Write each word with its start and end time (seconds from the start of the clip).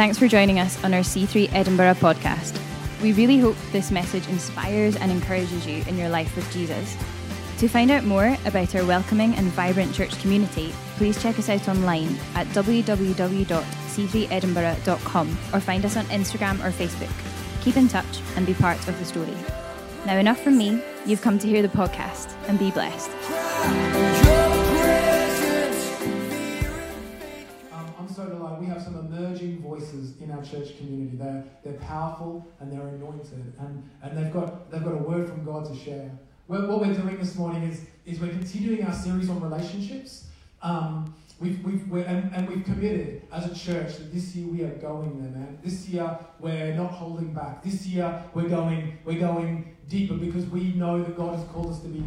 Thanks 0.00 0.16
for 0.18 0.28
joining 0.28 0.58
us 0.58 0.82
on 0.82 0.94
our 0.94 1.00
C3 1.00 1.52
Edinburgh 1.52 1.96
podcast. 1.96 2.58
We 3.02 3.12
really 3.12 3.38
hope 3.38 3.56
this 3.70 3.90
message 3.90 4.26
inspires 4.28 4.96
and 4.96 5.12
encourages 5.12 5.66
you 5.66 5.84
in 5.86 5.98
your 5.98 6.08
life 6.08 6.34
with 6.36 6.50
Jesus. 6.50 6.96
To 7.58 7.68
find 7.68 7.90
out 7.90 8.04
more 8.04 8.34
about 8.46 8.74
our 8.74 8.86
welcoming 8.86 9.34
and 9.34 9.48
vibrant 9.48 9.94
church 9.94 10.18
community, 10.22 10.72
please 10.96 11.22
check 11.22 11.38
us 11.38 11.50
out 11.50 11.68
online 11.68 12.18
at 12.34 12.46
www.c3edinburgh.com 12.46 15.38
or 15.52 15.60
find 15.60 15.84
us 15.84 15.98
on 15.98 16.06
Instagram 16.06 16.64
or 16.64 16.70
Facebook. 16.70 17.12
Keep 17.62 17.76
in 17.76 17.86
touch 17.86 18.22
and 18.36 18.46
be 18.46 18.54
part 18.54 18.78
of 18.88 18.98
the 18.98 19.04
story. 19.04 19.36
Now, 20.06 20.16
enough 20.16 20.40
from 20.40 20.56
me. 20.56 20.82
You've 21.04 21.20
come 21.20 21.38
to 21.38 21.46
hear 21.46 21.60
the 21.60 21.68
podcast 21.68 22.32
and 22.48 22.58
be 22.58 22.70
blessed. 22.70 23.10
Emerging 29.20 29.58
voices 29.60 30.14
in 30.20 30.30
our 30.30 30.42
church 30.42 30.76
community. 30.78 31.16
They're, 31.16 31.44
they're 31.62 31.74
powerful 31.74 32.46
and 32.60 32.72
they're 32.72 32.88
anointed, 32.88 33.54
and, 33.58 33.90
and 34.02 34.18
they've, 34.18 34.32
got, 34.32 34.70
they've 34.70 34.82
got 34.82 34.94
a 34.94 35.02
word 35.02 35.28
from 35.28 35.44
God 35.44 35.66
to 35.66 35.76
share. 35.76 36.10
What 36.46 36.80
we're 36.80 36.94
doing 36.94 37.18
this 37.18 37.36
morning 37.36 37.62
is, 37.62 37.82
is 38.04 38.20
we're 38.20 38.30
continuing 38.30 38.84
our 38.84 38.92
series 38.92 39.30
on 39.30 39.40
relationships. 39.40 40.26
Um, 40.62 41.14
we've, 41.38 41.62
we've, 41.64 42.06
and, 42.06 42.34
and 42.34 42.48
we've 42.48 42.64
committed 42.64 43.22
as 43.32 43.46
a 43.46 43.54
church 43.54 43.98
that 43.98 44.12
this 44.12 44.34
year 44.34 44.48
we 44.48 44.64
are 44.64 44.74
going 44.76 45.22
there, 45.22 45.30
man. 45.30 45.58
This 45.62 45.88
year 45.88 46.18
we're 46.40 46.74
not 46.74 46.90
holding 46.90 47.32
back. 47.32 47.62
This 47.62 47.86
year 47.86 48.24
we're 48.34 48.48
going, 48.48 48.98
we're 49.04 49.20
going 49.20 49.76
deeper 49.88 50.14
because 50.14 50.46
we 50.46 50.72
know 50.72 51.02
that 51.02 51.16
God 51.16 51.36
has 51.36 51.46
called 51.48 51.70
us 51.70 51.80
to 51.80 51.88
be 51.88 52.02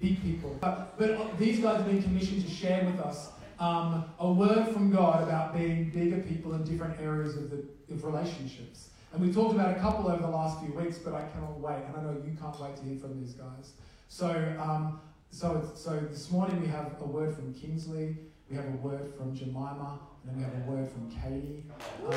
big 0.00 0.22
people. 0.22 0.56
But, 0.60 0.96
but 0.96 1.36
these 1.36 1.58
guys 1.58 1.78
have 1.78 1.86
been 1.86 2.02
commissioned 2.02 2.44
to 2.44 2.50
share 2.50 2.84
with 2.84 3.00
us 3.00 3.30
um, 3.60 4.06
a 4.18 4.32
word 4.32 4.68
from 4.68 4.90
God 4.90 5.22
about 5.22 5.54
being 5.54 5.90
bigger 5.90 6.22
people 6.22 6.54
in 6.54 6.64
different 6.64 6.98
areas 6.98 7.36
of, 7.36 7.50
the, 7.50 7.62
of 7.92 8.04
relationships. 8.04 8.88
And 9.12 9.20
we've 9.20 9.34
talked 9.34 9.54
about 9.54 9.76
a 9.76 9.80
couple 9.80 10.08
over 10.10 10.22
the 10.22 10.28
last 10.28 10.60
few 10.60 10.72
weeks, 10.72 10.98
but 10.98 11.14
I 11.14 11.22
cannot 11.28 11.60
wait, 11.60 11.82
and 11.86 11.96
I 11.96 12.02
know 12.02 12.16
you 12.24 12.36
can't 12.40 12.58
wait 12.58 12.76
to 12.76 12.82
hear 12.82 12.98
from 12.98 13.20
these 13.20 13.34
guys. 13.34 13.72
So, 14.08 14.28
um, 14.58 15.00
so, 15.30 15.70
so 15.74 16.00
this 16.10 16.30
morning 16.30 16.60
we 16.60 16.68
have 16.68 16.96
a 17.00 17.04
word 17.04 17.34
from 17.34 17.52
Kingsley, 17.52 18.16
we 18.48 18.56
have 18.56 18.64
a 18.64 18.76
word 18.78 19.12
from 19.16 19.36
Jemimah, 19.36 19.98
and 20.22 20.30
then 20.30 20.36
we 20.36 20.42
have 20.42 20.54
a 20.54 20.70
word 20.70 20.90
from 20.90 21.10
Katie. 21.10 21.64
Um, 22.06 22.12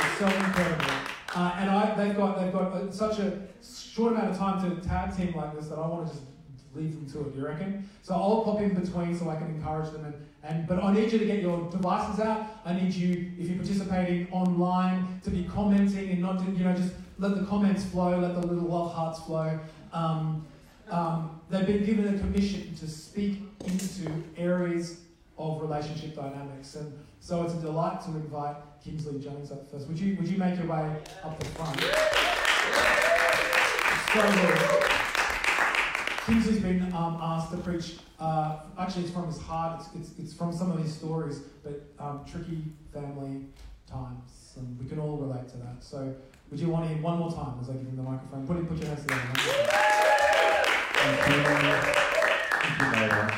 it's 0.00 0.18
so 0.18 0.26
incredible. 0.26 0.94
Uh, 1.34 1.56
and 1.58 1.70
I, 1.70 1.94
they've 1.96 2.16
got 2.16 2.40
they've 2.40 2.52
got 2.52 2.72
uh, 2.72 2.90
such 2.90 3.18
a 3.18 3.40
short 3.62 4.12
amount 4.12 4.30
of 4.30 4.38
time 4.38 4.70
to 4.70 4.86
tag 4.86 5.16
team 5.16 5.34
like 5.34 5.54
this 5.54 5.68
that 5.68 5.78
I 5.78 5.86
want 5.86 6.06
to 6.08 6.12
just 6.12 6.26
leave 6.74 6.94
them 6.94 7.10
to 7.10 7.28
it. 7.28 7.36
You 7.36 7.46
reckon? 7.46 7.88
So 8.02 8.14
I'll 8.14 8.42
pop 8.42 8.60
in 8.60 8.74
between 8.74 9.16
so 9.16 9.28
I 9.30 9.36
can 9.36 9.48
encourage 9.48 9.90
them. 9.92 10.04
And, 10.04 10.14
and 10.44 10.66
but 10.66 10.82
I 10.82 10.92
need 10.92 11.12
you 11.12 11.18
to 11.18 11.26
get 11.26 11.40
your 11.40 11.70
devices 11.70 12.20
out. 12.20 12.46
I 12.64 12.72
need 12.72 12.92
you, 12.94 13.32
if 13.38 13.48
you're 13.48 13.56
participating 13.56 14.30
online, 14.32 15.20
to 15.24 15.30
be 15.30 15.44
commenting 15.44 16.10
and 16.10 16.20
not 16.20 16.38
to, 16.38 16.50
you 16.50 16.64
know 16.64 16.74
just 16.74 16.92
let 17.18 17.36
the 17.36 17.44
comments 17.44 17.84
flow, 17.84 18.18
let 18.18 18.34
the 18.34 18.46
little 18.46 18.68
love 18.68 18.92
hearts 18.92 19.20
flow. 19.20 19.58
Um, 19.92 20.46
um, 20.90 21.40
they've 21.48 21.66
been 21.66 21.84
given 21.84 22.14
a 22.14 22.18
commission 22.18 22.74
to 22.76 22.88
speak 22.88 23.42
into 23.64 24.10
areas 24.36 25.00
of 25.38 25.60
relationship 25.62 26.16
dynamics, 26.16 26.74
and 26.74 26.92
so 27.20 27.44
it's 27.44 27.54
a 27.54 27.60
delight 27.60 28.00
to 28.02 28.10
invite 28.10 28.56
Kingsley 28.84 29.20
Jones 29.20 29.52
up 29.52 29.70
first. 29.70 29.86
Would 29.88 29.98
you 29.98 30.16
would 30.16 30.28
you 30.28 30.38
make 30.38 30.58
your 30.58 30.66
way 30.66 30.96
up 31.24 31.38
the 31.38 31.46
front? 31.46 31.80
So 34.12 34.20
good. 34.20 35.01
Kingsley's 36.26 36.60
been 36.60 36.82
um, 36.92 37.18
asked 37.20 37.50
to 37.50 37.56
preach. 37.58 37.96
Uh, 38.18 38.60
actually, 38.78 39.02
it's 39.04 39.12
from 39.12 39.26
his 39.26 39.40
heart. 39.40 39.80
It's, 39.80 40.10
it's, 40.10 40.18
it's 40.18 40.34
from 40.34 40.52
some 40.52 40.70
of 40.70 40.78
his 40.80 40.94
stories, 40.94 41.40
but 41.64 41.82
um, 41.98 42.24
tricky 42.30 42.62
family 42.92 43.46
times, 43.90 44.54
and 44.56 44.78
we 44.78 44.86
can 44.88 45.00
all 45.00 45.16
relate 45.16 45.48
to 45.48 45.56
that. 45.58 45.82
So, 45.82 46.14
would 46.50 46.60
you 46.60 46.68
want 46.68 46.86
him 46.86 47.02
one 47.02 47.18
more 47.18 47.32
time 47.32 47.58
as 47.60 47.70
I 47.70 47.72
give 47.72 47.82
him 47.82 47.96
the 47.96 48.02
microphone? 48.02 48.46
Put, 48.46 48.68
put 48.68 48.78
your 48.78 48.86
hands 48.86 49.02
together. 49.02 49.20
Thank 50.94 51.18
you. 51.28 51.42
Thank 52.52 52.78
you 52.78 52.90
very 52.90 53.08
much. 53.08 53.32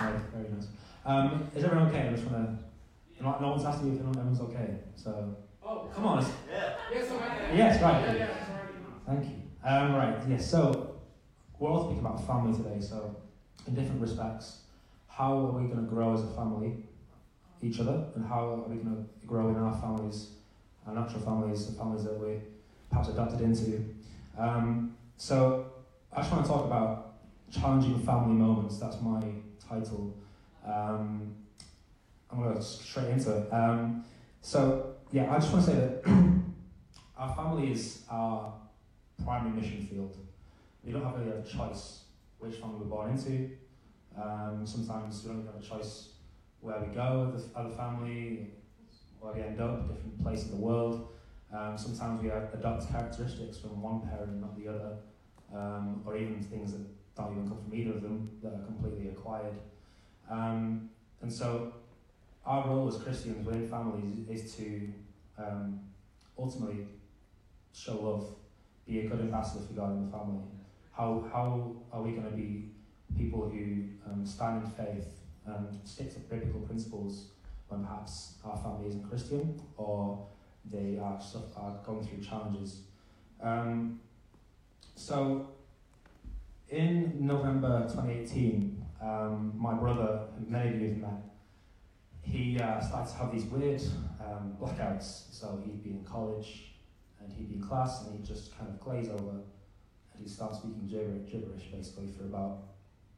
Right, 0.00 0.20
very 0.32 0.48
nice. 0.50 0.66
Um, 1.06 1.48
is 1.54 1.62
everyone 1.62 1.88
okay? 1.88 2.08
I 2.08 2.10
just 2.10 2.24
want 2.24 2.58
to. 2.58 3.22
No, 3.22 3.38
no 3.40 3.50
one's 3.50 3.64
asked 3.64 3.84
me 3.84 3.94
if 3.94 4.00
everyone's 4.00 4.40
okay. 4.40 4.80
So, 4.96 5.36
Oh, 5.66 5.88
come 5.94 6.06
on. 6.06 6.24
Yeah. 6.50 6.74
Yes, 6.92 7.10
okay. 7.10 7.56
Yes, 7.56 7.82
right. 7.82 8.02
Yeah, 8.02 8.14
yeah. 8.14 8.28
Thank 9.06 9.24
you. 9.24 9.36
Um, 9.64 9.94
right, 9.94 10.16
yes, 10.28 10.50
so 10.50 10.93
we're 11.64 11.70
all 11.70 11.84
speaking 11.86 12.04
about 12.04 12.26
family 12.26 12.54
today, 12.54 12.78
so 12.78 13.16
in 13.66 13.74
different 13.74 13.98
respects, 13.98 14.58
how 15.08 15.32
are 15.38 15.52
we 15.52 15.66
going 15.66 15.82
to 15.82 15.90
grow 15.90 16.12
as 16.12 16.22
a 16.22 16.26
family, 16.26 16.74
each 17.62 17.80
other, 17.80 18.04
and 18.14 18.26
how 18.26 18.50
are 18.50 18.68
we 18.68 18.76
going 18.76 18.94
to 18.94 19.26
grow 19.26 19.48
in 19.48 19.56
our 19.56 19.72
families, 19.72 20.32
our 20.86 20.94
natural 20.94 21.22
families, 21.22 21.66
the 21.66 21.72
families 21.72 22.04
that 22.04 22.20
we 22.20 22.34
perhaps 22.90 23.08
adopted 23.08 23.40
into? 23.40 23.82
Um, 24.36 24.94
so 25.16 25.72
I 26.12 26.20
just 26.20 26.32
want 26.32 26.44
to 26.44 26.50
talk 26.50 26.66
about 26.66 27.14
challenging 27.50 27.98
family 28.00 28.34
moments, 28.34 28.78
that's 28.78 29.00
my 29.00 29.22
title. 29.66 30.14
Um, 30.66 31.34
I'm 32.30 32.40
going 32.40 32.50
to 32.50 32.56
go 32.56 32.60
straight 32.60 33.08
into 33.08 33.38
it. 33.38 33.50
Um, 33.50 34.04
so, 34.42 34.96
yeah, 35.12 35.34
I 35.34 35.38
just 35.38 35.50
want 35.50 35.64
to 35.64 35.70
say 35.70 35.76
that 35.78 36.02
our 37.16 37.34
family 37.34 37.72
is 37.72 38.02
our 38.10 38.52
primary 39.24 39.56
mission 39.56 39.86
field. 39.86 40.14
We 40.84 40.92
don't 40.92 41.04
have 41.04 41.18
really 41.18 41.38
a 41.38 41.42
choice 41.42 42.04
which 42.38 42.56
family 42.56 42.78
we're 42.80 42.86
born 42.86 43.10
into. 43.10 43.50
Um, 44.20 44.66
sometimes 44.66 45.22
we 45.24 45.30
don't 45.30 45.46
have 45.46 45.56
a 45.56 45.66
choice 45.66 46.10
where 46.60 46.78
we 46.80 46.94
go 46.94 47.32
as 47.34 47.46
a, 47.56 47.68
family, 47.70 48.50
where 49.20 49.32
we 49.32 49.40
end 49.40 49.60
up, 49.60 49.88
different 49.88 50.22
place 50.22 50.44
in 50.44 50.50
the 50.50 50.56
world. 50.56 51.08
Um, 51.52 51.76
sometimes 51.76 52.22
we 52.22 52.30
adopt 52.30 52.90
characteristics 52.90 53.58
from 53.58 53.80
one 53.80 54.00
parent, 54.02 54.30
and 54.30 54.40
not 54.40 54.58
the 54.58 54.68
other, 54.68 54.96
um, 55.54 56.02
or 56.06 56.16
even 56.16 56.42
things 56.42 56.72
that 56.72 56.82
don't 57.16 57.32
even 57.32 57.48
come 57.48 57.58
from 57.58 57.74
either 57.74 57.92
of 57.92 58.02
them 58.02 58.30
that 58.42 58.52
are 58.52 58.64
completely 58.64 59.08
acquired. 59.08 59.54
Um, 60.30 60.90
and 61.22 61.32
so, 61.32 61.72
our 62.44 62.68
role 62.68 62.88
as 62.88 62.96
Christians 62.96 63.46
within 63.46 63.68
families 63.68 64.28
is 64.28 64.54
to 64.56 64.88
um, 65.38 65.80
ultimately 66.38 66.86
show 67.72 68.00
love 68.00 68.26
be 68.86 69.00
a 69.00 69.08
good 69.08 69.20
ambassador 69.20 69.64
for 69.66 69.72
God 69.72 69.92
in 69.92 70.06
the 70.06 70.12
family? 70.16 70.42
How, 70.96 71.24
how 71.32 71.76
are 71.92 72.02
we 72.02 72.12
going 72.12 72.30
to 72.30 72.36
be 72.36 72.70
people 73.18 73.48
who 73.48 73.84
um, 74.06 74.24
stand 74.24 74.64
in 74.64 74.70
faith 74.70 75.08
and 75.44 75.80
stick 75.84 76.12
to 76.14 76.20
biblical 76.20 76.60
principles 76.60 77.30
when 77.68 77.84
perhaps 77.84 78.34
our 78.44 78.56
family 78.56 78.88
isn't 78.88 79.08
Christian 79.08 79.60
or 79.76 80.26
they 80.64 80.98
are, 80.98 81.20
are 81.56 81.76
going 81.84 82.06
through 82.06 82.22
challenges? 82.22 82.82
Um, 83.42 84.00
so, 84.94 85.48
in 86.68 87.26
November 87.26 87.82
2018, 87.88 88.84
um, 89.02 89.52
my 89.56 89.74
brother, 89.74 90.26
many 90.48 90.74
of 90.74 90.80
you 90.80 90.88
have 90.90 90.98
met, 90.98 91.22
he 92.22 92.58
uh, 92.58 92.80
started 92.80 93.10
to 93.12 93.18
have 93.18 93.32
these 93.32 93.44
weird 93.46 93.82
um, 94.20 94.56
blackouts. 94.60 95.24
So 95.32 95.60
he'd 95.64 95.82
be 95.82 95.90
in 95.90 96.04
college, 96.04 96.74
and 97.20 97.32
he'd 97.32 97.48
be 97.48 97.56
in 97.56 97.62
class 97.62 98.06
and 98.06 98.16
he'd 98.16 98.24
just 98.24 98.56
kind 98.56 98.70
of 98.70 98.80
glaze 98.80 99.08
over 99.08 99.40
he'd 100.18 100.30
start 100.30 100.54
speaking 100.54 100.86
gibberish, 100.86 101.64
basically 101.72 102.08
for 102.16 102.24
about 102.24 102.58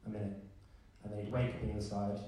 a 0.05 0.09
minute. 0.09 0.37
And 1.03 1.13
then 1.13 1.23
he'd 1.23 1.31
wake 1.31 1.55
up 1.55 1.61
on 1.61 1.67
the 1.67 1.73
other 1.73 1.81
side 1.81 2.19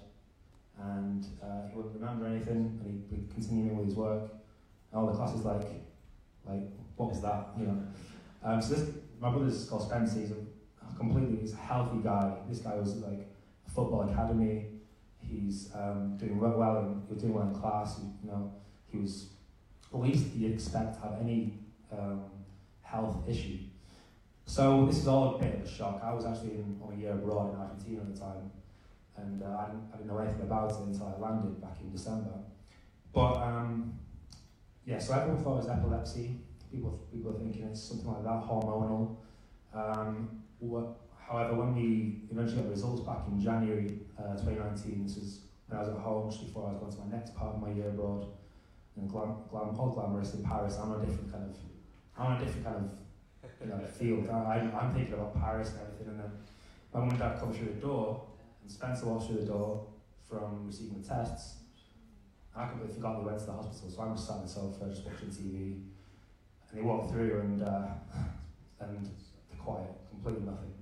and 0.81 1.25
uh, 1.43 1.67
he 1.69 1.75
wouldn't 1.75 1.95
remember 1.95 2.25
anything 2.25 2.79
and 2.81 2.85
he'd 2.85 3.09
be 3.09 3.33
continuing 3.33 3.77
with 3.77 3.87
his 3.87 3.95
work. 3.95 4.31
And 4.91 4.99
all 4.99 5.07
the 5.07 5.13
class 5.13 5.33
is 5.33 5.43
like, 5.43 5.67
like, 6.45 6.63
what 6.95 7.09
was 7.09 7.21
that? 7.21 7.47
You 7.57 7.67
know. 7.67 7.83
Um, 8.43 8.61
so 8.61 8.75
this, 8.75 8.89
my 9.19 9.29
brother's 9.29 9.65
called 9.65 9.83
Spencer. 9.83 10.19
He's 10.19 10.31
a 10.31 10.35
completely, 10.97 11.37
he's 11.41 11.53
a 11.53 11.57
healthy 11.57 11.99
guy. 12.03 12.33
This 12.49 12.59
guy 12.59 12.75
was 12.75 12.95
like 12.97 13.27
a 13.67 13.69
football 13.69 14.09
academy. 14.09 14.65
He's 15.19 15.69
um, 15.75 16.17
doing 16.17 16.39
well, 16.39 16.77
and 16.77 17.03
he 17.07 17.13
was 17.13 17.21
doing 17.21 17.33
well 17.33 17.47
in 17.47 17.53
class. 17.53 17.99
You 18.23 18.31
know, 18.31 18.53
he 18.87 18.97
was 18.97 19.27
at 19.93 19.99
least 19.99 20.35
you'd 20.35 20.53
expect 20.53 20.95
to 20.95 21.01
have 21.01 21.19
any 21.21 21.53
um, 21.91 22.23
health 22.81 23.17
issue. 23.27 23.57
So 24.49 24.87
this 24.87 24.97
is 24.97 25.07
all 25.07 25.35
a 25.35 25.37
bit 25.37 25.53
of 25.53 25.61
a 25.61 25.69
shock. 25.69 26.01
I 26.03 26.11
was 26.11 26.25
actually 26.25 26.55
in, 26.55 26.81
on 26.81 26.91
a 26.91 26.97
year 26.99 27.11
abroad 27.11 27.53
in 27.53 27.59
Argentina 27.59 28.01
at 28.01 28.11
the 28.11 28.19
time, 28.19 28.49
and 29.15 29.43
uh, 29.43 29.45
I, 29.45 29.65
didn't, 29.67 29.83
I, 29.93 29.97
didn't, 29.97 30.07
know 30.07 30.17
anything 30.17 30.41
about 30.41 30.71
it 30.71 30.77
until 30.87 31.05
I 31.15 31.21
landed 31.21 31.61
back 31.61 31.77
in 31.79 31.91
December. 31.91 32.33
But 33.13 33.35
um, 33.37 33.93
yeah, 34.87 34.97
so 34.97 35.13
everyone 35.13 35.43
thought 35.43 35.53
it 35.53 35.57
was 35.57 35.69
epilepsy. 35.69 36.37
People, 36.71 36.99
people 37.13 37.29
are 37.29 37.39
thinking 37.39 37.65
it's 37.65 37.79
something 37.79 38.07
like 38.07 38.23
that, 38.23 38.41
hormonal. 38.41 39.17
Um, 39.71 40.41
what, 40.57 40.97
however, 41.15 41.53
when 41.53 41.75
we 41.75 42.23
eventually 42.31 42.57
got 42.57 42.63
the 42.63 42.71
results 42.71 43.01
back 43.01 43.27
in 43.27 43.39
January 43.39 43.99
uh, 44.17 44.33
2019, 44.33 45.03
this 45.03 45.15
was 45.17 45.41
when 45.67 45.77
I 45.77 45.81
was 45.81 45.89
at 45.89 46.01
home 46.01 46.27
just 46.27 46.47
before 46.47 46.67
I 46.67 46.71
was 46.71 46.79
going 46.79 46.91
to 46.91 46.97
my 47.05 47.17
next 47.17 47.35
part 47.35 47.53
of 47.53 47.61
my 47.61 47.69
year 47.69 47.89
abroad, 47.89 48.25
and 48.97 49.07
glam, 49.07 49.43
glam, 49.51 49.77
all 49.77 49.91
glamorous 49.91 50.33
in 50.33 50.43
Paris. 50.43 50.79
I'm 50.81 50.91
a 50.91 51.05
different 51.05 51.31
kind 51.31 51.43
of, 51.43 51.55
I'm 52.17 52.33
on 52.33 52.41
a 52.41 52.43
different 52.43 52.65
kind 52.65 52.77
of, 52.77 52.89
you 53.61 53.67
know, 53.67 53.79
field. 53.85 54.29
I, 54.29 54.55
I'm, 54.55 54.75
I'm 54.75 54.93
thinking 54.93 55.13
about 55.13 55.39
Paris 55.39 55.71
and 55.71 55.81
everything, 55.81 56.07
and 56.07 56.19
then 56.19 56.31
my 56.93 56.99
mum 57.01 57.09
and 57.09 57.19
dad 57.19 57.39
come 57.39 57.53
through 57.53 57.73
the 57.73 57.81
door, 57.81 58.23
and 58.61 58.71
Spencer 58.71 59.05
walks 59.05 59.27
through 59.27 59.41
the 59.41 59.45
door 59.45 59.87
from 60.29 60.67
receiving 60.67 61.01
the 61.01 61.07
tests, 61.07 61.55
I 62.55 62.67
completely 62.67 62.95
forgot 62.95 63.19
they 63.19 63.25
went 63.25 63.39
to 63.39 63.45
the 63.45 63.51
hospital, 63.53 63.89
so 63.89 64.01
I'm 64.01 64.15
just 64.15 64.27
sat 64.27 64.35
on 64.35 64.41
the 64.43 64.49
sofa 64.49 64.85
just 64.89 65.05
watching 65.05 65.29
TV. 65.29 65.81
And 66.69 66.77
they 66.77 66.81
walked 66.81 67.11
through 67.11 67.39
and 67.39 67.63
uh, 67.63 67.87
and 68.81 69.05
they're 69.05 69.59
quiet, 69.59 69.89
completely 70.09 70.45
nothing. 70.45 70.73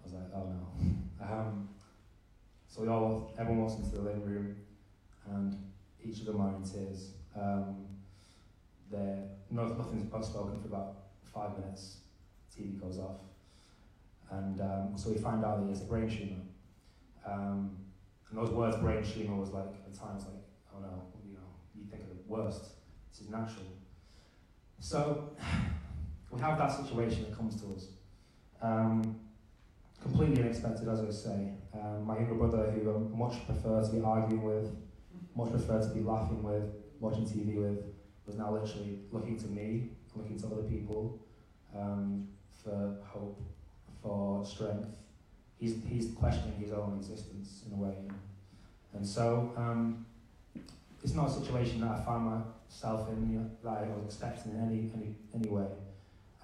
I 0.00 0.04
was 0.04 0.12
like, 0.14 0.22
oh 0.34 0.46
no. 0.48 1.24
Um, 1.24 1.68
so 2.66 2.82
we 2.82 2.88
all, 2.88 3.34
everyone 3.38 3.62
walks 3.62 3.76
into 3.76 3.96
the 3.96 4.02
living 4.02 4.24
room, 4.24 4.56
and 5.30 5.56
each 6.04 6.20
of 6.20 6.26
them 6.26 6.40
are 6.40 6.54
in 6.56 6.62
tears. 6.62 7.12
Um, 7.38 7.86
they're, 8.90 9.24
no, 9.50 9.66
nothing's 9.66 10.26
spoken 10.26 10.60
for 10.60 10.68
about 10.68 10.96
five 11.36 11.58
minutes. 11.58 11.98
TV 12.56 12.80
goes 12.80 12.98
off, 12.98 13.18
and 14.30 14.60
um, 14.60 14.92
so 14.96 15.10
we 15.10 15.18
find 15.18 15.44
out 15.44 15.58
that 15.58 15.64
he 15.64 15.70
has 15.70 15.82
a 15.82 15.84
brain 15.84 16.08
tumor. 16.08 16.40
Um, 17.26 17.76
and 18.30 18.38
those 18.38 18.50
words, 18.50 18.76
brain 18.78 19.04
tumor, 19.04 19.36
was 19.36 19.50
like 19.50 19.66
at 19.86 19.94
times 19.94 20.24
like, 20.24 20.42
oh 20.74 20.80
no, 20.80 21.02
you 21.26 21.34
know, 21.34 21.46
you 21.74 21.84
think 21.90 22.02
of 22.02 22.08
the 22.08 22.16
worst. 22.26 22.64
This 23.10 23.20
is 23.20 23.28
natural. 23.28 23.66
So 24.80 25.30
we 26.30 26.40
have 26.40 26.56
that 26.58 26.72
situation 26.72 27.24
that 27.24 27.36
comes 27.36 27.60
to 27.60 27.74
us. 27.74 27.88
Um, 28.62 29.20
completely 30.02 30.42
unexpected, 30.42 30.88
as 30.88 31.00
I 31.00 31.10
say. 31.10 31.52
Um, 31.74 32.06
my 32.06 32.16
younger 32.16 32.34
brother, 32.34 32.70
who 32.70 32.90
I 32.90 33.16
much 33.16 33.44
prefer 33.44 33.82
to 33.82 33.92
be 33.92 34.00
arguing 34.00 34.42
with, 34.42 34.74
much 35.34 35.50
prefer 35.50 35.82
to 35.82 35.88
be 35.88 36.00
laughing 36.00 36.42
with, 36.42 36.64
watching 37.00 37.26
TV 37.26 37.56
with, 37.56 37.84
was 38.26 38.36
now 38.36 38.52
literally 38.52 39.00
looking 39.12 39.38
to 39.38 39.46
me, 39.46 39.90
looking 40.14 40.38
to 40.38 40.46
other 40.46 40.62
people 40.62 41.20
um, 41.78 42.28
for 42.62 42.96
hope, 43.04 43.40
for 44.02 44.44
strength. 44.44 44.88
He's, 45.58 45.76
he's 45.88 46.12
questioning 46.14 46.58
his 46.58 46.72
own 46.72 46.96
existence 46.98 47.62
in 47.66 47.78
a 47.78 47.82
way. 47.82 47.94
And 48.92 49.06
so 49.06 49.52
um, 49.56 50.04
it's 51.02 51.14
not 51.14 51.28
a 51.28 51.32
situation 51.32 51.80
that 51.80 51.90
I 51.90 52.04
find 52.04 52.24
myself 52.24 53.08
in 53.08 53.30
you 53.30 53.38
know, 53.38 53.50
that 53.64 53.84
I 53.84 53.88
was 53.88 54.04
expecting 54.06 54.52
in 54.52 54.60
any, 54.60 54.90
any, 54.94 55.14
any 55.34 55.48
way. 55.48 55.66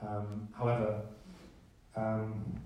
Um, 0.07 0.49
however, 0.57 1.03
um, 1.95 2.61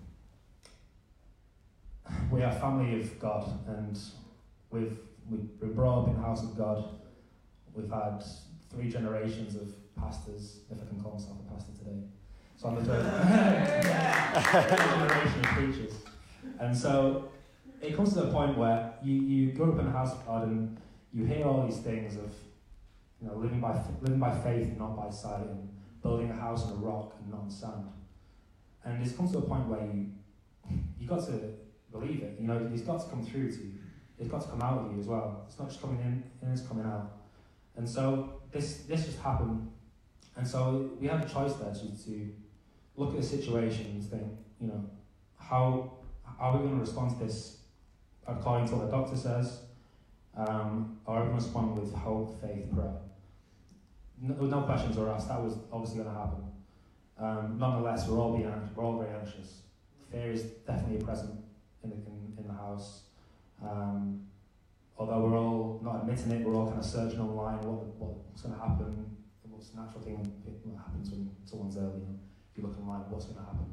we 2.30 2.42
are 2.42 2.52
family 2.52 3.00
of 3.00 3.18
God, 3.18 3.50
and 3.66 3.98
we've 4.70 4.96
we, 5.28 5.38
we're 5.60 5.74
brought 5.74 6.02
up 6.02 6.08
in 6.08 6.14
the 6.14 6.22
house 6.22 6.42
of 6.42 6.56
God. 6.56 6.84
We've 7.74 7.90
had 7.90 8.22
three 8.70 8.88
generations 8.88 9.56
of 9.56 9.74
pastors, 9.96 10.60
if 10.70 10.80
I 10.80 10.86
can 10.86 11.00
call 11.00 11.12
myself 11.12 11.36
a 11.46 11.52
pastor 11.52 11.72
today. 11.78 12.02
So 12.56 12.68
I'm 12.68 12.74
the 12.76 12.84
third 12.84 13.04
generation 14.88 15.40
of 15.40 15.46
preachers, 15.46 15.92
and 16.58 16.74
so 16.74 17.28
it 17.82 17.94
comes 17.94 18.14
to 18.14 18.22
the 18.22 18.32
point 18.32 18.56
where 18.56 18.94
you, 19.02 19.14
you 19.14 19.52
grow 19.52 19.72
up 19.72 19.80
in 19.80 19.86
a 19.86 19.90
house 19.90 20.12
of 20.12 20.24
God 20.26 20.48
and 20.48 20.78
you 21.12 21.26
hear 21.26 21.44
all 21.44 21.66
these 21.66 21.80
things 21.80 22.16
of 22.16 22.32
you 23.20 23.28
know 23.28 23.34
living 23.36 23.60
by 23.60 23.78
living 24.00 24.18
by 24.18 24.34
faith 24.38 24.68
and 24.68 24.78
not 24.78 24.96
by 24.96 25.10
sight, 25.10 25.40
and 25.42 25.68
building 26.02 26.30
a 26.30 26.34
house 26.34 26.64
on 26.64 26.72
a 26.72 26.76
rock 26.76 27.14
and 27.20 27.30
not 27.30 27.42
on 27.42 27.50
sand. 27.50 27.88
And 28.84 29.06
it 29.06 29.16
comes 29.16 29.32
to 29.32 29.38
a 29.38 29.42
point 29.42 29.66
where 29.68 29.80
you 29.80 30.06
you 30.98 31.06
got 31.06 31.26
to 31.26 31.38
believe 31.92 32.22
it. 32.22 32.38
You 32.40 32.46
know, 32.46 32.70
it's 32.72 32.82
got 32.82 33.02
to 33.02 33.10
come 33.10 33.22
through 33.22 33.50
to 33.50 33.58
you. 33.58 33.72
It's 34.18 34.30
got 34.30 34.40
to 34.40 34.48
come 34.48 34.62
out 34.62 34.78
of 34.78 34.92
you 34.94 35.00
as 35.00 35.06
well. 35.06 35.44
It's 35.46 35.58
not 35.58 35.68
just 35.68 35.82
coming 35.82 36.00
in, 36.00 36.22
and 36.40 36.52
it's 36.58 36.66
coming 36.66 36.86
out. 36.86 37.18
And 37.76 37.86
so 37.86 38.40
this 38.50 38.84
this 38.88 39.04
just 39.04 39.18
happened. 39.18 39.70
And 40.36 40.46
so 40.46 40.90
we 40.98 41.06
had 41.06 41.24
a 41.24 41.28
choice 41.28 41.54
there 41.54 41.72
to, 41.72 42.04
to 42.04 42.32
look 42.96 43.10
at 43.10 43.20
the 43.20 43.26
situation 43.26 43.86
and 43.86 44.02
think, 44.02 44.32
you 44.60 44.68
know, 44.68 44.84
how 45.38 45.92
are 46.38 46.52
we 46.52 46.58
going 46.58 46.74
to 46.74 46.80
respond 46.80 47.10
to 47.10 47.24
this 47.24 47.58
according 48.26 48.66
to 48.68 48.76
what 48.76 48.90
the 48.90 48.96
doctor 48.96 49.16
says, 49.16 49.60
um, 50.36 50.98
or 51.06 51.16
are 51.16 51.20
we 51.20 51.28
going 51.28 51.38
to 51.38 51.44
respond 51.44 51.78
with 51.78 51.94
hope, 51.94 52.40
faith, 52.40 52.72
prayer? 52.74 52.96
No, 54.20 54.34
no 54.46 54.62
questions 54.62 54.96
were 54.96 55.10
asked. 55.10 55.28
That 55.28 55.40
was 55.40 55.58
obviously 55.72 56.02
going 56.02 56.14
to 56.14 56.18
happen. 56.18 56.42
Um, 57.18 57.56
nonetheless, 57.58 58.08
we're 58.08 58.18
all 58.18 58.36
being 58.36 58.52
we're 58.74 58.84
all 58.84 58.98
very 58.98 59.14
anxious. 59.14 59.60
Fear 60.10 60.32
is 60.32 60.42
definitely 60.66 61.04
present 61.04 61.38
in 61.82 61.90
the, 61.90 61.96
in, 61.96 62.34
in 62.38 62.46
the 62.46 62.52
house. 62.52 63.02
Um, 63.62 64.26
although 64.98 65.20
we're 65.20 65.38
all 65.38 65.80
not 65.82 66.02
admitting 66.02 66.32
it, 66.32 66.46
we're 66.46 66.54
all 66.54 66.66
kind 66.66 66.78
of 66.78 66.84
searching 66.84 67.20
online 67.20 67.60
what, 67.60 67.84
what's 67.98 68.42
going 68.42 68.54
to 68.54 68.60
happen, 68.60 69.16
what's 69.48 69.70
the 69.70 69.80
natural 69.80 70.02
thing 70.02 70.16
that 70.44 70.76
happens 70.76 71.10
when 71.10 71.30
someone's 71.44 71.76
ill. 71.76 71.94
You 71.96 72.04
know, 72.04 72.18
you 72.56 72.64
look 72.64 72.78
online, 72.78 73.00
what's 73.10 73.26
going 73.26 73.38
to 73.38 73.42
happen. 73.42 73.66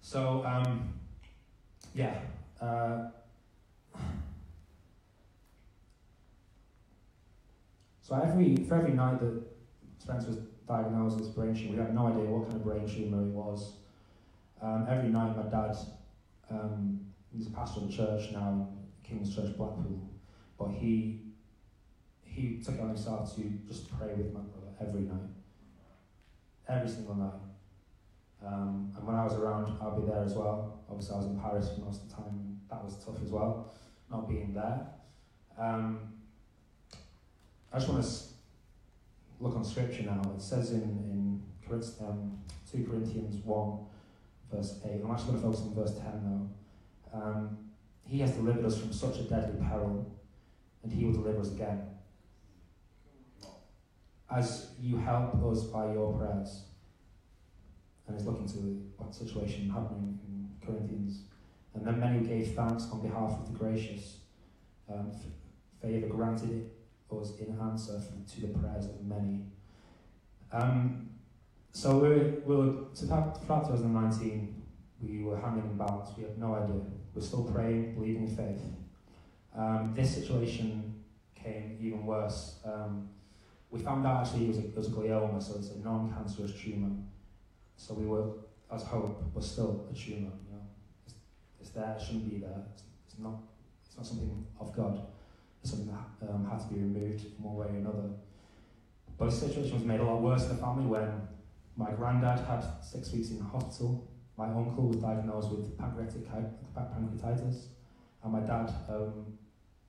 So, 0.00 0.44
um, 0.46 0.94
yeah. 1.94 2.18
Uh, 2.60 3.08
so 8.02 8.20
every 8.22 8.56
for 8.56 8.76
every 8.76 8.92
night 8.92 9.20
that 9.20 9.42
Spence 9.98 10.26
was 10.26 10.38
diagnosed 10.66 11.18
with 11.18 11.34
brain 11.34 11.54
tumor, 11.54 11.72
we 11.72 11.78
had 11.78 11.94
no 11.94 12.06
idea 12.06 12.24
what 12.24 12.48
kind 12.48 12.56
of 12.56 12.64
brain 12.64 12.86
tumor 12.88 13.22
it 13.22 13.32
was. 13.32 13.72
Um, 14.62 14.86
every 14.88 15.10
night, 15.10 15.36
my 15.36 15.42
dad 15.42 15.76
um, 16.50 17.00
he's 17.34 17.46
a 17.48 17.50
pastor 17.50 17.80
of 17.80 17.90
the 17.90 17.96
church 17.96 18.32
now, 18.32 18.68
King's 19.02 19.34
Church 19.34 19.56
Blackpool, 19.56 20.08
but 20.58 20.70
he 20.70 21.22
he 22.22 22.60
took 22.64 22.74
it 22.74 22.80
on 22.80 22.88
himself 22.88 23.34
to 23.36 23.42
just 23.66 23.90
pray 23.98 24.12
with 24.14 24.32
my 24.32 24.40
brother 24.40 24.72
every 24.80 25.02
night, 25.02 25.30
every 26.68 26.88
single 26.88 27.14
night. 27.14 27.32
Um, 28.44 28.92
and 28.96 29.06
when 29.06 29.16
I 29.16 29.24
was 29.24 29.34
around, 29.34 29.76
I'll 29.80 29.98
be 29.98 30.06
there 30.06 30.22
as 30.22 30.34
well. 30.34 30.80
Obviously, 30.88 31.14
I 31.14 31.18
was 31.18 31.26
in 31.26 31.40
Paris 31.40 31.70
for 31.74 31.80
most 31.80 32.02
of 32.02 32.10
the 32.10 32.14
time. 32.16 32.60
That 32.70 32.84
was 32.84 33.02
tough 33.04 33.22
as 33.22 33.30
well, 33.30 33.72
not 34.10 34.28
being 34.28 34.52
there. 34.54 34.86
Um, 35.58 36.00
I 37.72 37.78
just 37.78 37.88
want 37.88 38.04
to 38.04 38.10
look 39.40 39.56
on 39.56 39.64
scripture 39.64 40.02
now. 40.02 40.20
It 40.34 40.42
says 40.42 40.72
in, 40.72 40.82
in 40.82 41.42
um, 42.00 42.38
2 42.70 42.84
Corinthians 42.84 43.44
1, 43.44 43.78
verse 44.52 44.80
8. 44.84 45.00
I'm 45.04 45.10
actually 45.10 45.32
going 45.32 45.36
to 45.36 45.42
focus 45.42 45.60
on 45.60 45.74
verse 45.74 45.94
10 45.98 46.04
though. 47.12 47.18
Um, 47.18 47.58
he 48.04 48.20
has 48.20 48.32
delivered 48.32 48.64
us 48.64 48.78
from 48.78 48.92
such 48.92 49.18
a 49.18 49.22
deadly 49.22 49.60
peril, 49.60 50.10
and 50.82 50.92
he 50.92 51.04
will 51.04 51.12
deliver 51.12 51.40
us 51.40 51.50
again. 51.52 51.82
As 54.30 54.68
you 54.80 54.96
help 54.96 55.34
us 55.44 55.64
by 55.64 55.92
your 55.92 56.12
prayers, 56.12 56.62
and 58.06 58.16
he's 58.16 58.26
looking 58.26 58.46
to 58.48 58.58
what 58.96 59.14
situation 59.14 59.68
happening 59.68 60.18
in 60.26 60.66
Corinthians. 60.66 61.22
And 61.74 61.86
then 61.86 62.00
many 62.00 62.20
gave 62.20 62.54
thanks 62.54 62.88
on 62.90 63.02
behalf 63.02 63.38
of 63.38 63.52
the 63.52 63.58
gracious 63.58 64.18
um, 64.88 65.10
favour 65.80 66.06
granted 66.06 66.70
us 67.12 67.32
in 67.38 67.58
answer 67.60 68.00
to 68.34 68.40
the 68.40 68.48
prayers 68.48 68.86
of 68.86 69.04
many. 69.04 69.42
Um, 70.52 71.10
so 71.72 71.98
we 71.98 72.08
were, 72.08 72.32
we 72.44 72.56
were, 72.56 72.72
throughout 72.94 73.40
2019, 73.42 74.62
we 75.00 75.22
were 75.22 75.38
hanging 75.38 75.62
in 75.62 75.76
balance. 75.76 76.10
We 76.16 76.24
had 76.24 76.38
no 76.38 76.54
idea. 76.54 76.80
We're 77.14 77.22
still 77.22 77.44
praying, 77.44 77.94
believing 77.94 78.28
in 78.28 78.36
faith. 78.36 78.62
Um, 79.56 79.92
this 79.94 80.14
situation 80.14 81.04
came 81.34 81.78
even 81.80 82.04
worse. 82.06 82.60
Um, 82.64 83.08
we 83.70 83.80
found 83.80 84.06
out 84.06 84.26
actually 84.26 84.46
it 84.46 84.48
was 84.48 84.58
a, 84.58 84.60
it 84.60 84.76
was 84.76 84.88
a 84.88 84.90
glioma, 84.90 85.42
so 85.42 85.56
it's 85.56 85.70
a 85.70 85.78
non-cancerous 85.78 86.52
tumour. 86.60 86.90
So 87.76 87.94
we 87.94 88.06
were, 88.06 88.24
as 88.72 88.82
hope, 88.82 89.22
but 89.34 89.44
still 89.44 89.86
a 89.90 89.94
tumour. 89.94 90.32
You 90.46 90.52
know, 90.52 90.66
it's, 91.04 91.14
it's 91.60 91.70
there, 91.70 91.96
it 91.98 92.02
shouldn't 92.02 92.30
be 92.30 92.38
there. 92.38 92.64
It's, 92.72 92.82
it's 93.06 93.18
not. 93.18 93.34
It's 93.86 93.96
not 93.96 94.06
something 94.06 94.46
of 94.60 94.74
God. 94.74 95.00
It's 95.62 95.70
something 95.70 95.94
that 96.20 96.28
um, 96.28 96.48
had 96.50 96.58
to 96.60 96.66
be 96.66 96.80
removed 96.80 97.24
in 97.24 97.42
one 97.42 97.56
way 97.56 97.66
or 97.66 97.78
another. 97.78 98.10
But 99.18 99.26
the 99.26 99.32
situation 99.32 99.74
was 99.74 99.84
made 99.84 100.00
a 100.00 100.04
lot 100.04 100.20
worse 100.20 100.42
in 100.42 100.48
the 100.50 100.56
family 100.56 100.86
when 100.86 101.28
my 101.76 101.90
granddad 101.92 102.40
had 102.46 102.64
six 102.82 103.12
weeks 103.12 103.30
in 103.30 103.38
the 103.38 103.44
hospital 103.44 104.06
my 104.36 104.46
uncle 104.46 104.88
was 104.88 104.96
diagnosed 104.98 105.50
with 105.50 105.78
pancreatic 105.78 106.30
pancreatitis, 106.30 107.66
and 108.22 108.32
my 108.32 108.40
dad 108.40 108.72
um, 108.88 109.38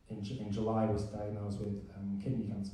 in, 0.09 0.25
in 0.25 0.51
July 0.51 0.85
was 0.85 1.03
diagnosed 1.03 1.59
with 1.59 1.89
um, 1.95 2.19
kidney 2.23 2.45
cancer. 2.45 2.73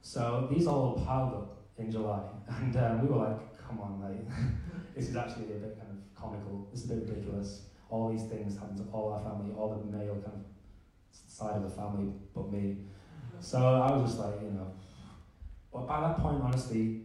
So 0.00 0.48
these 0.50 0.66
all 0.66 0.94
piled 1.06 1.34
up 1.34 1.58
in 1.76 1.90
July, 1.90 2.20
and 2.48 2.74
um, 2.76 3.02
we 3.02 3.08
were 3.08 3.28
like, 3.28 3.38
come 3.68 3.80
on, 3.80 4.00
like, 4.00 4.26
this 4.96 5.10
is 5.10 5.16
actually 5.16 5.44
a 5.44 5.58
bit 5.58 5.78
kind 5.78 5.90
of 5.92 6.20
comical, 6.20 6.66
this 6.72 6.84
is 6.84 6.90
a 6.90 6.94
bit 6.94 7.08
ridiculous. 7.08 7.62
All 7.90 8.10
these 8.10 8.24
things 8.24 8.58
happen 8.58 8.76
to 8.76 8.84
all 8.92 9.12
our 9.12 9.20
family, 9.20 9.54
all 9.56 9.68
the 9.70 9.96
male 9.96 10.14
kind 10.14 10.36
of 10.36 10.44
side 11.12 11.56
of 11.56 11.62
the 11.62 11.70
family, 11.70 12.12
but 12.34 12.50
me. 12.50 12.78
So 13.40 13.58
I 13.58 13.92
was 13.92 14.10
just 14.10 14.18
like, 14.18 14.42
you 14.42 14.50
know. 14.50 14.72
But 15.72 15.86
by 15.86 16.00
that 16.00 16.18
point, 16.18 16.42
honestly, 16.42 17.02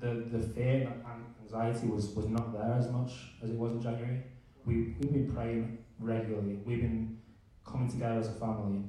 the, 0.00 0.26
the 0.30 0.38
fear 0.38 0.88
and 0.88 1.24
anxiety 1.42 1.88
was, 1.88 2.08
was 2.10 2.28
not 2.28 2.52
there 2.52 2.76
as 2.78 2.90
much 2.90 3.12
as 3.42 3.50
it 3.50 3.56
was 3.56 3.72
in 3.72 3.82
January. 3.82 4.22
We, 4.64 4.94
we've 4.98 5.12
been 5.12 5.32
praying 5.32 5.78
regularly. 5.98 6.58
We've 6.64 6.80
been 6.80 7.18
coming 7.66 7.90
together 7.90 8.18
as 8.18 8.28
a 8.28 8.32
family. 8.32 8.82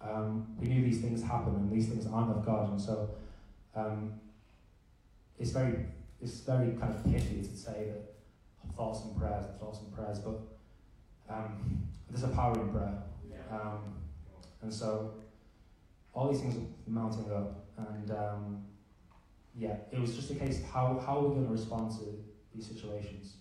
Um, 0.00 0.54
we 0.60 0.68
knew 0.68 0.84
these 0.84 1.00
things 1.00 1.22
happen 1.22 1.54
and 1.54 1.70
these 1.72 1.88
things 1.88 2.06
aren't 2.06 2.30
of 2.30 2.44
God. 2.44 2.70
And 2.70 2.80
so 2.80 3.10
um, 3.74 4.20
it's 5.38 5.50
very 5.50 5.86
it's 6.20 6.40
very 6.40 6.72
kind 6.72 6.94
of 6.94 7.04
pithy 7.04 7.42
to 7.42 7.56
say 7.56 7.92
that 7.92 8.14
thoughts 8.76 9.04
and 9.04 9.16
prayers 9.16 9.44
and 9.46 9.60
thoughts 9.60 9.80
and 9.80 9.92
prayers, 9.94 10.18
but 10.18 10.40
um, 11.28 11.86
there's 12.08 12.24
a 12.24 12.28
power 12.28 12.54
in 12.54 12.68
prayer. 12.70 13.02
Um, 13.50 13.94
and 14.62 14.72
so 14.72 15.14
all 16.12 16.30
these 16.32 16.40
things 16.40 16.56
are 16.56 16.90
mounting 16.90 17.30
up, 17.32 17.66
and 17.76 18.10
um, 18.10 18.64
yeah, 19.56 19.76
it 19.92 20.00
was 20.00 20.14
just 20.16 20.30
a 20.30 20.34
case 20.34 20.58
of 20.60 20.64
how, 20.66 21.02
how 21.04 21.18
are 21.18 21.28
we 21.28 21.34
going 21.34 21.46
to 21.46 21.52
respond 21.52 21.92
to 21.92 22.04
these 22.54 22.66
situations. 22.66 23.36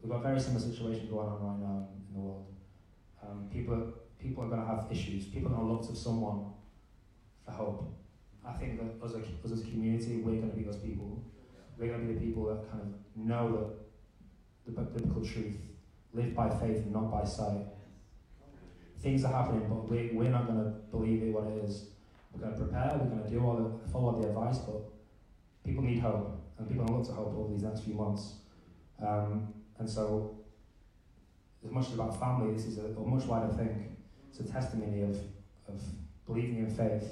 We've 0.00 0.10
got 0.10 0.20
a 0.20 0.22
very 0.22 0.40
similar 0.40 0.60
situation 0.60 1.08
going 1.10 1.28
on 1.28 1.42
right 1.42 1.58
now 1.58 1.88
in, 1.92 2.14
the 2.14 2.20
world. 2.20 2.46
Um, 3.22 3.48
people, 3.52 3.92
people 4.20 4.44
are 4.44 4.48
going 4.48 4.60
to 4.60 4.66
have 4.66 4.86
issues. 4.90 5.24
People 5.24 5.52
are 5.52 5.56
going 5.56 5.66
to 5.66 5.72
look 5.72 5.88
to 5.88 5.96
someone 5.96 6.52
for 7.44 7.50
hope. 7.50 7.94
I 8.48 8.52
think 8.52 8.78
that 8.80 9.04
as 9.04 9.14
a, 9.14 9.20
as 9.44 9.60
a 9.60 9.64
community, 9.64 10.16
we're 10.16 10.36
going 10.36 10.50
to 10.50 10.56
be 10.56 10.62
those 10.62 10.78
people. 10.78 11.22
We're 11.78 11.88
going 11.88 12.06
to 12.06 12.06
be 12.06 12.14
the 12.14 12.26
people 12.26 12.46
that 12.46 12.70
kind 12.70 12.82
of 12.82 12.88
know 13.14 13.72
the 14.64 14.72
biblical 14.72 15.24
truth, 15.24 15.56
live 16.12 16.34
by 16.34 16.48
faith 16.48 16.78
and 16.78 16.92
not 16.92 17.10
by 17.10 17.24
sight. 17.24 17.66
Things 19.00 19.24
are 19.24 19.32
happening, 19.32 19.66
but 19.68 19.88
we, 19.88 20.10
we're 20.12 20.30
not 20.30 20.46
going 20.46 20.58
to 20.58 20.70
believe 20.90 21.22
it 21.22 21.32
what 21.32 21.44
it 21.44 21.64
is. 21.64 21.86
We're 22.32 22.40
going 22.40 22.58
to 22.58 22.64
prepare, 22.64 22.98
we're 23.00 23.10
going 23.10 23.24
to 23.24 23.30
do 23.30 23.44
all 23.44 23.56
the, 23.56 23.90
follow 23.90 24.20
the 24.20 24.28
advice, 24.28 24.58
but 24.58 24.82
people 25.64 25.84
need 25.84 26.00
hope, 26.00 26.40
and 26.58 26.68
people 26.68 26.84
are 26.84 26.98
look 26.98 27.06
to 27.06 27.12
hope 27.12 27.34
over 27.36 27.52
these 27.52 27.62
next 27.62 27.82
few 27.82 27.94
months. 27.94 28.34
Um, 29.06 29.54
and 29.78 29.88
so, 29.88 30.36
as 31.64 31.70
much 31.70 31.86
as 31.86 31.94
about 31.94 32.18
family, 32.18 32.54
this 32.54 32.66
is 32.66 32.78
a, 32.78 32.86
a 32.86 33.06
much 33.06 33.24
wider 33.24 33.52
thing. 33.52 33.96
It's 34.30 34.40
a 34.40 34.44
testimony 34.44 35.02
of, 35.02 35.16
of 35.68 35.80
believing 36.26 36.58
in 36.58 36.70
faith. 36.70 37.04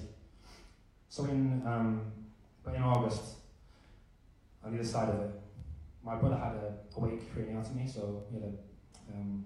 So 1.08 1.24
in 1.24 1.62
um, 1.66 2.12
but 2.64 2.74
in 2.74 2.82
August, 2.82 3.36
on 4.64 4.72
the 4.72 4.78
other 4.78 4.88
side 4.88 5.08
of 5.08 5.20
it, 5.20 5.30
my 6.04 6.16
brother 6.16 6.36
had 6.36 6.54
a 6.54 6.74
awake 6.96 7.22
craniotomy, 7.34 7.92
so 7.92 8.24
he 8.30 8.36
had 8.36 8.44
a, 8.44 9.14
um, 9.14 9.44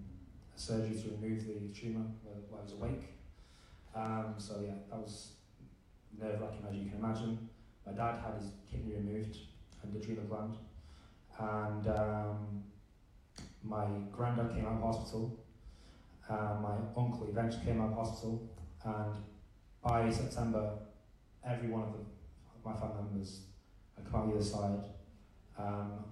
a 0.54 0.58
surgery 0.58 1.00
to 1.00 1.10
remove 1.10 1.46
the 1.46 1.68
tumour 1.78 2.06
while 2.48 2.62
he 2.66 2.72
was 2.72 2.72
awake. 2.72 3.14
Um, 3.94 4.34
so 4.38 4.60
yeah, 4.64 4.74
that 4.90 4.98
was 4.98 5.32
nerve 6.20 6.40
wracking 6.40 6.64
as 6.68 6.76
you 6.76 6.90
can 6.90 6.98
imagine. 6.98 7.48
My 7.86 7.92
dad 7.92 8.20
had 8.24 8.34
his 8.40 8.52
kidney 8.70 8.94
removed 8.94 9.36
and 9.82 9.92
the 9.92 9.98
adrenal 9.98 10.24
gland, 10.24 10.56
and 11.38 11.86
um, 11.88 12.62
my 13.62 13.86
granddad 14.12 14.54
came 14.54 14.66
out 14.66 14.74
of 14.74 14.82
hospital. 14.82 15.38
Uh, 16.28 16.56
my 16.62 16.76
uncle 16.96 17.26
eventually 17.28 17.64
came 17.64 17.80
out 17.80 17.88
of 17.88 17.94
hospital, 17.94 18.48
and 18.84 19.14
by 19.82 20.08
September, 20.10 20.72
every 21.46 21.68
one 21.68 21.82
of 21.82 21.92
the, 21.92 21.98
my 22.64 22.74
family 22.74 23.02
members 23.02 23.42
had 23.96 24.10
come 24.10 24.20
out 24.20 24.28
the 24.28 24.34
other 24.34 24.44
side. 24.44 24.84
Um, 25.58 26.04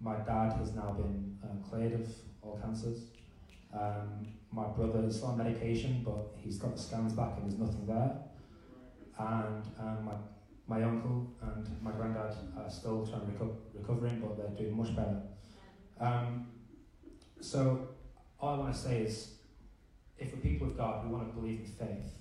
my 0.00 0.16
dad 0.16 0.52
has 0.58 0.74
now 0.74 0.92
been 0.92 1.38
uh, 1.42 1.68
cleared 1.68 1.94
of 1.94 2.08
all 2.42 2.58
cancers. 2.62 3.08
Um, 3.72 4.26
my 4.52 4.66
brother 4.68 5.04
is 5.06 5.22
on 5.22 5.36
medication, 5.36 6.02
but 6.04 6.34
he's 6.36 6.58
got 6.58 6.74
the 6.74 6.80
scans 6.80 7.12
back 7.12 7.36
and 7.36 7.44
there's 7.44 7.58
nothing 7.58 7.86
there. 7.86 8.16
And 9.18 9.64
um, 9.78 10.04
my 10.04 10.14
my 10.68 10.82
uncle 10.82 11.32
and 11.40 11.82
my 11.82 11.90
granddad 11.90 12.36
are 12.56 12.68
still 12.68 13.06
trying 13.06 13.22
to 13.22 13.26
reco- 13.32 13.56
recovering, 13.72 14.20
but 14.20 14.36
they're 14.36 14.64
doing 14.64 14.76
much 14.76 14.94
better. 14.94 15.22
Um, 15.98 16.46
so 17.40 17.88
all 18.38 18.54
I 18.54 18.58
want 18.58 18.74
to 18.74 18.78
say 18.78 19.00
is, 19.00 19.32
if 20.18 20.32
we're 20.32 20.40
people 20.40 20.66
of 20.66 20.76
God, 20.76 21.06
we 21.06 21.10
want 21.10 21.26
to 21.26 21.40
believe 21.40 21.60
in 21.60 21.66
faith. 21.66 22.12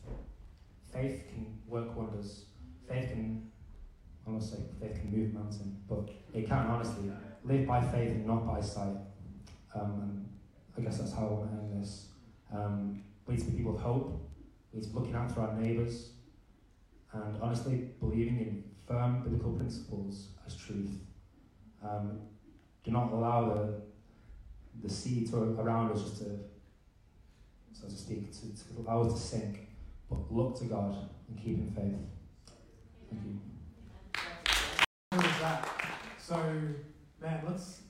Faith 0.94 1.24
can 1.30 1.60
work 1.68 1.96
wonders. 1.96 2.46
Faith 2.88 3.10
can, 3.10 3.52
I 4.26 4.32
must 4.32 4.52
say, 4.52 4.58
faith 4.80 4.94
can 4.94 5.12
move 5.12 5.34
mountains, 5.34 5.78
but 5.90 6.10
it 6.34 6.48
can 6.48 6.68
honestly 6.68 7.12
live 7.44 7.68
by 7.68 7.82
faith 7.82 8.12
and 8.12 8.26
not 8.26 8.46
by 8.48 8.62
sight. 8.62 8.98
Um, 9.76 10.02
and 10.02 10.30
I 10.78 10.82
guess 10.82 11.00
that's 11.00 11.14
how 11.14 11.28
I 11.28 11.32
want 11.32 11.52
to 11.52 11.58
end 11.58 11.82
this. 11.82 12.08
Um, 12.54 13.04
we 13.26 13.36
need 13.36 13.44
to 13.44 13.52
be 13.52 13.58
people 13.58 13.76
of 13.76 13.82
hope. 13.82 14.22
We 14.72 14.80
need 14.80 14.86
to 14.86 14.94
be 14.94 15.00
looking 15.00 15.30
for 15.30 15.42
our 15.42 15.54
neighbours 15.56 16.12
and 17.14 17.42
honestly 17.42 17.90
believing 18.00 18.40
in 18.40 18.64
firm 18.88 19.24
biblical 19.24 19.54
principles 19.54 20.30
as 20.46 20.56
truth. 20.56 20.92
Um, 21.84 22.20
do 22.84 22.92
not 22.92 23.12
allow 23.12 23.54
the, 23.54 23.82
the 24.82 24.90
to, 25.30 25.60
around 25.60 25.92
us 25.92 26.04
just 26.04 26.18
to, 26.20 26.40
so 27.74 27.88
to 27.88 27.96
speak, 27.96 28.32
to, 28.32 28.42
to 28.42 28.82
allow 28.82 29.04
us 29.04 29.14
to 29.14 29.20
sink, 29.20 29.67
but 30.10 30.32
look 30.32 30.58
to 30.60 30.66
God 30.66 30.96
and 31.30 31.38
keep 31.38 31.58
in 31.58 31.72
faith. 31.72 31.96
Thank 33.10 33.24
you. 33.26 33.40
So, 36.18 36.36
man, 37.22 37.44
let's. 37.48 37.82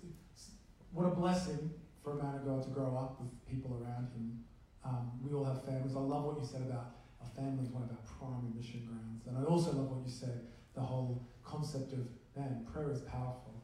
What 0.93 1.05
a 1.05 1.09
blessing 1.09 1.71
for 2.03 2.19
a 2.19 2.24
man 2.24 2.36
of 2.36 2.45
God 2.45 2.63
to 2.63 2.69
grow 2.69 2.95
up 2.95 3.19
with 3.19 3.29
people 3.45 3.81
around 3.83 4.07
him. 4.13 4.43
Um, 4.86 5.12
we 5.21 5.33
all 5.36 5.43
have 5.43 5.63
families. 5.65 5.95
I 5.95 6.00
love 6.00 6.24
what 6.24 6.39
you 6.39 6.45
said 6.45 6.62
about 6.62 6.95
our 7.21 7.29
family 7.36 7.65
is 7.65 7.69
one 7.69 7.83
of 7.83 7.91
our 7.91 8.05
primary 8.17 8.53
mission 8.55 8.88
grounds. 8.88 9.27
And 9.27 9.38
I 9.38 9.43
also 9.43 9.71
love 9.74 9.91
what 9.91 10.05
you 10.05 10.12
said, 10.12 10.47
the 10.74 10.81
whole 10.81 11.27
concept 11.43 11.93
of, 11.93 12.07
man, 12.36 12.65
prayer 12.71 12.91
is 12.91 13.01
powerful. 13.01 13.62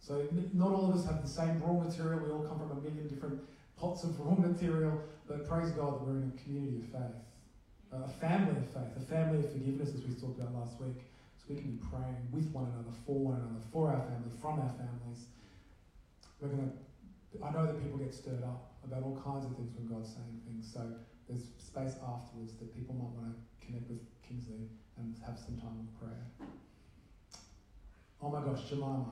So 0.00 0.26
not 0.52 0.72
all 0.72 0.90
of 0.90 0.96
us 0.96 1.06
have 1.06 1.22
the 1.22 1.28
same 1.28 1.62
raw 1.62 1.72
material. 1.72 2.20
We 2.20 2.30
all 2.30 2.42
come 2.42 2.58
from 2.58 2.72
a 2.72 2.80
million 2.80 3.08
different 3.08 3.40
pots 3.76 4.04
of 4.04 4.18
raw 4.20 4.34
material, 4.38 5.00
but 5.26 5.48
praise 5.48 5.70
God 5.70 5.94
that 5.94 6.04
we're 6.04 6.18
in 6.18 6.32
a 6.36 6.42
community 6.42 6.80
of 6.80 6.86
faith, 6.92 7.16
a 7.92 8.08
family 8.20 8.56
of 8.56 8.66
faith, 8.68 8.92
a 8.96 9.00
family 9.00 9.38
of 9.38 9.52
forgiveness, 9.52 9.94
as 9.94 10.02
we 10.04 10.14
talked 10.14 10.38
about 10.38 10.54
last 10.54 10.80
week. 10.80 11.00
So 11.38 11.54
we 11.54 11.56
can 11.56 11.76
be 11.76 11.80
praying 11.88 12.28
with 12.32 12.50
one 12.52 12.66
another, 12.74 12.92
for 13.06 13.16
one 13.16 13.40
another, 13.40 13.64
for 13.72 13.88
our 13.88 14.00
family, 14.00 14.30
from 14.40 14.60
our 14.60 14.72
families. 14.76 15.32
We're 16.40 16.48
going 16.48 16.68
to, 16.68 17.44
I 17.44 17.50
know 17.52 17.66
that 17.66 17.82
people 17.82 17.98
get 17.98 18.14
stirred 18.14 18.44
up 18.44 18.76
about 18.84 19.02
all 19.02 19.16
kinds 19.16 19.44
of 19.46 19.56
things 19.56 19.72
when 19.76 19.88
God's 19.88 20.12
saying 20.12 20.40
things. 20.44 20.68
So 20.68 20.84
there's 21.28 21.48
space 21.58 21.96
afterwards 22.04 22.54
that 22.60 22.74
people 22.74 22.94
might 22.94 23.12
want 23.16 23.32
to 23.32 23.36
connect 23.64 23.88
with 23.88 24.00
Kingsley 24.26 24.68
and 24.96 25.16
have 25.24 25.38
some 25.38 25.56
time 25.56 25.76
of 25.80 25.88
prayer. 26.00 26.24
Oh 28.20 28.30
my 28.30 28.40
gosh, 28.42 28.70
Jemimah. 28.70 29.06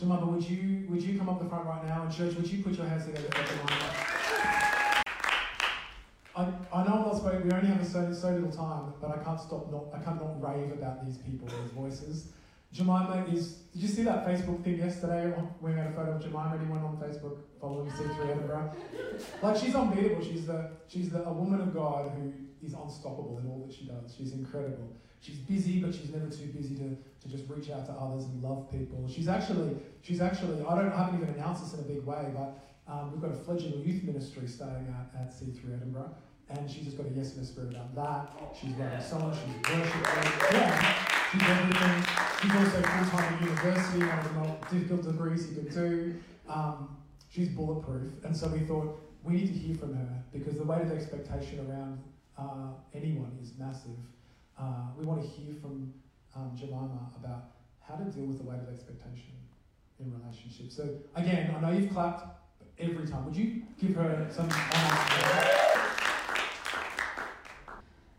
Jemimah, 0.00 0.26
would 0.26 0.44
you 0.44 0.86
would 0.88 1.02
you 1.02 1.18
come 1.18 1.28
up 1.28 1.42
the 1.42 1.48
front 1.48 1.66
right 1.66 1.84
now? 1.86 2.02
And 2.02 2.12
church, 2.12 2.34
would 2.34 2.46
you 2.46 2.62
put 2.62 2.74
your 2.74 2.86
hands 2.86 3.06
together 3.06 3.28
for 3.30 3.42
Jemimah? 3.42 4.73
I, 6.36 6.52
I 6.72 6.84
know 6.84 7.02
not 7.02 7.16
supposed, 7.16 7.44
we 7.44 7.52
only 7.52 7.68
have 7.68 7.86
so, 7.86 8.12
so 8.12 8.30
little 8.30 8.50
time, 8.50 8.92
but 9.00 9.10
I 9.10 9.22
can't 9.22 9.40
stop 9.40 9.70
not 9.70 9.84
I 9.94 10.02
can't 10.02 10.20
not 10.20 10.42
rave 10.42 10.72
about 10.72 11.04
these 11.04 11.18
people, 11.18 11.46
these 11.46 11.70
voices. 11.72 12.32
Jemimah 12.74 13.32
is. 13.32 13.52
Did 13.72 13.82
you 13.82 13.88
see 13.88 14.02
that 14.02 14.26
Facebook 14.26 14.64
thing 14.64 14.78
yesterday? 14.78 15.32
We 15.60 15.72
had 15.72 15.86
a 15.86 15.92
photo 15.92 16.16
of 16.16 16.22
Jemimah. 16.22 16.58
Anyone 16.58 16.80
on 16.80 16.96
Facebook 16.96 17.36
following 17.60 17.88
C3 17.92 18.30
Edinburgh? 18.30 18.72
Like 19.42 19.56
she's 19.56 19.76
unbeatable. 19.76 20.24
She's 20.24 20.46
the 20.46 20.70
she's 20.88 21.10
the 21.10 21.22
a 21.22 21.32
woman 21.32 21.60
of 21.60 21.72
God 21.72 22.10
who 22.16 22.32
is 22.66 22.74
unstoppable 22.74 23.38
in 23.38 23.48
all 23.48 23.64
that 23.64 23.72
she 23.72 23.84
does. 23.84 24.12
She's 24.16 24.32
incredible. 24.32 24.88
She's 25.20 25.36
busy, 25.36 25.80
but 25.80 25.94
she's 25.94 26.10
never 26.10 26.28
too 26.28 26.46
busy 26.48 26.74
to, 26.76 26.96
to 27.22 27.28
just 27.28 27.48
reach 27.48 27.70
out 27.70 27.86
to 27.86 27.92
others 27.92 28.24
and 28.24 28.42
love 28.42 28.70
people. 28.70 29.08
She's 29.08 29.28
actually 29.28 29.76
she's 30.02 30.20
actually 30.20 30.60
I 30.66 30.74
don't 30.74 30.92
I 30.92 31.04
haven't 31.04 31.22
even 31.22 31.32
announced 31.34 31.62
this 31.62 31.74
in 31.74 31.80
a 31.80 31.88
big 31.88 32.04
way, 32.04 32.26
but 32.34 32.58
um, 32.86 33.12
we've 33.12 33.20
got 33.20 33.30
a 33.30 33.34
fledgling 33.44 33.80
youth 33.84 34.02
ministry 34.04 34.46
starting 34.46 34.86
out 34.88 35.20
at 35.20 35.30
C3 35.30 35.74
Edinburgh. 35.76 36.14
And 36.50 36.70
she's 36.70 36.84
just 36.84 36.96
got 36.98 37.06
a 37.06 37.10
yes 37.10 37.34
in 37.34 37.40
the 37.40 37.46
spirit 37.46 37.70
about 37.70 37.94
that. 37.94 38.56
She's 38.60 38.72
running 38.72 39.00
song, 39.00 39.34
she's 39.34 39.72
worshiping, 39.72 40.02
Yeah. 40.52 40.94
She's 41.32 41.42
everything. 41.42 42.04
She's 42.40 42.52
also 42.52 42.82
full 42.82 43.18
time 43.18 43.34
at 43.34 43.40
university, 43.40 43.98
one 44.00 44.18
of 44.18 44.24
the 44.24 44.38
most 44.38 44.70
difficult 44.70 45.02
degrees 45.02 45.48
you 45.48 45.62
could 45.62 45.74
do. 45.74 46.14
Um, 46.48 46.96
she's 47.30 47.48
bulletproof. 47.48 48.12
And 48.24 48.36
so 48.36 48.48
we 48.48 48.60
thought 48.60 49.00
we 49.22 49.34
need 49.34 49.46
to 49.46 49.58
hear 49.58 49.74
from 49.76 49.94
her 49.94 50.22
because 50.32 50.58
the 50.58 50.64
weight 50.64 50.82
of 50.82 50.92
expectation 50.92 51.66
around 51.68 51.98
uh, 52.38 52.74
anyone 52.94 53.36
is 53.42 53.52
massive. 53.58 53.96
Uh, 54.58 54.88
we 54.98 55.06
want 55.06 55.22
to 55.22 55.28
hear 55.28 55.54
from 55.60 55.92
um, 56.36 56.52
Jemimah 56.54 57.16
about 57.16 57.44
how 57.80 57.96
to 57.96 58.04
deal 58.04 58.26
with 58.26 58.38
the 58.38 58.44
weight 58.44 58.60
of 58.60 58.68
expectation 58.68 59.32
in 59.98 60.12
relationships. 60.12 60.76
So, 60.76 60.88
again, 61.16 61.54
I 61.56 61.60
know 61.60 61.76
you've 61.76 61.92
clapped 61.92 62.26
every 62.78 63.06
time. 63.06 63.24
Would 63.24 63.36
you 63.36 63.62
give 63.80 63.94
her 63.96 64.26
some 64.30 64.48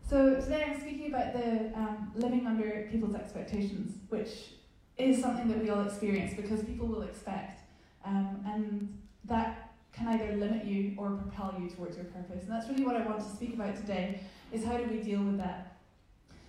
So 0.08 0.40
today 0.40 0.66
I'm 0.68 0.80
speaking 0.80 1.08
about 1.08 1.32
the 1.32 1.72
um, 1.74 2.12
living 2.14 2.46
under 2.46 2.88
people's 2.90 3.14
expectations, 3.14 3.98
which 4.08 4.52
is 4.96 5.20
something 5.20 5.48
that 5.48 5.62
we 5.62 5.68
all 5.68 5.84
experience 5.84 6.34
because 6.34 6.62
people 6.62 6.86
will 6.86 7.02
expect, 7.02 7.62
um, 8.04 8.40
and 8.46 8.96
that 9.24 9.72
can 9.92 10.08
either 10.08 10.36
limit 10.36 10.64
you 10.64 10.94
or 10.96 11.10
propel 11.10 11.54
you 11.60 11.68
towards 11.68 11.96
your 11.96 12.06
purpose. 12.06 12.44
And 12.44 12.52
that's 12.52 12.68
really 12.68 12.84
what 12.84 12.96
I 12.96 13.04
want 13.04 13.18
to 13.18 13.28
speak 13.28 13.54
about 13.54 13.76
today: 13.76 14.20
is 14.52 14.64
how 14.64 14.76
do 14.76 14.84
we 14.84 15.02
deal 15.02 15.22
with 15.22 15.38
that? 15.38 15.78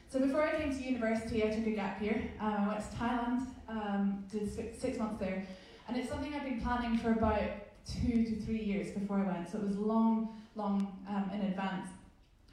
So 0.10 0.20
before 0.20 0.44
I 0.44 0.52
came 0.52 0.72
to 0.72 0.84
university, 0.84 1.44
I 1.44 1.50
took 1.50 1.66
a 1.66 1.72
gap 1.72 2.02
year. 2.02 2.32
Um, 2.40 2.54
I 2.54 2.68
went 2.68 2.92
to 2.92 2.96
Thailand, 2.96 3.48
um, 3.68 4.24
did 4.32 4.54
six, 4.54 4.80
six 4.80 4.98
months 4.98 5.20
there, 5.20 5.46
and 5.88 5.98
it's 5.98 6.10
something 6.10 6.34
I've 6.34 6.44
been 6.44 6.62
planning 6.62 6.98
for 6.98 7.12
about 7.12 7.42
two 7.88 8.24
to 8.26 8.36
three 8.42 8.62
years 8.62 8.92
before 8.92 9.20
I 9.20 9.24
went. 9.24 9.50
So 9.50 9.58
it 9.60 9.66
was 9.66 9.78
long, 9.78 10.36
long 10.56 10.92
um, 11.08 11.32
in 11.34 11.42
advance. 11.42 11.90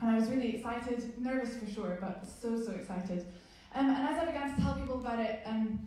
And 0.01 0.11
I 0.11 0.19
was 0.19 0.29
really 0.29 0.57
excited, 0.57 1.13
nervous 1.21 1.57
for 1.57 1.71
sure, 1.71 1.99
but 2.01 2.27
so, 2.27 2.61
so 2.61 2.73
excited. 2.73 3.27
Um, 3.75 3.91
and 3.91 4.09
as 4.09 4.23
I 4.23 4.27
began 4.27 4.55
to 4.55 4.61
tell 4.61 4.75
people 4.75 5.01
about 5.01 5.19
it, 5.19 5.41
um, 5.47 5.79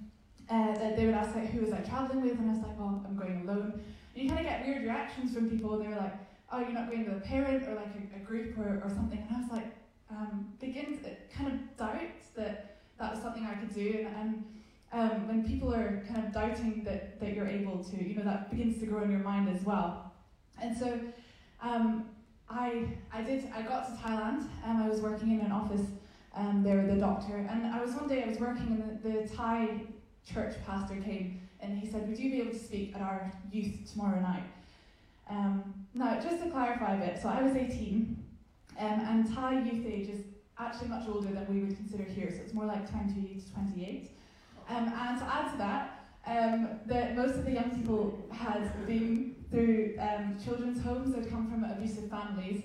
uh, 0.49 0.73
they 0.95 1.05
would 1.05 1.13
ask 1.13 1.35
like, 1.35 1.49
who 1.51 1.61
was 1.61 1.73
I 1.73 1.79
traveling 1.79 2.21
with, 2.21 2.39
and 2.39 2.49
I 2.49 2.53
was 2.53 2.63
like, 2.63 2.79
well, 2.79 3.03
I'm 3.05 3.15
going 3.17 3.41
alone. 3.47 3.81
And 4.15 4.23
you 4.23 4.29
kind 4.29 4.39
of 4.39 4.45
get 4.45 4.65
weird 4.65 4.83
reactions 4.83 5.33
from 5.33 5.49
people. 5.49 5.77
They 5.77 5.87
were 5.87 5.95
like, 5.95 6.15
oh, 6.51 6.59
you're 6.59 6.71
not 6.71 6.89
going 6.89 7.05
with 7.05 7.17
a 7.17 7.27
parent 7.27 7.67
or 7.67 7.75
like 7.75 7.91
a, 8.13 8.17
a 8.17 8.19
group 8.19 8.57
or, 8.57 8.81
or 8.83 8.89
something. 8.89 9.19
And 9.19 9.35
I 9.35 9.41
was 9.41 9.51
like, 9.51 9.75
um, 10.09 10.47
begins, 10.59 11.05
it 11.05 11.29
kind 11.35 11.51
of 11.51 11.77
doubt 11.77 12.01
that 12.35 12.77
that 12.97 13.13
was 13.13 13.21
something 13.21 13.45
I 13.45 13.55
could 13.55 13.73
do. 13.73 14.07
And, 14.07 14.15
and 14.15 14.43
um, 14.93 15.27
when 15.27 15.47
people 15.47 15.73
are 15.73 16.03
kind 16.07 16.25
of 16.25 16.33
doubting 16.33 16.83
that, 16.85 17.19
that 17.19 17.33
you're 17.33 17.47
able 17.47 17.83
to, 17.83 18.03
you 18.03 18.15
know, 18.15 18.23
that 18.23 18.49
begins 18.49 18.79
to 18.79 18.85
grow 18.85 19.03
in 19.03 19.11
your 19.11 19.19
mind 19.19 19.49
as 19.49 19.63
well. 19.63 20.13
And 20.61 20.77
so 20.77 20.99
um, 21.61 22.05
I, 22.49 22.87
I 23.11 23.21
did, 23.21 23.51
I 23.53 23.61
got 23.61 23.85
to 23.87 24.03
Thailand 24.03 24.47
and 24.65 24.81
I 24.81 24.87
was 24.87 25.01
working 25.01 25.31
in 25.31 25.41
an 25.41 25.51
office 25.51 25.85
um, 26.35 26.63
there 26.63 26.81
with 26.81 26.91
a 26.91 26.99
doctor. 26.99 27.35
And 27.35 27.67
I 27.67 27.81
was 27.81 27.93
one 27.95 28.07
day, 28.07 28.23
I 28.23 28.27
was 28.27 28.39
working 28.39 28.67
and 28.67 29.03
the, 29.03 29.09
the 29.09 29.35
Thai 29.35 29.81
church 30.25 30.55
pastor 30.65 30.95
came 30.95 31.41
and 31.59 31.77
he 31.77 31.89
said, 31.89 32.07
would 32.07 32.17
you 32.17 32.31
be 32.31 32.41
able 32.41 32.51
to 32.51 32.59
speak 32.59 32.95
at 32.95 33.01
our 33.01 33.31
youth 33.51 33.91
tomorrow 33.91 34.21
night? 34.21 34.43
Um, 35.29 35.73
now, 35.93 36.19
just 36.21 36.41
to 36.43 36.49
clarify 36.49 36.95
a 36.95 37.05
bit, 37.05 37.21
so 37.21 37.27
I 37.27 37.41
was 37.41 37.55
18 37.55 38.23
um, 38.79 38.87
and 38.87 39.35
Thai 39.35 39.61
youth 39.63 39.85
age 39.85 40.09
is 40.09 40.21
actually 40.59 40.87
much 40.87 41.07
older 41.07 41.29
than 41.29 41.45
we 41.53 41.61
would 41.61 41.75
consider 41.75 42.03
here, 42.03 42.31
so 42.31 42.41
it's 42.41 42.53
more 42.53 42.65
like 42.65 42.89
20 42.89 43.13
to 43.13 43.53
28. 43.53 44.11
Um, 44.69 44.85
and 44.87 45.19
to 45.19 45.25
add 45.25 45.51
to 45.51 45.57
that, 45.57 45.97
um, 46.25 46.79
the, 46.85 47.13
most 47.15 47.35
of 47.35 47.45
the 47.45 47.51
young 47.51 47.71
people 47.71 48.27
had 48.31 48.85
been 48.85 49.35
through 49.49 49.95
um, 49.99 50.37
children's 50.43 50.83
homes, 50.83 51.15
they'd 51.15 51.29
come 51.29 51.49
from 51.49 51.63
abusive 51.63 52.09
families. 52.09 52.63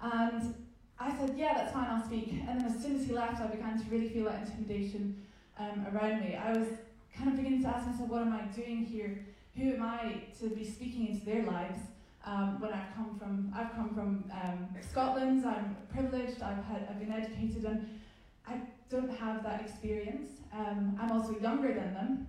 And 0.00 0.54
I 0.98 1.16
said, 1.16 1.34
yeah, 1.36 1.54
that's 1.54 1.72
fine, 1.72 1.88
I'll 1.90 2.04
speak. 2.04 2.32
And 2.46 2.60
then 2.60 2.64
as 2.66 2.80
soon 2.80 2.96
as 2.96 3.06
he 3.06 3.12
left, 3.12 3.40
I 3.40 3.48
began 3.48 3.82
to 3.82 3.90
really 3.90 4.08
feel 4.08 4.26
that 4.26 4.42
intimidation 4.46 5.26
um, 5.58 5.86
around 5.92 6.20
me. 6.20 6.36
I 6.36 6.52
was 6.52 6.68
kind 7.16 7.30
of 7.30 7.36
beginning 7.36 7.62
to 7.62 7.68
ask 7.68 7.86
myself, 7.86 8.08
what 8.08 8.22
am 8.22 8.32
I 8.32 8.42
doing 8.54 8.84
here? 8.84 9.26
Who 9.56 9.74
am 9.74 9.82
I 9.82 10.22
to 10.40 10.50
be 10.50 10.64
speaking 10.64 11.08
into 11.08 11.24
their 11.24 11.44
lives? 11.44 11.80
Um, 12.24 12.60
when 12.60 12.72
I've 12.72 12.94
come 12.94 13.18
from, 13.18 13.52
I've 13.56 13.72
come 13.74 13.94
from 13.94 14.24
um, 14.30 14.68
Scotland. 14.88 15.44
I'm 15.44 15.76
privileged. 15.92 16.42
I've 16.42 16.62
had, 16.64 16.86
I've 16.88 17.00
been 17.00 17.10
educated, 17.10 17.64
and 17.64 18.00
I 18.46 18.60
don't 18.90 19.16
have 19.18 19.42
that 19.44 19.60
experience. 19.62 20.32
Um, 20.52 20.98
I'm 21.00 21.12
also 21.12 21.38
younger 21.38 21.72
than 21.72 21.94
them, 21.94 22.26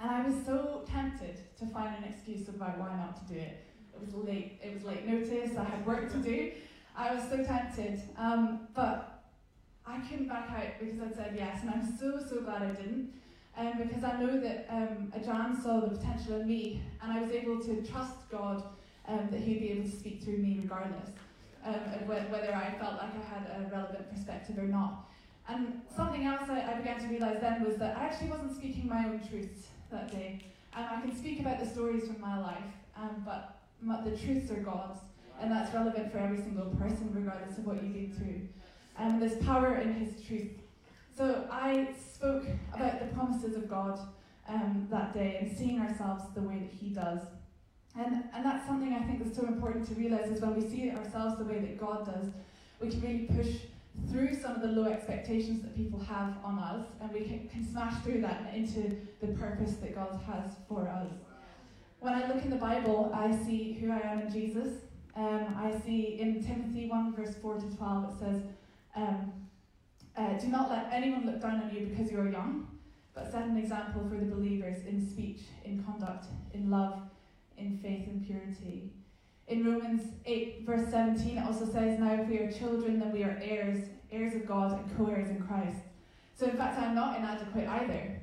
and 0.00 0.10
I 0.10 0.26
was 0.26 0.34
so 0.46 0.82
tempted 0.90 1.38
to 1.58 1.66
find 1.66 1.94
an 2.02 2.10
excuse 2.10 2.48
about 2.48 2.78
why 2.78 2.96
not 2.96 3.16
to 3.26 3.34
do 3.34 3.38
it. 3.38 3.66
It 3.92 4.00
was 4.00 4.14
late. 4.14 4.58
It 4.64 4.74
was 4.74 4.84
late 4.84 5.06
notice. 5.06 5.56
I 5.56 5.64
had 5.64 5.86
work 5.86 6.10
to 6.12 6.18
do. 6.18 6.52
I 6.96 7.14
was 7.14 7.22
so 7.24 7.44
tempted, 7.44 8.00
um, 8.16 8.68
but 8.74 9.24
I 9.86 9.98
couldn't 10.00 10.28
back 10.28 10.50
out 10.50 10.80
because 10.80 11.00
I'd 11.00 11.14
said 11.14 11.34
yes, 11.36 11.60
and 11.62 11.70
I'm 11.70 11.98
so 11.98 12.18
so 12.26 12.40
glad 12.40 12.62
I 12.62 12.72
didn't. 12.72 13.12
Um, 13.56 13.72
because 13.78 14.04
I 14.04 14.18
know 14.18 14.40
that 14.40 14.66
um, 14.70 15.12
John 15.24 15.60
saw 15.60 15.80
the 15.80 15.96
potential 15.96 16.40
in 16.40 16.48
me, 16.48 16.82
and 17.02 17.12
I 17.12 17.20
was 17.20 17.30
able 17.30 17.60
to 17.60 17.82
trust 17.82 18.30
God 18.30 18.62
um, 19.06 19.28
that 19.30 19.40
He'd 19.40 19.60
be 19.60 19.72
able 19.72 19.90
to 19.90 19.96
speak 19.96 20.22
through 20.22 20.38
me 20.38 20.60
regardless, 20.62 21.10
um, 21.64 21.74
whether 22.06 22.54
I 22.54 22.70
felt 22.78 22.94
like 22.94 23.12
I 23.12 23.34
had 23.34 23.60
a 23.60 23.68
relevant 23.70 24.10
perspective 24.10 24.56
or 24.56 24.68
not. 24.68 25.10
And 25.48 25.82
something 25.94 26.24
else 26.24 26.48
I, 26.48 26.72
I 26.72 26.74
began 26.74 27.00
to 27.00 27.06
realise 27.06 27.40
then 27.40 27.64
was 27.64 27.76
that 27.76 27.96
I 27.96 28.04
actually 28.04 28.30
wasn't 28.30 28.54
speaking 28.54 28.88
my 28.88 29.04
own 29.04 29.20
truths 29.28 29.66
that 29.90 30.10
day. 30.10 30.40
And 30.76 30.86
I 30.86 31.00
can 31.00 31.16
speak 31.16 31.40
about 31.40 31.58
the 31.58 31.66
stories 31.66 32.06
from 32.06 32.20
my 32.20 32.38
life, 32.40 32.72
um, 32.96 33.22
but 33.24 33.58
my, 33.82 34.00
the 34.02 34.16
truths 34.16 34.50
are 34.52 34.60
God's, 34.60 35.00
and 35.40 35.50
that's 35.50 35.74
relevant 35.74 36.12
for 36.12 36.18
every 36.18 36.36
single 36.36 36.66
person, 36.76 37.10
regardless 37.12 37.58
of 37.58 37.66
what 37.66 37.82
you've 37.82 37.92
been 37.92 38.12
through. 38.12 38.42
And 38.96 39.14
um, 39.14 39.20
there's 39.20 39.42
power 39.44 39.76
in 39.76 39.94
His 39.94 40.22
truth. 40.24 40.52
So 41.16 41.46
I 41.50 41.88
spoke 41.98 42.44
about 42.72 43.00
the 43.00 43.06
promises 43.14 43.56
of 43.56 43.68
God 43.68 43.98
um, 44.48 44.86
that 44.90 45.12
day 45.12 45.38
and 45.40 45.56
seeing 45.56 45.80
ourselves 45.80 46.24
the 46.34 46.42
way 46.42 46.58
that 46.58 46.72
He 46.78 46.90
does. 46.90 47.20
And, 47.98 48.24
and 48.34 48.44
that's 48.44 48.66
something 48.66 48.92
I 48.92 49.00
think 49.00 49.26
is 49.26 49.34
so 49.34 49.46
important 49.46 49.88
to 49.88 49.94
realize 49.94 50.30
is 50.30 50.40
when 50.40 50.54
we 50.54 50.68
see 50.68 50.90
ourselves 50.90 51.38
the 51.38 51.44
way 51.44 51.58
that 51.58 51.80
God 51.80 52.06
does, 52.06 52.28
we 52.80 52.88
can 52.88 53.00
really 53.00 53.28
push 53.34 53.56
through 54.08 54.34
some 54.34 54.56
of 54.56 54.62
the 54.62 54.68
low 54.68 54.90
expectations 54.90 55.62
that 55.62 55.76
people 55.76 56.00
have 56.00 56.34
on 56.44 56.58
us, 56.58 56.86
and 57.00 57.12
we 57.12 57.20
can, 57.20 57.48
can 57.48 57.68
smash 57.68 58.02
through 58.02 58.20
that 58.22 58.52
into 58.54 58.96
the 59.20 59.28
purpose 59.28 59.74
that 59.76 59.94
God 59.94 60.20
has 60.26 60.52
for 60.68 60.88
us. 60.88 61.10
When 62.00 62.14
I 62.14 62.26
look 62.26 62.42
in 62.42 62.50
the 62.50 62.56
Bible, 62.56 63.10
I 63.14 63.36
see 63.44 63.72
who 63.74 63.92
I 63.92 63.98
am 63.98 64.20
in 64.22 64.32
Jesus. 64.32 64.82
Um, 65.14 65.54
I 65.58 65.78
see 65.84 66.18
in 66.20 66.42
Timothy 66.42 66.88
1, 66.88 67.14
verse 67.14 67.34
4 67.42 67.60
to 67.60 67.76
12, 67.76 68.04
it 68.04 68.18
says, 68.18 68.42
um, 68.96 69.32
uh, 70.16 70.38
Do 70.38 70.48
not 70.48 70.70
let 70.70 70.88
anyone 70.90 71.26
look 71.26 71.42
down 71.42 71.62
on 71.62 71.74
you 71.74 71.86
because 71.86 72.10
you 72.10 72.20
are 72.20 72.28
young, 72.28 72.68
but 73.14 73.30
set 73.30 73.42
an 73.42 73.56
example 73.56 74.02
for 74.08 74.16
the 74.16 74.24
believers 74.24 74.84
in 74.86 75.06
speech, 75.06 75.40
in 75.64 75.82
conduct, 75.84 76.26
in 76.54 76.70
love, 76.70 77.02
in 77.58 77.78
faith 77.78 78.06
and 78.06 78.24
purity. 78.24 78.90
In 79.50 79.64
Romans 79.64 80.02
8, 80.26 80.62
verse 80.64 80.88
17, 80.90 81.36
it 81.36 81.44
also 81.44 81.66
says, 81.66 81.98
Now 81.98 82.14
if 82.14 82.28
we 82.28 82.38
are 82.38 82.52
children, 82.52 83.00
then 83.00 83.10
we 83.10 83.24
are 83.24 83.36
heirs, 83.42 83.88
heirs 84.12 84.36
of 84.36 84.46
God 84.46 84.78
and 84.78 84.96
co 84.96 85.06
heirs 85.06 85.28
in 85.28 85.42
Christ. 85.42 85.78
So, 86.36 86.46
in 86.46 86.56
fact, 86.56 86.78
I'm 86.78 86.94
not 86.94 87.18
inadequate 87.18 87.66
either. 87.66 88.20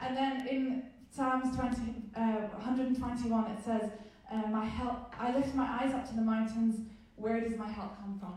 And 0.00 0.16
then 0.16 0.48
in 0.48 0.82
Psalms 1.10 1.54
20, 1.54 1.76
uh, 2.16 2.48
121, 2.56 3.50
it 3.50 3.58
says, 3.62 3.90
uh, 4.32 4.48
my 4.48 4.64
help, 4.64 5.14
I 5.20 5.36
lift 5.36 5.54
my 5.54 5.66
eyes 5.80 5.92
up 5.92 6.08
to 6.08 6.16
the 6.16 6.22
mountains. 6.22 6.80
Where 7.16 7.40
does 7.40 7.58
my 7.58 7.70
help 7.70 7.98
come 7.98 8.18
from? 8.18 8.34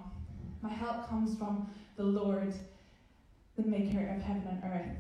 My 0.62 0.74
help 0.74 1.08
comes 1.08 1.38
from 1.38 1.70
the 1.96 2.04
Lord, 2.04 2.54
the 3.56 3.64
maker 3.64 4.14
of 4.16 4.22
heaven 4.22 4.48
and 4.50 4.64
earth. 4.66 4.98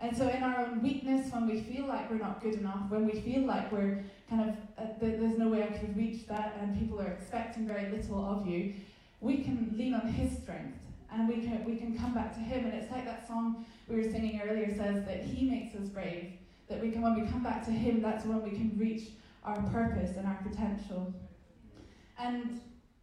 And 0.00 0.16
so, 0.16 0.28
in 0.28 0.42
our 0.42 0.60
own 0.60 0.82
weakness, 0.82 1.30
when 1.30 1.46
we 1.46 1.60
feel 1.60 1.86
like 1.86 2.10
we're 2.10 2.16
not 2.16 2.42
good 2.42 2.54
enough, 2.54 2.88
when 2.88 3.04
we 3.04 3.20
feel 3.20 3.42
like 3.42 3.70
we're 3.70 4.02
kind 4.30 4.48
of, 4.48 4.56
uh, 4.78 4.98
th- 4.98 5.20
there's 5.20 5.36
no 5.36 5.48
way 5.48 5.62
I 5.62 5.66
could 5.66 5.94
reach 5.94 6.26
that, 6.28 6.56
and 6.58 6.78
people 6.78 6.98
are 7.00 7.08
expecting 7.08 7.66
very 7.66 7.90
little 7.90 8.24
of 8.24 8.46
you, 8.46 8.72
we 9.20 9.38
can 9.38 9.74
lean 9.76 9.92
on 9.92 10.08
His 10.08 10.38
strength 10.38 10.78
and 11.12 11.28
we 11.28 11.34
can, 11.40 11.64
we 11.64 11.76
can 11.76 11.98
come 11.98 12.14
back 12.14 12.32
to 12.34 12.40
Him. 12.40 12.64
And 12.64 12.74
it's 12.74 12.90
like 12.90 13.04
that 13.04 13.26
song 13.26 13.66
we 13.88 13.96
were 13.96 14.10
singing 14.10 14.40
earlier 14.40 14.74
says 14.74 15.04
that 15.04 15.24
He 15.24 15.48
makes 15.48 15.74
us 15.74 15.88
brave. 15.88 16.32
That 16.68 16.80
we 16.80 16.90
can, 16.90 17.02
when 17.02 17.20
we 17.20 17.30
come 17.30 17.42
back 17.42 17.64
to 17.66 17.70
Him, 17.70 18.00
that's 18.00 18.24
when 18.24 18.42
we 18.42 18.50
can 18.50 18.72
reach 18.78 19.08
our 19.44 19.60
purpose 19.70 20.16
and 20.16 20.26
our 20.26 20.38
potential. 20.48 21.12
And 22.18 22.60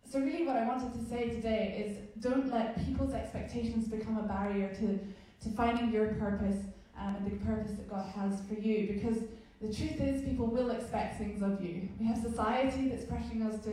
so, 0.10 0.19
really, 0.19 0.45
what 0.45 0.55
I 0.55 0.65
wanted 0.65 0.93
to 0.93 1.10
say 1.10 1.29
today 1.29 1.86
is 1.86 2.23
don't 2.23 2.51
let 2.51 2.83
people's 2.86 3.13
expectations 3.13 3.88
become 3.88 4.17
a 4.17 4.23
barrier 4.23 4.73
to, 4.75 4.99
to 5.43 5.55
finding 5.55 5.91
your 5.91 6.13
purpose 6.15 6.57
um, 6.99 7.15
and 7.15 7.25
the 7.25 7.45
purpose 7.45 7.71
that 7.71 7.89
God 7.89 8.05
has 8.15 8.41
for 8.47 8.55
you. 8.55 8.93
Because 8.93 9.17
the 9.62 9.73
truth 9.73 9.99
is, 10.01 10.23
people 10.23 10.47
will 10.47 10.69
expect 10.71 11.17
things 11.17 11.41
of 11.41 11.63
you. 11.63 11.89
We 11.99 12.05
have 12.07 12.21
society 12.21 12.89
that's 12.89 13.05
pressuring 13.05 13.47
us 13.47 13.63
to, 13.65 13.71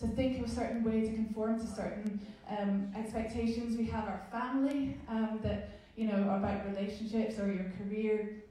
to 0.00 0.12
think 0.14 0.44
a 0.44 0.48
certain 0.48 0.82
way, 0.82 1.02
to 1.02 1.12
conform 1.14 1.60
to 1.60 1.66
certain 1.66 2.20
um, 2.48 2.90
expectations. 2.96 3.76
We 3.76 3.86
have 3.86 4.04
our 4.04 4.22
family 4.32 4.96
um, 5.08 5.38
that, 5.42 5.80
you 5.96 6.06
know, 6.06 6.22
about 6.30 6.66
relationships 6.66 7.38
or 7.38 7.52
your 7.52 7.72
career, 7.78 8.42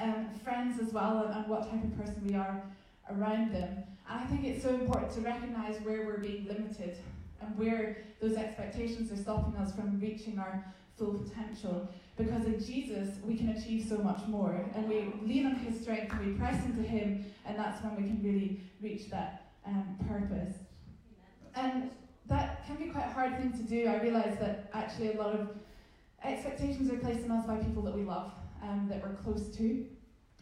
um, 0.00 0.28
friends 0.44 0.80
as 0.80 0.92
well, 0.92 1.24
and, 1.24 1.34
and 1.34 1.48
what 1.48 1.70
type 1.70 1.82
of 1.82 1.96
person 1.96 2.22
we 2.26 2.34
are 2.34 2.62
around 3.10 3.52
them. 3.54 3.84
And 4.10 4.20
I 4.20 4.24
think 4.26 4.44
it's 4.44 4.62
so 4.62 4.70
important 4.70 5.12
to 5.12 5.20
recognize 5.20 5.80
where 5.82 6.04
we're 6.06 6.18
being 6.18 6.46
limited 6.46 6.98
and 7.40 7.56
where 7.56 7.98
those 8.20 8.36
expectations 8.36 9.12
are 9.12 9.16
stopping 9.16 9.56
us 9.56 9.74
from 9.74 9.98
reaching 10.00 10.38
our 10.38 10.64
full 10.96 11.14
potential. 11.14 11.88
Because 12.18 12.44
in 12.46 12.58
Jesus, 12.58 13.10
we 13.24 13.36
can 13.36 13.50
achieve 13.50 13.86
so 13.88 13.98
much 13.98 14.26
more. 14.26 14.68
And 14.74 14.88
we 14.88 15.12
lean 15.22 15.46
on 15.46 15.54
His 15.54 15.80
strength 15.80 16.12
and 16.12 16.26
we 16.26 16.32
press 16.32 16.62
into 16.66 16.82
Him, 16.82 17.24
and 17.46 17.56
that's 17.56 17.82
when 17.82 17.96
we 17.96 18.02
can 18.02 18.20
really 18.22 18.60
reach 18.82 19.08
that 19.10 19.52
um, 19.64 19.96
purpose. 20.08 20.56
And 21.54 21.90
that 22.26 22.66
can 22.66 22.76
be 22.76 22.86
quite 22.86 23.06
a 23.06 23.12
hard 23.12 23.38
thing 23.38 23.52
to 23.52 23.62
do. 23.62 23.86
I 23.86 24.02
realise 24.02 24.38
that 24.40 24.68
actually 24.74 25.12
a 25.12 25.16
lot 25.16 25.34
of 25.34 25.50
expectations 26.24 26.90
are 26.90 26.98
placed 26.98 27.24
on 27.24 27.30
us 27.30 27.46
by 27.46 27.56
people 27.56 27.82
that 27.82 27.94
we 27.94 28.02
love, 28.02 28.32
um, 28.62 28.86
that 28.90 29.00
we're 29.00 29.14
close 29.14 29.56
to. 29.56 29.86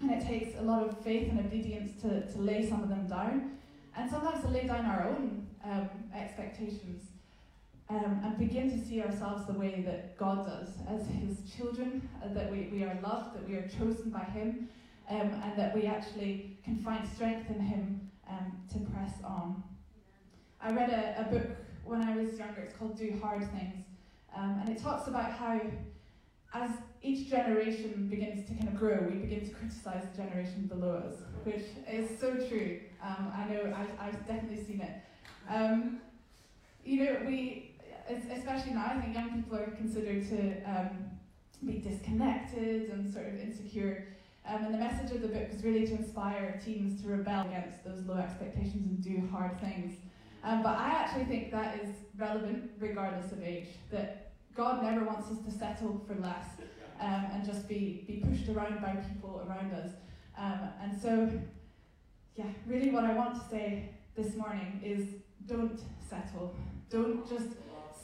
And 0.01 0.11
it 0.11 0.27
takes 0.27 0.59
a 0.59 0.63
lot 0.63 0.83
of 0.83 0.99
faith 1.05 1.31
and 1.31 1.41
obedience 1.41 2.01
to, 2.03 2.31
to 2.33 2.39
lay 2.39 2.69
some 2.69 2.83
of 2.83 2.89
them 2.89 3.07
down. 3.07 3.59
And 3.95 4.11
sometimes 4.11 4.43
to 4.45 4.49
lay 4.49 4.67
down 4.67 4.87
our 4.87 5.09
own 5.09 5.47
um, 5.65 5.89
expectations 6.15 7.03
um, 7.89 8.21
and 8.25 8.39
begin 8.39 8.71
to 8.71 8.85
see 8.85 9.01
ourselves 9.03 9.47
the 9.47 9.53
way 9.53 9.83
that 9.87 10.17
God 10.17 10.47
does 10.47 10.71
as 10.89 11.07
His 11.07 11.51
children, 11.57 12.09
uh, 12.23 12.33
that 12.35 12.51
we, 12.51 12.69
we 12.73 12.83
are 12.83 12.99
loved, 13.03 13.37
that 13.37 13.49
we 13.49 13.55
are 13.55 13.69
chosen 13.69 14.11
by 14.11 14.25
Him, 14.25 14.69
um, 15.09 15.41
and 15.45 15.57
that 15.57 15.75
we 15.75 15.87
actually 15.87 16.59
can 16.65 16.77
find 16.79 17.09
strength 17.09 17.49
in 17.51 17.61
Him 17.61 18.11
um, 18.29 18.61
to 18.73 18.81
press 18.91 19.13
on. 19.23 19.63
I 20.61 20.73
read 20.73 20.91
a, 20.91 21.21
a 21.21 21.33
book 21.33 21.47
when 21.85 22.03
I 22.03 22.17
was 22.17 22.37
younger, 22.39 22.63
it's 22.63 22.77
called 22.77 22.99
Do 22.99 23.17
Hard 23.23 23.49
Things, 23.53 23.85
um, 24.37 24.61
and 24.61 24.69
it 24.69 24.83
talks 24.83 25.07
about 25.07 25.31
how 25.31 25.61
as 26.53 26.71
each 27.03 27.29
generation 27.31 28.09
begins 28.09 28.49
to 28.49 28.55
kind 28.55 28.69
of 28.69 28.77
grow, 28.77 29.07
we 29.09 29.17
begin 29.17 29.47
to 29.47 29.55
criticize 29.55 30.05
the 30.11 30.23
generation 30.23 30.67
below 30.67 30.97
us, 30.97 31.21
which 31.45 31.63
is 31.91 32.19
so 32.19 32.35
true. 32.49 32.81
Um, 33.03 33.33
I 33.37 33.49
know 33.49 33.73
I've, 33.77 34.09
I've 34.09 34.27
definitely 34.27 34.65
seen 34.65 34.81
it. 34.81 35.03
Um, 35.49 36.01
you 36.85 37.05
know, 37.05 37.19
we 37.27 37.76
especially 38.09 38.73
now, 38.73 38.93
I 38.95 39.01
think 39.01 39.15
young 39.15 39.31
people 39.35 39.59
are 39.59 39.71
considered 39.71 40.29
to 40.29 40.63
um, 40.65 40.89
be 41.65 41.79
disconnected 41.79 42.91
and 42.91 43.13
sort 43.13 43.29
of 43.29 43.41
insecure. 43.41 44.09
Um, 44.49 44.65
and 44.67 44.75
the 44.75 44.79
message 44.79 45.11
of 45.17 45.23
the 45.23 45.29
book 45.29 45.49
is 45.53 45.65
really 45.65 45.87
to 45.89 45.95
inspire 45.95 46.61
teens 46.65 47.03
to 47.03 47.09
rebel 47.09 47.47
against 47.47 47.85
those 47.85 48.05
low 48.07 48.17
expectations 48.17 48.87
and 48.87 49.03
do 49.03 49.27
hard 49.33 49.61
things. 49.61 49.97
Um, 50.45 50.63
but 50.63 50.79
I 50.79 50.91
actually 50.91 51.25
think 51.25 51.51
that 51.51 51.81
is 51.83 51.89
relevant 52.17 52.71
regardless 52.79 53.33
of 53.33 53.43
age, 53.43 53.67
that 53.91 54.33
God 54.57 54.83
never 54.83 55.05
wants 55.05 55.31
us 55.31 55.39
to 55.45 55.51
settle 55.51 56.01
for 56.07 56.15
less. 56.15 56.47
um, 57.01 57.27
and 57.33 57.45
just 57.45 57.69
be, 57.69 58.05
be 58.07 58.25
pushed 58.27 58.49
around 58.49 58.81
by 58.81 58.97
people 59.13 59.45
around 59.49 59.73
us. 59.73 59.93
Um, 60.39 60.69
and 60.83 61.01
so, 61.01 61.31
yeah, 62.35 62.47
really 62.67 62.91
what 62.91 63.05
I 63.05 63.15
want 63.15 63.35
to 63.35 63.49
say 63.49 63.91
this 64.17 64.35
morning 64.37 64.81
is 64.85 65.07
don't 65.47 65.81
settle. 66.09 66.55
Don't 66.91 67.29
just 67.29 67.49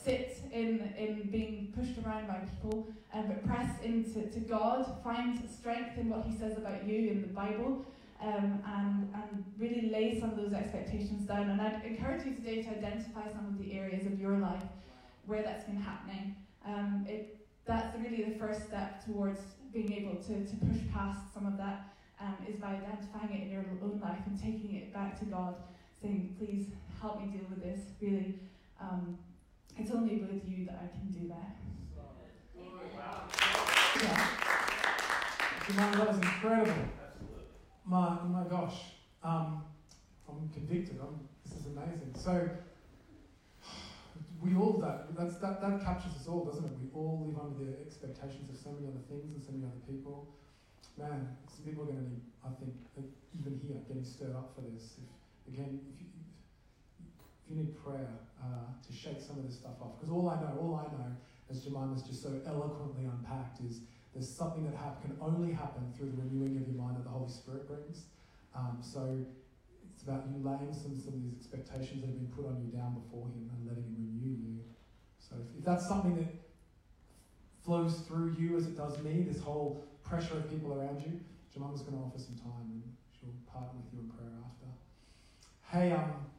sit 0.05 0.43
in, 0.53 0.93
in 0.99 1.29
being 1.31 1.73
pushed 1.77 1.99
around 2.05 2.29
by 2.29 2.39
people, 2.39 2.89
um, 3.15 3.29
but 3.29 3.45
press 3.47 3.81
into 3.83 4.29
to 4.31 4.41
God. 4.41 4.87
Find 5.05 5.49
strength 5.51 5.99
in 5.99 6.09
what 6.09 6.25
He 6.25 6.37
says 6.37 6.57
about 6.57 6.87
you 6.87 7.11
in 7.11 7.23
the 7.23 7.29
Bible. 7.29 7.85
Um, 8.21 8.63
and, 8.65 9.13
and 9.15 9.45
really 9.59 9.91
lay 9.91 10.21
some 10.21 10.31
of 10.31 10.37
those 10.37 10.53
expectations 10.53 11.27
down. 11.27 11.51
And 11.51 11.61
I'd 11.61 11.83
encourage 11.85 12.25
you 12.25 12.35
today 12.37 12.63
to 12.63 12.71
identify 12.71 13.27
some 13.33 13.47
of 13.47 13.59
the 13.59 13.77
areas 13.77 14.07
of 14.07 14.21
your 14.21 14.39
life 14.39 14.63
where 15.27 15.43
that's 15.43 15.65
been 15.65 15.81
happening. 15.81 16.37
Um, 16.65 17.05
it, 17.09 17.45
that's 17.67 17.97
really 17.99 18.23
the 18.23 18.39
first 18.39 18.69
step 18.69 19.05
towards 19.05 19.41
being 19.73 19.93
able 19.93 20.23
to, 20.23 20.47
to 20.47 20.57
push 20.67 20.79
past 20.93 21.21
some 21.35 21.47
of 21.47 21.57
that 21.59 21.95
um, 22.21 22.37
is 22.49 22.57
by 22.57 22.69
identifying 22.75 23.33
it 23.33 23.43
in 23.43 23.51
your 23.51 23.65
own 23.83 24.01
life 24.01 24.21
and 24.27 24.41
taking 24.41 24.77
it 24.77 24.93
back 24.93 25.19
to 25.19 25.25
God, 25.25 25.57
saying, 26.01 26.37
please 26.39 26.67
help 27.01 27.21
me 27.21 27.27
deal 27.27 27.47
with 27.51 27.63
this. 27.63 27.81
Really, 28.01 28.39
um, 28.81 29.19
it's 29.79 29.91
only 29.91 30.17
with 30.17 30.43
you 30.47 30.67
that 30.67 30.79
I 30.83 30.89
can 30.97 31.09
do 31.11 31.29
that. 31.29 31.57
Yeah. 34.03 34.27
Jemimah, 35.67 35.97
that 35.97 36.09
was 36.09 36.17
incredible. 36.17 36.73
My, 37.85 38.19
my 38.25 38.45
gosh. 38.45 38.95
Um, 39.23 39.65
I'm 40.29 40.49
convicted. 40.53 40.99
I'm, 41.01 41.29
this 41.45 41.61
is 41.61 41.67
amazing. 41.67 42.15
So, 42.15 42.49
we 44.43 44.57
all 44.57 44.79
that 44.83 45.15
that's 45.17 45.37
that, 45.39 45.63
that 45.63 45.85
captures 45.85 46.19
us 46.19 46.27
all, 46.27 46.45
doesn't 46.45 46.65
it? 46.65 46.73
We 46.83 46.91
all 46.99 47.23
live 47.25 47.39
under 47.39 47.63
the 47.71 47.79
expectations 47.81 48.51
of 48.51 48.57
so 48.59 48.75
many 48.75 48.91
other 48.91 49.05
things 49.07 49.31
and 49.35 49.43
so 49.43 49.53
many 49.53 49.71
other 49.71 49.83
people. 49.87 50.27
Man, 50.99 51.37
some 51.47 51.65
people 51.65 51.85
are 51.85 51.95
going 51.95 52.03
to 52.03 52.11
be, 52.11 52.21
I 52.43 52.51
think, 52.59 52.75
even 53.39 53.61
here, 53.63 53.79
getting 53.87 54.05
stirred 54.05 54.35
up 54.35 54.53
for 54.55 54.61
this. 54.67 54.99
If, 54.99 55.55
again, 55.55 55.81
if 55.95 56.01
you, 56.03 56.11
you 57.53 57.63
need 57.63 57.85
prayer 57.85 58.09
uh, 58.41 58.73
to 58.81 58.93
shake 58.93 59.21
some 59.21 59.39
of 59.39 59.47
this 59.47 59.59
stuff 59.59 59.77
off, 59.81 60.01
because 60.01 60.11
all 60.11 60.29
I 60.29 60.41
know, 60.41 60.57
all 60.61 60.75
I 60.81 60.89
know, 60.97 61.13
as 61.51 61.61
Jemimah's 61.65 62.03
just 62.03 62.23
so 62.23 62.41
eloquently 62.47 63.05
unpacked, 63.05 63.61
is 63.61 63.81
there's 64.15 64.29
something 64.29 64.65
that 64.65 64.75
ha- 64.75 64.97
can 65.03 65.17
only 65.21 65.53
happen 65.53 65.93
through 65.97 66.11
the 66.11 66.23
renewing 66.23 66.57
of 66.57 66.67
your 66.67 66.81
mind 66.81 66.97
that 66.97 67.05
the 67.05 67.11
Holy 67.11 67.31
Spirit 67.31 67.69
brings. 67.69 68.05
Um, 68.55 68.79
so 68.81 69.19
it's 69.93 70.03
about 70.03 70.25
you 70.29 70.43
laying 70.43 70.73
some, 70.73 70.99
some 70.99 71.15
of 71.15 71.23
these 71.23 71.37
expectations 71.37 72.01
that 72.01 72.09
have 72.09 72.19
been 72.19 72.33
put 72.33 72.47
on 72.47 72.61
you 72.61 72.73
down 72.73 72.95
before 72.95 73.29
Him 73.29 73.51
and 73.53 73.69
letting 73.69 73.85
Him 73.85 73.97
renew 74.01 74.37
you. 74.37 74.61
So 75.19 75.37
if, 75.37 75.59
if 75.59 75.65
that's 75.65 75.87
something 75.87 76.17
that 76.17 76.29
flows 77.65 78.01
through 78.09 78.35
you 78.39 78.57
as 78.57 78.67
it 78.67 78.77
does 78.77 78.99
me, 79.03 79.25
this 79.29 79.41
whole 79.41 79.85
pressure 80.03 80.37
of 80.37 80.51
people 80.51 80.73
around 80.73 81.01
you, 81.01 81.21
Jemimah's 81.53 81.83
going 81.83 81.97
to 81.97 82.05
offer 82.05 82.19
some 82.19 82.37
time 82.37 82.69
and 82.69 82.83
she'll 83.13 83.33
partner 83.51 83.81
with 83.81 83.93
you 83.93 84.01
in 84.01 84.09
prayer 84.09 84.33
after. 84.45 84.67
Hey, 85.69 85.93
um, 85.93 86.32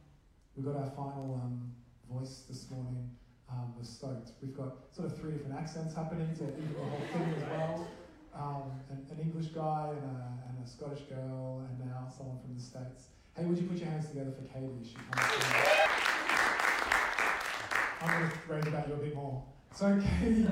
we've 0.56 0.66
got 0.66 0.76
our 0.76 0.90
final 0.90 1.40
um, 1.42 1.72
voice 2.10 2.44
this 2.48 2.70
morning. 2.70 3.10
Um, 3.50 3.74
we're 3.76 3.84
stoked. 3.84 4.30
We've 4.42 4.56
got 4.56 4.76
sort 4.94 5.10
of 5.10 5.18
three 5.18 5.32
different 5.32 5.56
accents 5.58 5.94
happening 5.94 6.34
to 6.36 6.44
the 6.44 6.78
whole 6.78 7.00
thing 7.12 7.34
as 7.36 7.42
well. 7.50 7.88
Um, 8.34 8.62
an, 8.90 9.06
an, 9.10 9.20
English 9.20 9.48
guy 9.48 9.90
and 9.90 10.16
a, 10.16 10.48
and 10.48 10.64
a, 10.64 10.68
Scottish 10.68 11.02
girl, 11.02 11.64
and 11.68 11.88
now 11.88 12.08
someone 12.16 12.38
from 12.40 12.56
the 12.56 12.60
States. 12.60 13.10
Hey, 13.36 13.44
would 13.44 13.56
you 13.56 13.68
put 13.68 13.78
your 13.78 13.88
hands 13.88 14.08
together 14.08 14.32
for 14.32 14.42
Katie? 14.42 14.82
She 14.82 14.94
comes 14.94 15.34
I'm 18.00 18.20
going 18.20 18.30
to 18.30 18.52
rave 18.52 18.66
about 18.66 18.88
you 18.88 18.94
a 18.94 18.96
bit 18.96 19.14
more. 19.14 19.44
So 19.72 20.02
Katie, 20.20 20.48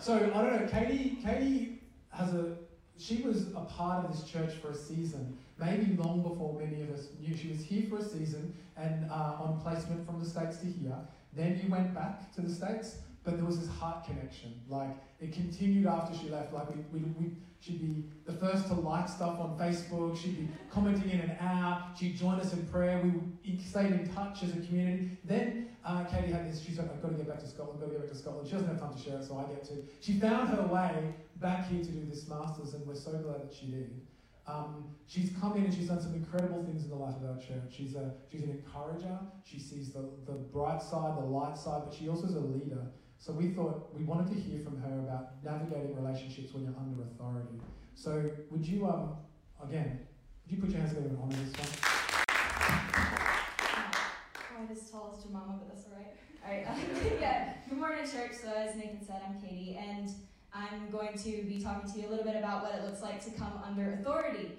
so 0.00 0.16
I 0.16 0.18
don't 0.18 0.60
know. 0.60 0.68
Katie, 0.70 1.18
Katie 1.22 1.82
has 2.12 2.34
a. 2.34 2.56
She 2.98 3.22
was 3.22 3.52
a 3.54 3.60
part 3.60 4.04
of 4.04 4.12
this 4.12 4.28
church 4.28 4.54
for 4.54 4.70
a 4.70 4.74
season, 4.74 5.38
maybe 5.60 5.96
long 5.96 6.22
before 6.22 6.58
many 6.58 6.82
of 6.82 6.90
us 6.90 7.08
knew. 7.20 7.36
She 7.36 7.48
was 7.48 7.60
here 7.60 7.84
for 7.88 7.98
a 7.98 8.04
season 8.04 8.54
and 8.76 9.10
uh, 9.10 9.36
on 9.38 9.60
placement 9.60 10.06
from 10.06 10.18
the 10.18 10.28
states 10.28 10.56
to 10.58 10.66
here. 10.66 10.96
Then 11.34 11.60
you 11.62 11.70
went 11.70 11.94
back 11.94 12.34
to 12.34 12.40
the 12.40 12.52
states, 12.52 12.96
but 13.22 13.36
there 13.36 13.44
was 13.44 13.60
this 13.60 13.68
heart 13.68 14.04
connection. 14.04 14.54
Like 14.68 14.96
it 15.20 15.32
continued 15.32 15.86
after 15.86 16.16
she 16.18 16.30
left. 16.30 16.52
Like 16.52 16.68
we, 16.70 17.00
we, 17.00 17.04
we 17.18 17.32
she'd 17.60 17.80
be 17.80 18.04
the 18.24 18.32
first 18.32 18.66
to 18.68 18.74
like 18.74 19.08
stuff 19.08 19.38
on 19.38 19.58
Facebook. 19.58 20.20
She'd 20.20 20.36
be 20.36 20.48
commenting 20.70 21.10
in 21.10 21.20
and 21.20 21.36
out. 21.40 21.90
She'd 21.98 22.16
join 22.16 22.40
us 22.40 22.52
in 22.52 22.66
prayer. 22.66 23.00
We 23.02 23.58
stayed 23.58 23.92
in 23.92 24.08
touch 24.12 24.42
as 24.42 24.50
a 24.50 24.60
community. 24.60 25.18
Then 25.24 25.68
uh, 25.84 26.04
Katie 26.04 26.32
had 26.32 26.50
this. 26.50 26.62
She's 26.62 26.78
like, 26.78 26.90
I've 26.90 27.02
got 27.02 27.10
to 27.10 27.14
get 27.14 27.28
back 27.28 27.40
to 27.40 27.46
Scotland. 27.46 27.80
I've 27.82 27.88
got 27.88 27.92
to 27.92 27.98
get 27.98 28.08
back 28.08 28.12
to 28.12 28.18
Scotland. 28.18 28.48
She 28.48 28.54
doesn't 28.54 28.68
have 28.68 28.80
time 28.80 28.94
to 28.94 28.98
share 28.98 29.18
it, 29.18 29.24
so 29.24 29.36
I 29.38 29.52
get 29.52 29.64
to. 29.64 29.74
She 30.00 30.18
found 30.18 30.48
her 30.50 30.62
way 30.62 31.14
back 31.36 31.68
here 31.68 31.82
to 31.82 31.90
do 31.90 32.06
this 32.08 32.28
masters, 32.28 32.74
and 32.74 32.86
we're 32.86 32.94
so 32.94 33.12
glad 33.12 33.42
that 33.42 33.54
she 33.54 33.66
did. 33.66 34.00
Um, 34.50 34.84
she's 35.06 35.30
come 35.40 35.56
in 35.56 35.64
and 35.64 35.74
she's 35.74 35.88
done 35.88 36.00
some 36.00 36.14
incredible 36.14 36.64
things 36.64 36.84
in 36.84 36.90
the 36.90 36.96
life 36.96 37.14
of 37.22 37.30
our 37.30 37.36
church. 37.36 37.70
She's, 37.70 37.94
a, 37.94 38.12
she's 38.30 38.42
an 38.42 38.50
encourager. 38.50 39.18
She 39.44 39.60
sees 39.60 39.92
the, 39.92 40.10
the 40.26 40.32
bright 40.32 40.82
side, 40.82 41.16
the 41.16 41.26
light 41.26 41.56
side, 41.56 41.82
but 41.84 41.94
she 41.94 42.08
also 42.08 42.26
is 42.26 42.34
a 42.34 42.40
leader. 42.40 42.86
So 43.18 43.32
we 43.32 43.48
thought 43.50 43.94
we 43.94 44.04
wanted 44.04 44.34
to 44.34 44.40
hear 44.40 44.60
from 44.64 44.80
her 44.80 44.98
about 45.00 45.44
navigating 45.44 45.94
relationships 45.94 46.52
when 46.52 46.64
you're 46.64 46.74
under 46.78 47.02
authority. 47.02 47.60
So 47.94 48.30
would 48.50 48.66
you, 48.66 48.86
um, 48.86 49.16
again, 49.62 50.00
would 50.44 50.56
you 50.56 50.60
put 50.60 50.70
your 50.70 50.80
hands 50.80 50.94
together 50.94 51.10
and 51.10 51.18
honour 51.18 51.36
this 51.44 51.52
one? 51.58 51.68
Quite 54.56 54.70
as 54.72 54.90
tall 54.90 55.14
as 55.16 55.22
Jemimah, 55.24 55.58
but 55.58 55.68
that's 55.68 55.86
all 55.86 55.96
right. 55.96 56.16
All 56.44 56.50
right. 56.50 56.64
yeah. 57.20 57.54
Good 57.68 57.78
morning, 57.78 58.04
church. 58.10 58.32
So 58.42 58.48
as 58.52 58.74
Nathan 58.74 59.06
said, 59.06 59.20
I'm 59.28 59.40
Katie, 59.40 59.78
and 59.78 60.10
I'm 60.54 60.90
going 60.90 61.16
to 61.16 61.42
be 61.42 61.60
talking 61.62 61.90
to 61.92 61.98
you 62.00 62.08
a 62.08 62.10
little 62.10 62.24
bit 62.24 62.36
about 62.36 62.62
what 62.62 62.74
it 62.74 62.84
looks 62.84 63.02
like 63.02 63.24
to 63.24 63.30
come 63.30 63.52
under 63.64 63.94
authority. 63.94 64.58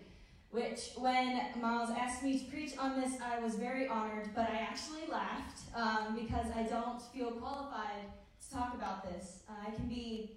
Which, 0.52 0.92
when 0.98 1.40
Miles 1.62 1.92
asked 1.92 2.24
me 2.24 2.38
to 2.38 2.46
preach 2.46 2.78
on 2.78 3.00
this, 3.00 3.14
I 3.24 3.40
was 3.40 3.56
very 3.56 3.88
honored, 3.88 4.32
but 4.36 4.50
I 4.50 4.58
actually 4.58 5.08
laughed 5.10 5.62
um, 5.74 6.14
because 6.14 6.48
I 6.54 6.64
don't 6.64 7.02
feel 7.02 7.32
qualified 7.32 8.12
to 8.42 8.54
talk 8.54 8.74
about 8.74 9.04
this. 9.04 9.44
Uh, 9.50 9.54
I 9.68 9.72
can 9.72 9.88
be 9.88 10.32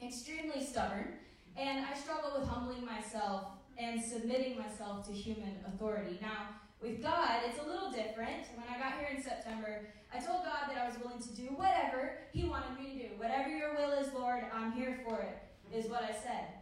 extremely 0.00 0.64
stubborn, 0.64 1.14
and 1.56 1.84
I 1.84 1.94
struggle 1.94 2.38
with 2.38 2.48
humbling 2.48 2.86
myself 2.86 3.46
and 3.78 4.00
submitting 4.00 4.56
myself 4.56 5.06
to 5.08 5.12
human 5.12 5.56
authority. 5.66 6.18
Now, 6.20 6.48
with 6.82 7.02
God, 7.02 7.40
it's 7.46 7.62
a 7.62 7.66
little 7.66 7.90
different. 7.90 8.46
When 8.56 8.66
I 8.68 8.78
got 8.78 8.98
here 8.98 9.14
in 9.16 9.22
September, 9.22 9.86
I 10.12 10.18
told 10.18 10.44
God 10.44 10.68
that 10.68 10.78
I 10.78 10.86
was 10.86 10.98
willing 10.98 11.22
to 11.22 11.34
do 11.34 11.54
whatever 11.54 12.18
He 12.32 12.44
wanted 12.44 12.78
me 12.78 12.92
to 12.92 13.08
do. 13.08 13.14
Whatever 13.16 13.48
your 13.48 13.74
will 13.74 13.92
is, 13.92 14.12
Lord, 14.12 14.42
I'm 14.52 14.72
here 14.72 15.00
for 15.06 15.20
it, 15.20 15.38
is 15.72 15.88
what 15.88 16.02
I 16.02 16.12
said. 16.12 16.58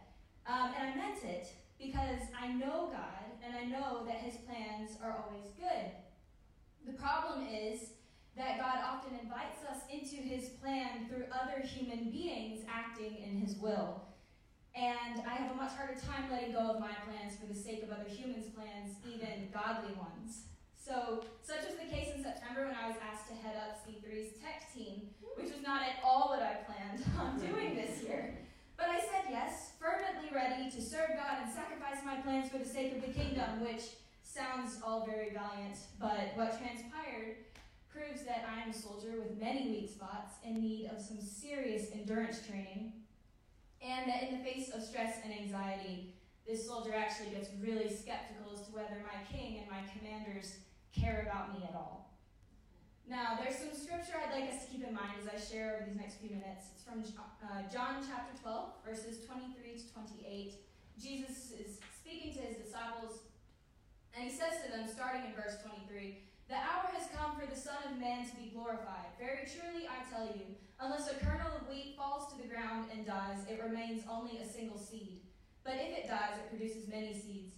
Um, 0.47 0.71
and 0.77 0.89
I 0.89 0.95
meant 0.95 1.23
it 1.23 1.47
because 1.79 2.21
I 2.39 2.53
know 2.53 2.89
God 2.91 3.25
and 3.43 3.55
I 3.55 3.65
know 3.65 4.05
that 4.05 4.17
His 4.17 4.35
plans 4.45 4.97
are 5.03 5.23
always 5.25 5.49
good. 5.57 5.91
The 6.85 6.93
problem 6.93 7.47
is 7.47 7.91
that 8.37 8.57
God 8.59 8.77
often 8.83 9.17
invites 9.19 9.59
us 9.69 9.81
into 9.91 10.15
his 10.15 10.49
plan 10.49 11.07
through 11.07 11.25
other 11.31 11.65
human 11.65 12.09
beings 12.11 12.63
acting 12.69 13.17
in 13.17 13.37
his 13.37 13.57
will. 13.57 14.01
And 14.75 15.21
I 15.27 15.35
have 15.35 15.51
a 15.51 15.55
much 15.55 15.73
harder 15.75 15.99
time 15.99 16.31
letting 16.31 16.53
go 16.53 16.71
of 16.71 16.79
my 16.79 16.95
plans 17.03 17.35
for 17.35 17.45
the 17.45 17.57
sake 17.57 17.83
of 17.83 17.91
other 17.91 18.07
humans' 18.07 18.47
plans, 18.55 18.95
even 19.03 19.51
godly 19.53 19.93
ones. 19.99 20.47
So, 20.79 21.23
such 21.43 21.67
was 21.67 21.75
the 21.75 21.91
case 21.93 22.15
in 22.15 22.23
September 22.23 22.65
when 22.65 22.75
I 22.75 22.87
was 22.87 22.97
asked 23.03 23.27
to 23.29 23.35
head 23.35 23.55
up 23.59 23.83
C3's 23.83 24.39
tech 24.41 24.71
team, 24.73 25.11
which 25.35 25.51
was 25.51 25.61
not 25.61 25.83
at 25.83 26.01
all 26.03 26.29
what 26.29 26.41
I 26.41 26.63
planned 26.65 27.03
on 27.19 27.39
doing 27.39 27.75
this 27.75 28.01
year. 28.03 28.37
But 28.77 28.89
I 28.89 28.99
said 28.99 29.29
yes, 29.29 29.71
fervently 29.79 30.33
ready 30.33 30.71
to 30.71 30.81
serve 30.81 31.13
God 31.15 31.43
and 31.43 31.53
sacrifice 31.53 32.03
my 32.03 32.15
plans 32.21 32.49
for 32.49 32.57
the 32.57 32.65
sake 32.65 32.95
of 32.95 33.01
the 33.01 33.13
kingdom, 33.13 33.61
which 33.61 33.83
sounds 34.23 34.79
all 34.83 35.05
very 35.05 35.29
valiant, 35.29 35.77
but 35.99 36.31
what 36.35 36.57
transpired 36.57 37.37
proves 37.91 38.23
that 38.23 38.47
I 38.49 38.63
am 38.63 38.69
a 38.69 38.73
soldier 38.73 39.19
with 39.19 39.39
many 39.39 39.69
weak 39.69 39.89
spots 39.89 40.35
in 40.43 40.61
need 40.61 40.89
of 40.89 41.01
some 41.01 41.19
serious 41.19 41.91
endurance 41.93 42.41
training, 42.47 42.93
and 43.81 44.09
that 44.09 44.23
in 44.23 44.37
the 44.37 44.43
face 44.43 44.69
of 44.69 44.81
stress 44.81 45.17
and 45.23 45.33
anxiety, 45.33 46.13
this 46.47 46.65
soldier 46.65 46.93
actually 46.95 47.31
gets 47.33 47.49
really 47.59 47.89
skeptical 47.89 48.53
as 48.53 48.65
to 48.67 48.71
whether 48.73 49.01
my 49.01 49.17
king 49.25 49.57
and 49.57 49.69
my 49.69 49.81
commanders 49.97 50.57
care 50.93 51.25
about 51.25 51.57
me 51.57 51.65
at 51.67 51.75
all. 51.75 52.11
Now, 53.09 53.35
there's 53.41 53.57
some 53.57 53.73
scripture 53.73 54.15
I'd 54.15 54.31
like 54.31 54.47
us 54.53 54.63
to 54.63 54.71
keep 54.71 54.87
in 54.87 54.93
mind 54.93 55.19
as 55.19 55.27
I 55.27 55.35
share 55.35 55.75
over 55.75 55.89
these 55.89 55.99
next 55.99 56.21
few 56.21 56.29
minutes. 56.29 56.71
It's 56.71 56.85
from 56.85 57.03
uh, 57.43 57.67
John 57.67 58.05
chapter 58.05 58.31
12, 58.39 58.87
verses 58.87 59.25
23 59.25 59.57
to 59.81 59.85
28. 59.91 60.53
Jesus 61.01 61.51
is 61.57 61.81
speaking 61.91 62.31
to 62.37 62.41
his 62.45 62.61
disciples, 62.61 63.25
and 64.15 64.23
he 64.23 64.31
says 64.31 64.63
to 64.63 64.71
them, 64.71 64.87
starting 64.87 65.25
in 65.27 65.33
verse 65.33 65.57
23, 65.65 66.23
the 66.47 66.55
hour 66.55 66.87
has 66.93 67.07
come 67.15 67.35
for 67.35 67.47
the 67.47 67.55
Son 67.55 67.79
of 67.89 67.99
Man 67.99 68.27
to 68.27 68.35
be 68.35 68.51
glorified. 68.53 69.11
Very 69.19 69.47
truly, 69.47 69.87
I 69.87 70.03
tell 70.11 70.27
you, 70.27 70.55
unless 70.81 71.09
a 71.09 71.15
kernel 71.23 71.55
of 71.55 71.69
wheat 71.69 71.95
falls 71.95 72.31
to 72.33 72.41
the 72.41 72.47
ground 72.47 72.87
and 72.91 73.05
dies, 73.05 73.45
it 73.49 73.61
remains 73.63 74.03
only 74.09 74.39
a 74.39 74.47
single 74.47 74.79
seed. 74.79 75.21
But 75.63 75.75
if 75.75 75.97
it 75.97 76.07
dies, 76.07 76.37
it 76.37 76.49
produces 76.49 76.87
many 76.87 77.13
seeds. 77.13 77.53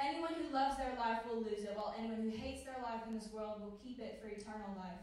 Anyone 0.00 0.34
who 0.34 0.54
loves 0.54 0.76
their 0.76 0.94
life 0.98 1.20
will 1.26 1.42
lose 1.42 1.64
it, 1.64 1.72
while 1.74 1.94
anyone 1.98 2.22
who 2.22 2.36
hates 2.36 2.64
their 2.64 2.78
life 2.82 3.02
in 3.08 3.14
this 3.14 3.32
world 3.32 3.60
will 3.60 3.78
keep 3.82 3.98
it 3.98 4.20
for 4.22 4.28
eternal 4.28 4.76
life. 4.76 5.02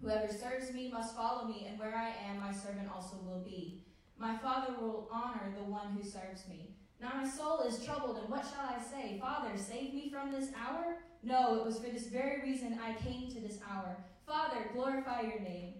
Whoever 0.00 0.32
serves 0.32 0.72
me 0.72 0.90
must 0.92 1.16
follow 1.16 1.48
me, 1.48 1.66
and 1.68 1.78
where 1.78 1.96
I 1.96 2.12
am, 2.28 2.40
my 2.40 2.52
servant 2.52 2.90
also 2.94 3.16
will 3.24 3.40
be. 3.40 3.82
My 4.18 4.36
Father 4.36 4.74
will 4.80 5.08
honor 5.10 5.52
the 5.56 5.64
one 5.64 5.96
who 5.96 6.02
serves 6.02 6.46
me. 6.48 6.76
Now 7.00 7.12
my 7.16 7.28
soul 7.28 7.60
is 7.60 7.84
troubled, 7.84 8.18
and 8.18 8.28
what 8.28 8.44
shall 8.44 8.68
I 8.68 8.82
say? 8.82 9.18
Father, 9.18 9.56
save 9.56 9.94
me 9.94 10.10
from 10.10 10.30
this 10.30 10.50
hour? 10.56 10.98
No, 11.22 11.56
it 11.56 11.64
was 11.64 11.78
for 11.78 11.90
this 11.90 12.06
very 12.06 12.42
reason 12.42 12.78
I 12.82 12.94
came 13.02 13.28
to 13.30 13.40
this 13.40 13.58
hour. 13.68 13.96
Father, 14.26 14.70
glorify 14.72 15.22
your 15.22 15.40
name. 15.40 15.74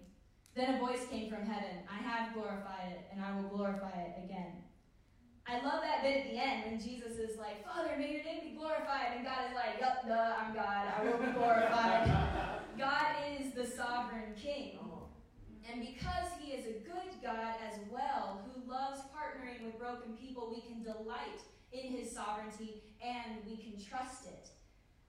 Then 0.57 0.77
a 0.77 0.79
voice 0.79 1.05
came 1.11 1.29
from 1.29 1.45
heaven 1.45 1.85
I 1.85 2.01
have 2.03 2.33
glorified 2.33 2.89
it, 2.93 3.05
and 3.13 3.23
I 3.23 3.37
will 3.37 3.49
glorify 3.51 3.93
it 3.93 4.25
again. 4.25 4.65
I 5.47 5.61
love 5.63 5.83
that 5.83 6.03
bit 6.03 6.25
at 6.25 6.31
the 6.33 6.39
end 6.41 6.65
when 6.65 6.81
Jesus 6.81 7.19
is 7.19 7.37
like, 7.39 7.63
Father, 7.63 7.93
may 7.99 8.11
your 8.15 8.25
name 8.25 8.41
be 8.43 8.57
glorified. 8.57 9.15
And 9.15 9.25
God 9.25 9.47
is 9.49 9.55
like, 9.55 9.79
Yup, 9.79 10.09
duh, 10.09 10.35
I'm 10.41 10.55
God. 10.55 10.89
I 10.97 11.05
will 11.05 11.19
be 11.19 11.31
glorified. 11.33 12.11
God 12.79 13.15
is 13.39 13.53
the 13.53 13.67
sovereign 13.67 14.33
king. 14.35 14.79
Oh. 14.83 15.07
And 15.71 15.81
because 15.81 16.33
he 16.41 16.53
is 16.53 16.67
a 16.67 16.81
good 16.81 17.13
God 17.23 17.55
as 17.71 17.79
well, 17.93 18.43
who 18.49 18.69
loves 18.69 19.01
partnering 19.13 19.65
with 19.65 19.79
broken 19.79 20.17
people, 20.17 20.51
we 20.51 20.63
can 20.63 20.83
delight 20.83 21.45
in 21.71 21.93
his 21.93 22.11
sovereignty 22.11 22.83
and 23.05 23.45
we 23.47 23.57
can 23.57 23.79
trust 23.79 24.27
it. 24.27 24.51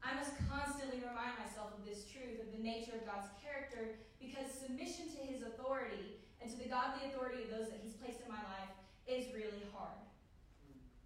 I 0.07 0.15
must 0.15 0.39
constantly 0.47 1.03
remind 1.03 1.35
myself 1.35 1.75
of 1.75 1.83
this 1.83 2.07
truth, 2.07 2.39
of 2.39 2.55
the 2.55 2.63
nature 2.63 2.95
of 2.95 3.03
God's 3.03 3.27
character, 3.43 3.99
because 4.23 4.47
submission 4.47 5.11
to 5.11 5.21
his 5.27 5.43
authority 5.43 6.23
and 6.39 6.47
to 6.47 6.55
the 6.55 6.71
godly 6.71 7.11
authority 7.11 7.43
of 7.43 7.51
those 7.51 7.67
that 7.67 7.83
he's 7.83 7.99
placed 7.99 8.23
in 8.23 8.31
my 8.31 8.39
life 8.47 8.71
is 9.03 9.27
really 9.35 9.67
hard. 9.75 9.99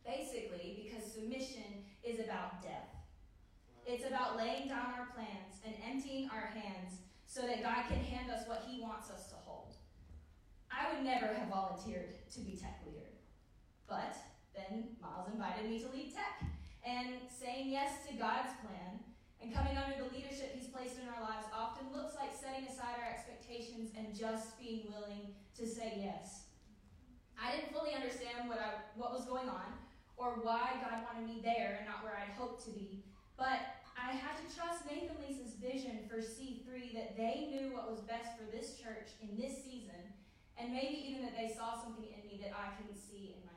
Basically, 0.06 0.86
because 0.86 1.02
submission 1.02 1.82
is 2.06 2.22
about 2.22 2.62
death. 2.62 2.94
It's 3.90 4.06
about 4.06 4.38
laying 4.38 4.70
down 4.70 4.94
our 4.94 5.10
plans 5.18 5.58
and 5.66 5.74
emptying 5.82 6.30
our 6.30 6.54
hands 6.54 7.02
so 7.26 7.42
that 7.42 7.66
God 7.66 7.90
can 7.90 8.06
hand 8.06 8.30
us 8.30 8.48
what 8.48 8.66
He 8.70 8.82
wants 8.82 9.10
us 9.10 9.30
to 9.30 9.36
hold. 9.46 9.74
I 10.70 10.94
would 10.94 11.04
never 11.04 11.34
have 11.34 11.50
volunteered 11.50 12.14
to 12.34 12.40
be 12.42 12.58
tech 12.58 12.82
leader, 12.86 13.10
but 13.90 14.16
then 14.54 14.96
Miles 15.02 15.30
invited 15.34 15.70
me 15.70 15.80
to 15.80 15.90
lead 15.90 16.14
tech. 16.14 16.51
And 16.86 17.22
saying 17.30 17.70
yes 17.70 18.06
to 18.10 18.14
God's 18.18 18.54
plan 18.66 19.00
and 19.42 19.54
coming 19.54 19.78
under 19.78 20.02
the 20.02 20.10
leadership 20.10 20.54
He's 20.58 20.70
placed 20.70 20.98
in 20.98 21.06
our 21.10 21.22
lives 21.22 21.46
often 21.54 21.90
looks 21.94 22.16
like 22.16 22.34
setting 22.34 22.66
aside 22.66 22.98
our 22.98 23.10
expectations 23.10 23.92
and 23.98 24.14
just 24.18 24.58
being 24.60 24.90
willing 24.90 25.34
to 25.58 25.66
say 25.66 26.02
yes. 26.02 26.50
I 27.38 27.56
didn't 27.56 27.74
fully 27.74 27.94
understand 27.94 28.50
what, 28.50 28.58
I, 28.58 28.82
what 28.94 29.14
was 29.14 29.26
going 29.26 29.50
on 29.50 29.74
or 30.18 30.38
why 30.46 30.78
God 30.82 31.06
wanted 31.10 31.26
me 31.26 31.42
there 31.42 31.82
and 31.82 31.90
not 31.90 32.06
where 32.06 32.14
I'd 32.14 32.34
hoped 32.38 32.66
to 32.66 32.72
be, 32.72 33.02
but 33.38 33.82
I 33.98 34.14
had 34.14 34.38
to 34.38 34.46
trust 34.54 34.86
Nathan 34.86 35.18
Lisa's 35.22 35.58
vision 35.58 36.06
for 36.10 36.18
C3 36.18 36.94
that 36.94 37.18
they 37.18 37.50
knew 37.50 37.74
what 37.74 37.90
was 37.90 38.02
best 38.02 38.38
for 38.38 38.46
this 38.50 38.78
church 38.78 39.14
in 39.22 39.34
this 39.38 39.66
season, 39.66 40.02
and 40.58 40.74
maybe 40.74 40.98
even 41.10 41.22
that 41.26 41.38
they 41.38 41.50
saw 41.50 41.78
something 41.78 42.06
in 42.06 42.22
me 42.26 42.38
that 42.46 42.54
I 42.54 42.74
couldn't 42.78 42.98
see 42.98 43.34
in 43.34 43.42
myself. 43.42 43.51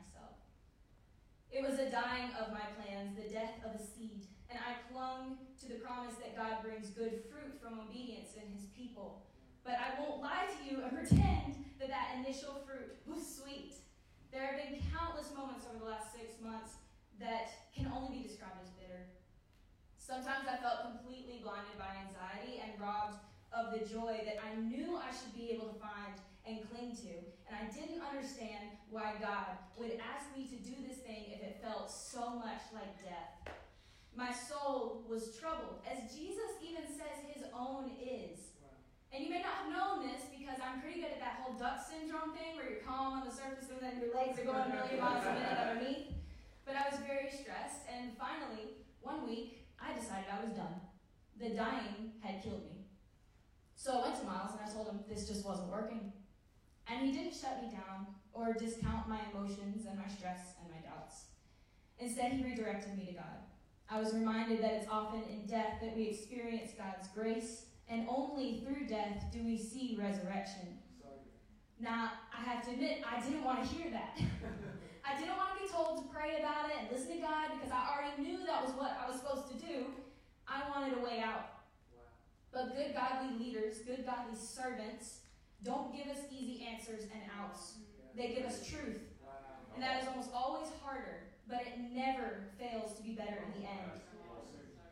It 1.55 1.63
was 1.63 1.79
a 1.79 1.87
dying 1.87 2.35
of 2.35 2.51
my 2.51 2.67
plans, 2.75 3.15
the 3.15 3.31
death 3.31 3.63
of 3.63 3.79
a 3.79 3.83
seed, 3.83 4.27
and 4.51 4.59
I 4.59 4.75
clung 4.91 5.39
to 5.63 5.71
the 5.71 5.79
promise 5.79 6.19
that 6.19 6.35
God 6.35 6.67
brings 6.67 6.91
good 6.91 7.23
fruit 7.31 7.63
from 7.63 7.79
obedience 7.79 8.35
in 8.35 8.51
his 8.51 8.67
people. 8.75 9.23
But 9.63 9.79
I 9.79 9.95
won't 10.03 10.19
lie 10.19 10.51
to 10.51 10.61
you 10.67 10.83
and 10.83 10.91
pretend 10.99 11.63
that 11.79 11.95
that 11.95 12.19
initial 12.19 12.59
fruit 12.67 12.99
was 13.07 13.23
sweet. 13.23 13.79
There 14.35 14.43
have 14.43 14.59
been 14.59 14.83
countless 14.91 15.31
moments 15.31 15.63
over 15.71 15.79
the 15.79 15.95
last 15.95 16.11
six 16.11 16.43
months 16.43 16.75
that 17.23 17.55
can 17.71 17.87
only 17.87 18.19
be 18.19 18.27
described 18.27 18.59
as 18.59 18.75
bitter. 18.75 19.07
Sometimes 19.95 20.51
I 20.51 20.59
felt 20.59 20.91
completely 20.91 21.39
blinded 21.39 21.79
by 21.79 22.03
anxiety 22.03 22.67
and 22.67 22.75
robbed 22.83 23.23
of 23.55 23.71
the 23.71 23.87
joy 23.87 24.27
that 24.27 24.43
I 24.43 24.59
knew 24.59 24.99
I 24.99 25.15
should 25.15 25.31
be 25.39 25.55
able 25.55 25.71
to 25.71 25.79
find 25.79 26.19
and 26.47 26.61
cling 26.71 26.97
to. 27.05 27.15
And 27.49 27.57
I 27.57 27.65
didn't 27.73 28.01
understand 28.01 28.77
why 28.91 29.17
God 29.21 29.57
would 29.77 29.97
ask 30.01 30.29
me 30.37 30.49
to 30.49 30.59
do 30.61 30.77
this 30.87 30.99
thing 31.05 31.33
if 31.33 31.41
it 31.41 31.61
felt 31.63 31.91
so 31.91 32.37
much 32.37 32.61
like 32.73 33.01
death. 33.03 33.55
My 34.17 34.31
soul 34.31 35.03
was 35.09 35.37
troubled, 35.37 35.83
as 35.89 36.15
Jesus 36.15 36.55
even 36.63 36.87
says 36.87 37.19
his 37.35 37.45
own 37.53 37.91
is. 37.99 38.39
And 39.13 39.23
you 39.23 39.31
may 39.31 39.43
not 39.43 39.63
have 39.63 39.71
known 39.71 40.07
this 40.07 40.27
because 40.31 40.59
I'm 40.59 40.81
pretty 40.83 41.01
good 41.01 41.15
at 41.15 41.21
that 41.21 41.39
whole 41.43 41.55
duck 41.55 41.79
syndrome 41.87 42.35
thing 42.35 42.59
where 42.59 42.67
you're 42.67 42.83
calm 42.83 43.23
on 43.23 43.23
the 43.23 43.31
surface 43.31 43.71
and 43.71 43.79
then 43.79 44.03
your 44.03 44.11
legs 44.15 44.39
are 44.39 44.45
going 44.45 44.75
million 44.75 44.99
miles 44.99 45.23
a 45.23 45.33
minute 45.35 45.55
underneath. 45.55 46.11
But 46.67 46.75
I 46.75 46.91
was 46.91 46.99
very 47.07 47.31
stressed, 47.31 47.85
and 47.93 48.17
finally, 48.17 48.81
one 49.03 49.29
week, 49.29 49.69
I 49.79 49.93
decided 49.93 50.25
I 50.33 50.43
was 50.43 50.57
done. 50.57 50.81
The 51.39 51.51
dying 51.51 52.17
had 52.21 52.43
killed 52.43 52.65
me. 52.65 52.87
So 53.77 54.01
I 54.01 54.09
went 54.09 54.19
to 54.21 54.25
Miles 54.25 54.53
and 54.57 54.61
I 54.65 54.73
told 54.73 54.89
him 54.89 55.01
this 55.09 55.29
just 55.29 55.45
wasn't 55.45 55.71
working. 55.71 56.13
And 56.89 57.07
he 57.07 57.13
didn't 57.13 57.35
shut 57.35 57.63
me 57.63 57.71
down 57.71 58.07
or 58.33 58.53
discount 58.53 59.09
my 59.09 59.21
emotions 59.33 59.87
and 59.89 59.99
my 59.99 60.09
stress 60.09 60.55
and 60.61 60.71
my 60.71 60.89
doubts. 60.89 61.27
Instead, 61.99 62.33
he 62.33 62.45
redirected 62.45 62.97
me 62.99 63.07
to 63.07 63.13
God. 63.13 63.39
I 63.89 64.01
was 64.01 64.13
reminded 64.13 64.63
that 64.63 64.73
it's 64.73 64.89
often 64.91 65.23
in 65.31 65.47
death 65.47 65.81
that 65.81 65.97
we 65.97 66.05
experience 66.05 66.73
God's 66.77 67.09
grace, 67.09 67.67
and 67.89 68.07
only 68.09 68.65
through 68.65 68.87
death 68.87 69.27
do 69.33 69.43
we 69.45 69.57
see 69.57 69.97
resurrection. 70.01 70.79
Now, 71.81 72.13
I 72.33 72.43
have 72.43 72.65
to 72.65 72.71
admit, 72.71 73.03
I 73.05 73.21
didn't 73.21 73.45
want 73.45 73.63
to 73.63 73.69
hear 73.69 73.91
that. 73.91 74.19
I 75.05 75.19
didn't 75.19 75.37
want 75.37 75.57
to 75.57 75.63
be 75.63 75.69
told 75.69 75.99
to 75.99 76.15
pray 76.15 76.39
about 76.39 76.71
it 76.71 76.77
and 76.81 76.89
listen 76.91 77.17
to 77.17 77.21
God 77.21 77.51
because 77.53 77.71
I 77.71 77.93
already 77.93 78.23
knew 78.23 78.47
that 78.47 78.65
was 78.65 78.73
what 78.73 78.97
I 78.97 79.07
was 79.07 79.21
supposed 79.21 79.49
to 79.53 79.59
do. 79.67 79.87
I 80.49 80.63
wanted 80.71 80.97
a 80.97 81.05
way 81.05 81.21
out. 81.21 81.61
Wow. 81.93 82.09
But 82.53 82.77
good 82.77 82.95
godly 82.95 83.37
leaders, 83.39 83.79
good 83.87 84.07
godly 84.07 84.37
servants, 84.37 85.24
don't 85.63 85.95
give 85.95 86.09
us 86.09 86.25
easy 86.31 86.67
answers 86.67 87.05
and 87.13 87.23
outs. 87.39 87.79
They 88.17 88.35
give 88.35 88.45
us 88.45 88.67
truth. 88.67 89.03
And 89.75 89.83
that 89.83 90.03
is 90.03 90.09
almost 90.09 90.31
always 90.35 90.71
harder, 90.83 91.35
but 91.51 91.63
it 91.67 91.79
never 91.91 92.47
fails 92.59 92.95
to 92.95 93.03
be 93.03 93.13
better 93.13 93.43
in 93.43 93.51
the 93.61 93.67
end. 93.67 94.01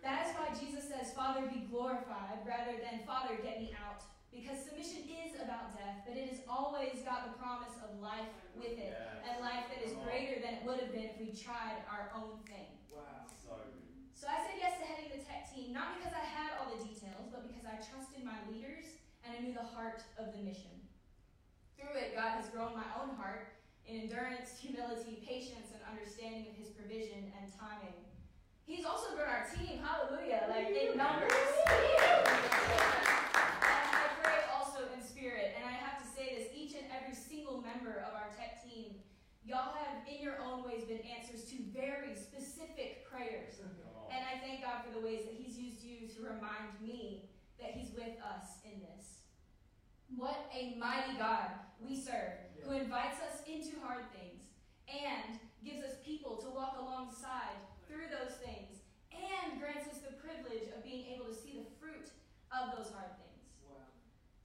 That 0.02 0.26
is 0.26 0.34
why 0.34 0.50
Jesus 0.58 0.90
says, 0.90 1.14
Father, 1.14 1.46
be 1.46 1.62
glorified, 1.70 2.42
rather 2.42 2.74
than 2.82 3.06
Father, 3.06 3.38
get 3.38 3.62
me 3.62 3.70
out. 3.78 4.02
Because 4.34 4.58
submission 4.66 5.06
is 5.06 5.38
about 5.38 5.70
death, 5.78 6.02
but 6.02 6.18
it 6.18 6.26
has 6.26 6.42
always 6.50 7.04
got 7.06 7.30
the 7.30 7.38
promise 7.38 7.78
of 7.84 7.94
life 8.02 8.32
with 8.58 8.74
it, 8.74 8.96
and 9.22 9.38
life 9.38 9.70
that 9.70 9.78
is 9.86 9.94
greater 10.02 10.42
than 10.42 10.58
it 10.58 10.62
would 10.66 10.82
have 10.82 10.90
been 10.90 11.14
if 11.14 11.20
we 11.22 11.30
tried 11.30 11.78
our 11.86 12.10
own 12.16 12.42
thing. 12.48 12.74
Wow. 12.90 13.28
So 14.18 14.26
I 14.26 14.42
said 14.42 14.58
yes 14.58 14.78
to 14.82 14.86
heading 14.88 15.14
the 15.14 15.22
tech 15.22 15.46
team, 15.52 15.70
not 15.70 16.00
because 16.00 16.16
I 16.16 16.26
had 16.26 16.58
all 16.58 16.74
the 16.74 16.82
details, 16.82 17.30
but 17.30 17.46
because 17.46 17.62
I 17.62 17.78
trusted 17.78 18.26
my 18.26 18.42
leaders 18.50 19.01
and 19.24 19.34
I 19.36 19.40
knew 19.40 19.54
the 19.54 19.62
heart 19.62 20.02
of 20.18 20.32
the 20.34 20.42
mission. 20.42 20.70
Through 21.78 21.98
it, 21.98 22.14
God 22.14 22.38
has 22.38 22.48
grown 22.50 22.74
my 22.74 22.86
own 22.98 23.14
heart 23.16 23.54
in 23.86 24.02
endurance, 24.02 24.54
humility, 24.58 25.22
patience, 25.26 25.74
and 25.74 25.82
understanding 25.86 26.46
of 26.50 26.54
His 26.58 26.70
provision 26.70 27.30
and 27.38 27.50
timing. 27.50 27.98
He's 28.66 28.84
also 28.86 29.14
grown 29.14 29.28
our 29.28 29.46
team, 29.50 29.82
hallelujah, 29.82 30.46
like 30.48 30.70
in 30.70 30.96
numbers. 30.96 31.34
And 31.66 32.22
I 33.90 34.06
pray 34.22 34.46
also 34.54 34.86
in 34.94 35.02
spirit. 35.02 35.54
And 35.58 35.66
I 35.66 35.74
have 35.74 35.98
to 35.98 36.06
say 36.06 36.38
this 36.38 36.48
each 36.54 36.74
and 36.78 36.86
every 36.94 37.14
single 37.14 37.60
member 37.60 38.06
of 38.06 38.14
our 38.14 38.30
tech 38.38 38.62
team, 38.62 38.94
y'all 39.44 39.74
have, 39.74 40.06
in 40.06 40.22
your 40.22 40.38
own 40.38 40.62
ways, 40.62 40.84
been 40.86 41.02
answers 41.02 41.44
to 41.50 41.56
very 41.74 42.14
specific 42.14 43.04
prayers. 43.10 43.58
And 44.14 44.22
I 44.22 44.38
thank 44.38 44.62
God 44.62 44.86
for 44.86 44.94
the 44.94 45.04
ways 45.04 45.26
that 45.26 45.34
He's 45.34 45.58
used 45.58 45.82
you 45.82 46.06
to 46.06 46.22
remind 46.22 46.70
me 46.80 47.26
that 47.62 47.78
He's 47.78 47.94
with 47.94 48.18
us 48.20 48.60
in 48.66 48.82
this. 48.82 49.22
What 50.12 50.50
a 50.52 50.76
mighty 50.76 51.16
God 51.16 51.54
we 51.80 51.96
serve, 51.96 52.36
who 52.60 52.74
invites 52.74 53.18
us 53.22 53.40
into 53.46 53.80
hard 53.80 54.04
things 54.12 54.50
and 54.90 55.40
gives 55.64 55.82
us 55.82 56.02
people 56.04 56.36
to 56.42 56.50
walk 56.50 56.76
alongside 56.78 57.56
through 57.88 58.10
those 58.12 58.36
things 58.44 58.82
and 59.14 59.56
grants 59.62 59.88
us 59.88 60.02
the 60.04 60.18
privilege 60.20 60.68
of 60.76 60.84
being 60.84 61.06
able 61.14 61.26
to 61.30 61.34
see 61.34 61.56
the 61.56 61.70
fruit 61.80 62.12
of 62.52 62.76
those 62.76 62.92
hard 62.92 63.14
things. 63.16 63.32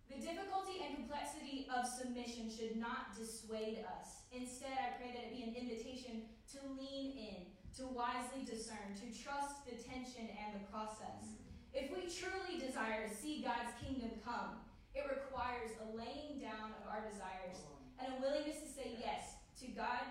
The 0.08 0.24
difficulty 0.24 0.82
and 0.88 0.96
complexity 0.96 1.68
of 1.68 1.86
submission 1.86 2.50
should 2.50 2.80
not 2.80 3.12
dissuade 3.14 3.84
us. 3.84 4.24
Instead, 4.32 4.74
I 4.74 4.96
pray 4.96 5.12
that 5.12 5.30
it 5.30 5.36
be 5.36 5.44
an 5.44 5.54
invitation 5.54 6.32
to 6.56 6.60
lean 6.80 7.12
in, 7.14 7.40
to 7.78 7.92
wisely 7.92 8.48
discern, 8.48 8.96
to 9.04 9.08
trust 9.12 9.68
the 9.68 9.76
tension 9.76 10.32
and 10.32 10.56
the 10.56 10.66
process. 10.72 11.38
If 11.78 11.94
we 11.94 12.10
truly 12.10 12.58
desire 12.58 13.06
to 13.06 13.14
see 13.14 13.46
God's 13.46 13.78
kingdom 13.78 14.18
come, 14.26 14.58
it 14.98 15.06
requires 15.06 15.78
a 15.78 15.86
laying 15.94 16.42
down 16.42 16.74
of 16.74 16.90
our 16.90 17.06
desires 17.06 17.62
and 18.02 18.18
a 18.18 18.18
willingness 18.18 18.66
to 18.66 18.70
say 18.70 18.98
yes 18.98 19.38
to 19.62 19.70
God 19.78 20.10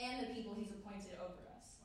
and 0.00 0.24
the 0.24 0.32
people 0.32 0.56
He's 0.56 0.72
appointed 0.72 1.20
over 1.20 1.36
us. 1.52 1.76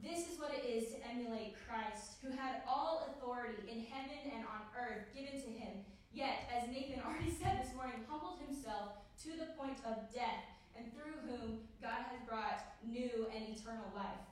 This 0.00 0.32
is 0.32 0.40
what 0.40 0.56
it 0.56 0.64
is 0.64 0.88
to 0.96 0.98
emulate 1.04 1.60
Christ, 1.68 2.16
who 2.24 2.32
had 2.32 2.64
all 2.64 3.12
authority 3.12 3.60
in 3.68 3.84
heaven 3.84 4.32
and 4.32 4.48
on 4.48 4.64
earth 4.72 5.12
given 5.12 5.36
to 5.36 5.50
him 5.52 5.84
Yet, 6.12 6.50
as 6.50 6.68
Nathan 6.68 7.02
already 7.06 7.30
said 7.42 7.62
this 7.62 7.74
morning, 7.74 8.02
humbled 8.08 8.42
himself 8.42 8.98
to 9.22 9.30
the 9.38 9.54
point 9.54 9.78
of 9.86 10.10
death, 10.10 10.42
and 10.74 10.90
through 10.94 11.22
whom 11.26 11.66
God 11.82 12.08
has 12.10 12.18
brought 12.26 12.74
new 12.82 13.28
and 13.34 13.46
eternal 13.46 13.90
life. 13.94 14.24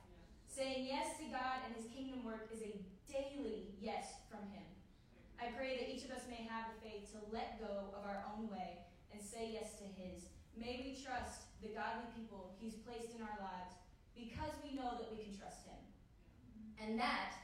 Saying 0.47 0.87
yes 0.87 1.15
to 1.19 1.25
God 1.31 1.63
and 1.63 1.75
his 1.75 1.85
kingdom 1.93 2.25
work 2.25 2.49
is 2.51 2.61
a 2.63 2.73
daily 3.09 3.75
yes 3.81 4.21
from 4.29 4.45
him. 4.53 4.65
I 5.41 5.51
pray 5.57 5.77
that 5.81 5.89
each 5.89 6.05
of 6.05 6.11
us 6.11 6.29
may 6.29 6.45
have 6.45 6.69
the 6.71 6.79
faith 6.85 7.11
to 7.11 7.19
let 7.33 7.59
go 7.59 7.89
of 7.97 8.05
our 8.05 8.23
own 8.31 8.49
way 8.49 8.85
and 9.11 9.21
say 9.21 9.49
yes 9.53 9.75
to 9.81 9.87
his. 9.97 10.29
May 10.59 10.83
we 10.83 10.91
trust 10.99 11.49
the 11.63 11.71
godly 11.71 12.11
people 12.11 12.55
He's 12.59 12.75
placed 12.83 13.15
in 13.15 13.23
our 13.23 13.39
lives 13.39 13.79
because 14.11 14.51
we 14.59 14.75
know 14.75 14.99
that 14.99 15.07
we 15.07 15.23
can 15.23 15.31
trust 15.31 15.63
Him. 15.63 15.79
And 16.75 16.99
that 16.99 17.35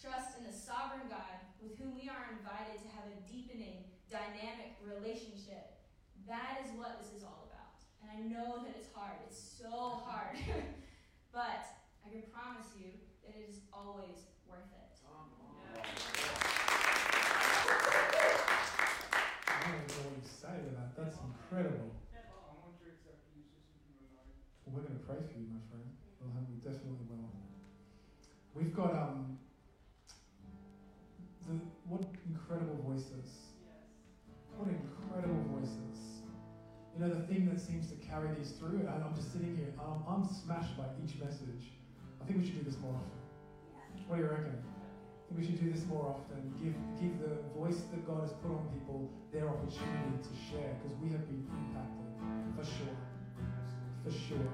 trust 0.00 0.40
in 0.40 0.48
the 0.48 0.56
sovereign 0.56 1.08
God 1.12 1.36
with 1.60 1.76
whom 1.76 1.92
we 1.92 2.08
are 2.08 2.32
invited 2.32 2.80
to 2.80 2.88
have 2.96 3.04
a 3.12 3.20
deepening, 3.28 3.84
dynamic 4.08 4.80
relationship. 4.80 5.76
That 6.24 6.64
is 6.64 6.72
what 6.76 6.96
this 6.96 7.12
is 7.12 7.24
all 7.24 7.48
about. 7.52 7.76
And 8.00 8.08
I 8.08 8.24
know 8.24 8.64
that 8.64 8.72
it's 8.76 8.88
hard. 8.96 9.20
It's 9.28 9.36
so 9.36 10.00
hard. 10.04 10.40
but 11.36 11.68
I 12.04 12.08
can 12.08 12.24
promise 12.32 12.72
you 12.80 12.96
that 13.24 13.36
it 13.36 13.44
is 13.48 13.60
always 13.72 14.24
worth 14.48 14.72
it. 14.72 14.88
I 19.48 19.70
don't 19.70 19.84
know 19.84 20.00
what 20.08 20.16
you 20.16 20.24
say 20.24 20.54
to 20.64 20.70
that. 20.80 20.96
That's 20.96 21.16
incredible. 21.50 21.90
Well, 24.66 24.76
we're 24.76 24.82
going 24.82 24.98
to 24.98 25.04
pray 25.06 25.16
for 25.16 25.38
you, 25.38 25.48
my 25.48 25.64
friend. 25.72 25.88
We'll 26.20 26.32
have, 26.36 26.44
we 26.44 26.60
definitely 26.60 27.00
will. 27.08 27.32
We've 28.54 28.74
got 28.76 28.92
um, 28.92 29.38
the 31.48 31.54
what 31.88 32.04
incredible 32.28 32.76
voices. 32.84 33.48
What 34.56 34.68
incredible 34.68 35.40
voices. 35.56 36.20
You 36.94 37.06
know, 37.06 37.14
the 37.14 37.24
thing 37.32 37.48
that 37.48 37.60
seems 37.60 37.88
to 37.88 37.96
carry 37.96 38.28
these 38.36 38.50
through, 38.52 38.80
and 38.80 39.02
I'm 39.02 39.14
just 39.14 39.32
sitting 39.32 39.56
here, 39.56 39.72
um, 39.80 40.04
I'm 40.06 40.28
smashed 40.28 40.76
by 40.76 40.84
each 41.02 41.16
message. 41.16 41.72
I 42.20 42.24
think 42.26 42.40
we 42.40 42.44
should 42.44 42.58
do 42.58 42.64
this 42.64 42.78
more 42.82 42.92
often. 42.92 44.04
What 44.06 44.16
do 44.16 44.22
you 44.22 44.28
reckon? 44.28 44.60
We 45.36 45.44
should 45.44 45.60
do 45.60 45.70
this 45.70 45.84
more 45.86 46.16
often. 46.16 46.52
Give, 46.62 46.74
give 47.00 47.20
the 47.20 47.36
voice 47.56 47.82
that 47.92 48.06
God 48.06 48.22
has 48.22 48.32
put 48.32 48.50
on 48.50 48.66
people 48.72 49.10
their 49.32 49.48
opportunity 49.48 50.18
to 50.22 50.32
share, 50.50 50.76
because 50.80 50.96
we 50.98 51.10
have 51.10 51.26
been 51.28 51.46
impacted, 51.46 52.08
for 52.56 52.64
sure. 52.64 52.96
For 54.04 54.10
sure. 54.10 54.52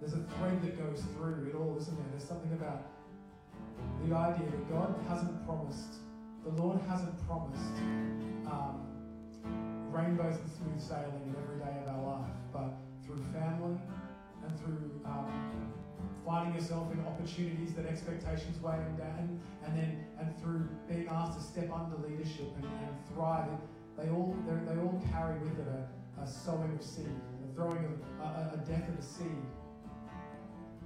There's 0.00 0.14
a 0.14 0.24
thread 0.38 0.62
that 0.62 0.78
goes 0.78 1.02
through 1.14 1.48
it 1.48 1.54
all, 1.54 1.76
isn't 1.78 1.96
there? 1.96 2.06
There's 2.10 2.24
something 2.24 2.52
about 2.52 2.82
the 4.04 4.14
idea 4.14 4.46
that 4.46 4.70
God 4.70 4.94
hasn't 5.08 5.44
promised, 5.46 5.94
the 6.44 6.50
Lord 6.50 6.80
hasn't 6.88 7.14
promised 7.26 7.76
um, 8.46 8.86
rainbows 9.90 10.36
and 10.36 10.50
smooth 10.50 10.80
sailing 10.80 11.22
in 11.26 11.34
every 11.42 11.58
day 11.58 11.78
of 11.82 11.94
our 11.94 12.20
life, 12.20 12.36
but 12.52 12.72
through 13.04 13.22
family 13.32 13.76
and 14.44 14.60
through 14.60 15.00
um, 15.04 15.65
finding 16.26 16.54
yourself 16.54 16.92
in 16.92 16.98
opportunities 17.06 17.72
that 17.74 17.86
expectations 17.86 18.60
weigh 18.60 18.76
them 18.76 18.96
down, 18.96 19.40
and 19.64 19.78
then 19.78 20.04
and 20.18 20.36
through 20.42 20.68
being 20.88 21.06
asked 21.08 21.38
to 21.38 21.44
step 21.44 21.70
under 21.72 21.96
leadership 22.06 22.50
and, 22.56 22.64
and 22.64 22.94
thrive, 23.14 23.48
they 23.96 24.10
all 24.10 24.36
they 24.46 24.76
all 24.80 25.00
carry 25.12 25.38
with 25.38 25.58
it 25.58 25.68
a, 25.68 26.22
a 26.22 26.26
sowing 26.26 26.74
of 26.74 26.82
seed, 26.82 27.06
a 27.06 27.54
throwing 27.54 27.84
of 27.84 27.94
a, 28.20 28.54
a 28.54 28.56
death 28.66 28.88
of 28.88 28.98
a 28.98 29.02
seed. 29.02 29.46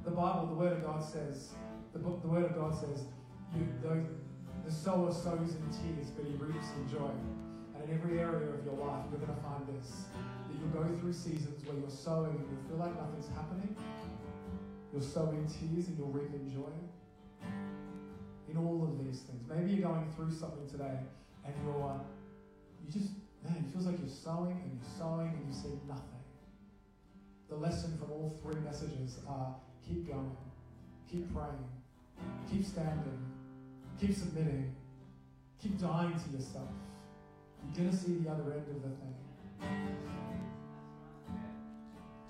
The 0.05 0.11
Bible, 0.11 0.47
the 0.47 0.55
Word 0.55 0.73
of 0.75 0.85
God 0.85 1.03
says, 1.03 1.51
the 1.93 1.99
book, 1.99 2.23
the 2.23 2.29
Word 2.29 2.45
of 2.45 2.55
God 2.55 2.75
says, 2.75 3.05
you, 3.55 3.67
the 4.65 4.73
sower 4.73 5.13
sows 5.13 5.57
in 5.57 5.67
tears, 5.73 6.11
but 6.11 6.25
he 6.25 6.33
reaps 6.37 6.69
in 6.77 6.89
joy. 6.89 7.11
And 7.75 7.89
in 7.89 7.95
every 7.97 8.19
area 8.19 8.49
of 8.49 8.65
your 8.65 8.77
life, 8.77 9.05
you're 9.11 9.21
going 9.21 9.35
to 9.35 9.43
find 9.43 9.67
this 9.77 10.05
that 10.15 10.55
you'll 10.59 10.73
go 10.73 10.85
through 11.01 11.13
seasons 11.13 11.65
where 11.67 11.77
you're 11.77 11.91
sowing 11.91 12.31
and 12.31 12.47
you 12.49 12.57
feel 12.69 12.79
like 12.79 12.95
nothing's 12.97 13.29
happening. 13.35 13.77
You'll 14.93 15.03
sow 15.03 15.31
in 15.31 15.47
tears 15.47 15.89
and 15.89 15.99
you'll 15.99 16.09
reap 16.09 16.33
in 16.35 16.51
joy. 16.51 16.73
In 18.49 18.57
all 18.57 18.83
of 18.83 19.05
these 19.05 19.21
things. 19.21 19.43
Maybe 19.49 19.73
you're 19.73 19.89
going 19.89 20.11
through 20.17 20.33
something 20.33 20.69
today 20.69 20.99
and 21.45 21.55
you're, 21.65 22.01
you 22.85 22.93
just, 22.93 23.13
man, 23.45 23.57
it 23.57 23.73
feels 23.73 23.87
like 23.87 23.99
you're 23.99 24.09
sowing 24.09 24.61
and 24.63 24.73
you're 24.73 24.99
sowing 24.99 25.29
and 25.29 25.47
you 25.47 25.55
see 25.55 25.79
nothing. 25.87 26.05
The 27.49 27.57
lesson 27.57 27.97
from 27.99 28.11
all 28.11 28.37
three 28.43 28.61
messages 28.61 29.19
are 29.29 29.55
keep 29.87 30.09
going, 30.09 30.37
keep 31.11 31.33
praying, 31.33 31.69
keep 32.51 32.65
standing, 32.65 33.19
keep 34.01 34.15
submitting, 34.15 34.75
keep 35.63 35.79
dying 35.79 36.13
to 36.13 36.37
yourself. 36.37 36.69
You're 37.75 37.85
going 37.85 37.91
to 37.91 37.97
see 37.97 38.15
the 38.15 38.31
other 38.31 38.53
end 38.53 38.67
of 38.69 38.83
the 38.83 38.89
thing. 38.89 40.20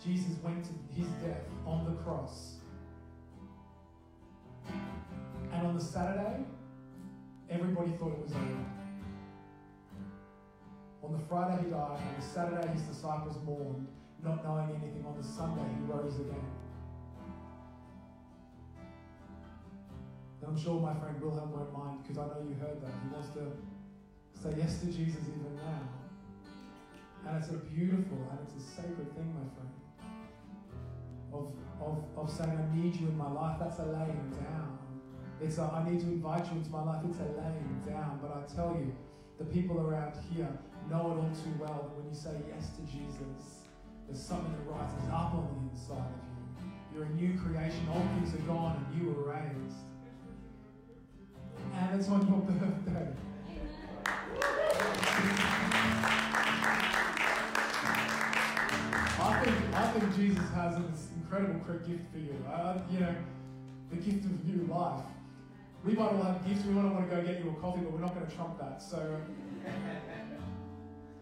Jesus 0.04 0.36
went 0.42 0.64
to 0.64 0.70
his 0.94 1.06
death 1.22 1.44
on 1.66 1.84
the 1.84 2.02
cross. 2.02 2.54
And 5.52 5.66
on 5.66 5.74
the 5.76 5.84
Saturday, 5.84 6.44
everybody 7.50 7.90
thought 7.92 8.12
it 8.12 8.22
was 8.22 8.32
over. 8.32 8.64
On 11.02 11.12
the 11.12 11.24
Friday, 11.28 11.64
he 11.64 11.70
died. 11.70 11.98
On 11.98 12.14
the 12.18 12.24
Saturday, 12.24 12.68
his 12.68 12.82
disciples 12.82 13.36
mourned, 13.44 13.88
not 14.22 14.44
knowing 14.44 14.70
anything. 14.70 15.04
On 15.06 15.16
the 15.16 15.26
Sunday, 15.26 15.64
he 15.76 15.92
rose 15.92 16.16
again. 16.16 16.44
And 20.40 20.50
I'm 20.50 20.58
sure 20.58 20.80
my 20.80 20.94
friend 20.94 21.20
Wilhelm 21.20 21.52
won't 21.52 21.72
mind 21.72 21.98
because 22.02 22.18
I 22.18 22.26
know 22.28 22.46
you 22.48 22.54
heard 22.54 22.80
that. 22.80 22.92
He 23.02 23.12
wants 23.12 23.28
to 23.34 23.52
say 24.40 24.54
yes 24.56 24.80
to 24.80 24.86
Jesus 24.86 25.20
even 25.28 25.56
now. 25.56 25.82
And 27.26 27.42
it's 27.42 27.50
a 27.50 27.58
beautiful 27.58 28.16
and 28.30 28.38
it's 28.44 28.64
a 28.64 28.76
sacred 28.76 28.89
of, 32.22 32.30
saying, 32.30 32.50
I 32.50 32.76
need 32.76 32.96
you 32.96 33.08
in 33.08 33.16
my 33.16 33.30
life. 33.30 33.56
That's 33.58 33.78
a 33.78 33.84
laying 33.84 34.30
down. 34.30 34.78
It's 35.40 35.58
a, 35.58 35.62
I 35.62 35.88
need 35.88 36.00
to 36.00 36.06
invite 36.06 36.46
you 36.46 36.58
into 36.58 36.70
my 36.70 36.82
life. 36.82 37.02
It's 37.08 37.18
a 37.18 37.24
laying 37.24 37.82
down. 37.86 38.18
But 38.20 38.36
I 38.36 38.54
tell 38.54 38.76
you, 38.78 38.94
the 39.38 39.44
people 39.44 39.80
around 39.80 40.14
here 40.32 40.52
know 40.90 41.12
it 41.12 41.16
all 41.16 41.30
too 41.32 41.54
well 41.58 41.88
that 41.88 41.96
when 41.96 42.08
you 42.08 42.14
say 42.14 42.34
yes 42.48 42.70
to 42.76 42.82
Jesus, 42.82 43.64
there's 44.06 44.22
something 44.22 44.52
that 44.52 44.70
rises 44.70 45.08
up 45.08 45.34
on 45.34 45.48
the 45.48 45.70
inside 45.72 46.12
of 46.12 46.20
you. 46.28 46.72
You're 46.92 47.04
a 47.04 47.10
new 47.10 47.38
creation. 47.38 47.86
Old 47.94 48.04
things 48.16 48.34
are 48.34 48.46
gone 48.46 48.84
and 48.84 49.00
you 49.00 49.12
were 49.12 49.32
raised. 49.32 49.80
And 51.74 52.00
it's 52.00 52.08
on 52.08 52.26
your 52.26 52.40
birthday. 52.40 53.14
I 59.22 59.44
think, 59.44 59.56
I 59.74 59.92
think 59.92 60.16
Jesus 60.16 60.50
has 60.54 60.76
this 60.76 61.09
incredible 61.30 61.78
gift 61.86 62.10
for 62.12 62.18
you. 62.18 62.34
Uh, 62.50 62.78
you 62.90 62.98
know, 62.98 63.14
the 63.90 63.96
gift 63.96 64.24
of 64.24 64.44
new 64.44 64.66
life. 64.66 65.04
We 65.84 65.94
might 65.94 66.12
all 66.12 66.22
have 66.22 66.46
gifts. 66.46 66.64
We 66.64 66.72
might 66.72 66.92
want 66.92 67.08
to 67.08 67.16
go 67.16 67.22
get 67.22 67.42
you 67.42 67.50
a 67.50 67.54
coffee, 67.60 67.80
but 67.80 67.92
we're 67.92 68.00
not 68.00 68.14
going 68.14 68.26
to 68.26 68.34
trump 68.34 68.58
that. 68.58 68.82
So, 68.82 68.98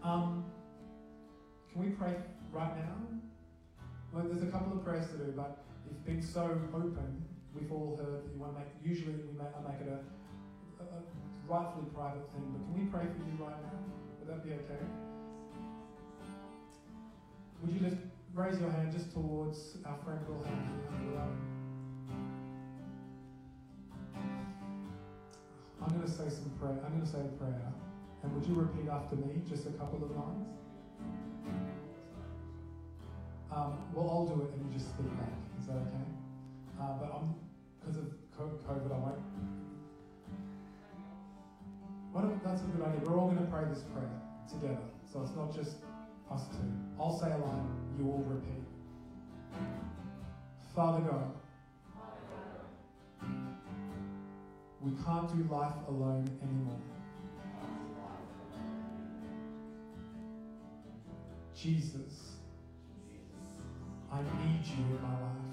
um, 0.03 0.43
can 1.71 1.83
we 1.83 1.91
pray 1.91 2.15
right 2.51 2.75
now? 2.75 2.95
Well, 4.11 4.25
there's 4.25 4.43
a 4.43 4.51
couple 4.51 4.73
of 4.73 4.83
prayers 4.83 5.07
to 5.11 5.17
do, 5.17 5.33
but 5.35 5.63
you've 5.85 6.03
been 6.05 6.21
so 6.21 6.59
open. 6.73 7.23
We've 7.53 7.71
all 7.71 7.95
heard 7.97 8.25
that 8.25 8.33
you 8.33 8.39
want 8.39 8.53
to 8.53 8.59
make. 8.59 8.67
Usually, 8.83 9.13
we 9.13 9.37
make, 9.37 9.53
I 9.55 9.61
make 9.71 9.81
it 9.81 9.87
a, 9.87 9.99
a, 10.83 10.85
a 10.85 11.01
rightfully 11.47 11.85
private 11.93 12.27
thing. 12.33 12.51
But 12.51 12.61
can 12.65 12.73
we 12.73 12.85
pray 12.89 13.05
for 13.05 13.23
you 13.29 13.37
right 13.45 13.61
now? 13.61 13.79
Would 14.19 14.27
that 14.27 14.43
be 14.43 14.53
okay? 14.53 14.83
Would 17.61 17.73
you 17.73 17.79
just 17.79 17.97
raise 18.39 18.59
your 18.59 18.71
hand 18.71 18.91
just 18.91 19.11
towards 19.11 19.75
our 19.85 19.97
friend 20.05 20.19
Wilhelm? 20.25 21.35
I'm 25.81 25.89
going 25.89 26.07
to 26.07 26.09
say 26.09 26.29
some 26.29 26.49
prayer. 26.59 26.79
I'm 26.85 26.91
going 26.95 27.01
to 27.01 27.07
say 27.07 27.19
a 27.19 27.35
prayer. 27.35 27.73
And 28.23 28.33
would 28.33 28.45
you 28.47 28.55
repeat 28.55 28.89
after 28.89 29.17
me 29.17 29.41
just 29.47 29.67
a 29.67 29.71
couple 29.71 30.03
of 30.03 30.11
lines? 30.11 30.47
Um, 33.51 33.77
well, 33.93 34.09
I'll 34.09 34.27
do 34.27 34.43
it 34.43 34.53
and 34.53 34.71
you 34.71 34.77
just 34.77 34.93
speak 34.93 35.11
back. 35.17 35.35
Is 35.59 35.65
that 35.67 35.73
okay? 35.73 36.07
Uh, 36.79 36.93
but 36.95 37.11
I'm 37.11 37.35
because 37.79 37.97
of 37.97 38.07
COVID, 38.39 38.93
I 38.93 38.99
won't. 38.99 39.19
Well, 42.13 42.39
that's 42.45 42.61
a 42.61 42.65
good 42.65 42.85
idea. 42.85 43.01
We're 43.03 43.17
all 43.19 43.27
going 43.27 43.43
to 43.43 43.51
pray 43.51 43.65
this 43.67 43.83
prayer 43.91 44.11
together. 44.47 44.87
So 45.11 45.21
it's 45.23 45.35
not 45.35 45.53
just 45.53 45.83
us 46.31 46.47
two. 46.49 46.71
I'll 46.99 47.17
say 47.17 47.31
a 47.31 47.37
line, 47.37 47.67
you 47.97 48.05
will 48.05 48.23
repeat. 48.23 48.63
Father 50.75 51.01
God, 51.01 51.33
we 54.81 54.91
can't 55.03 55.27
do 55.27 55.53
life 55.53 55.73
alone 55.87 56.29
anymore. 56.41 56.79
Jesus, 61.55 62.37
I 64.11 64.21
need 64.21 64.65
you 64.65 64.95
in 64.95 65.01
my 65.01 65.09
life. 65.09 65.49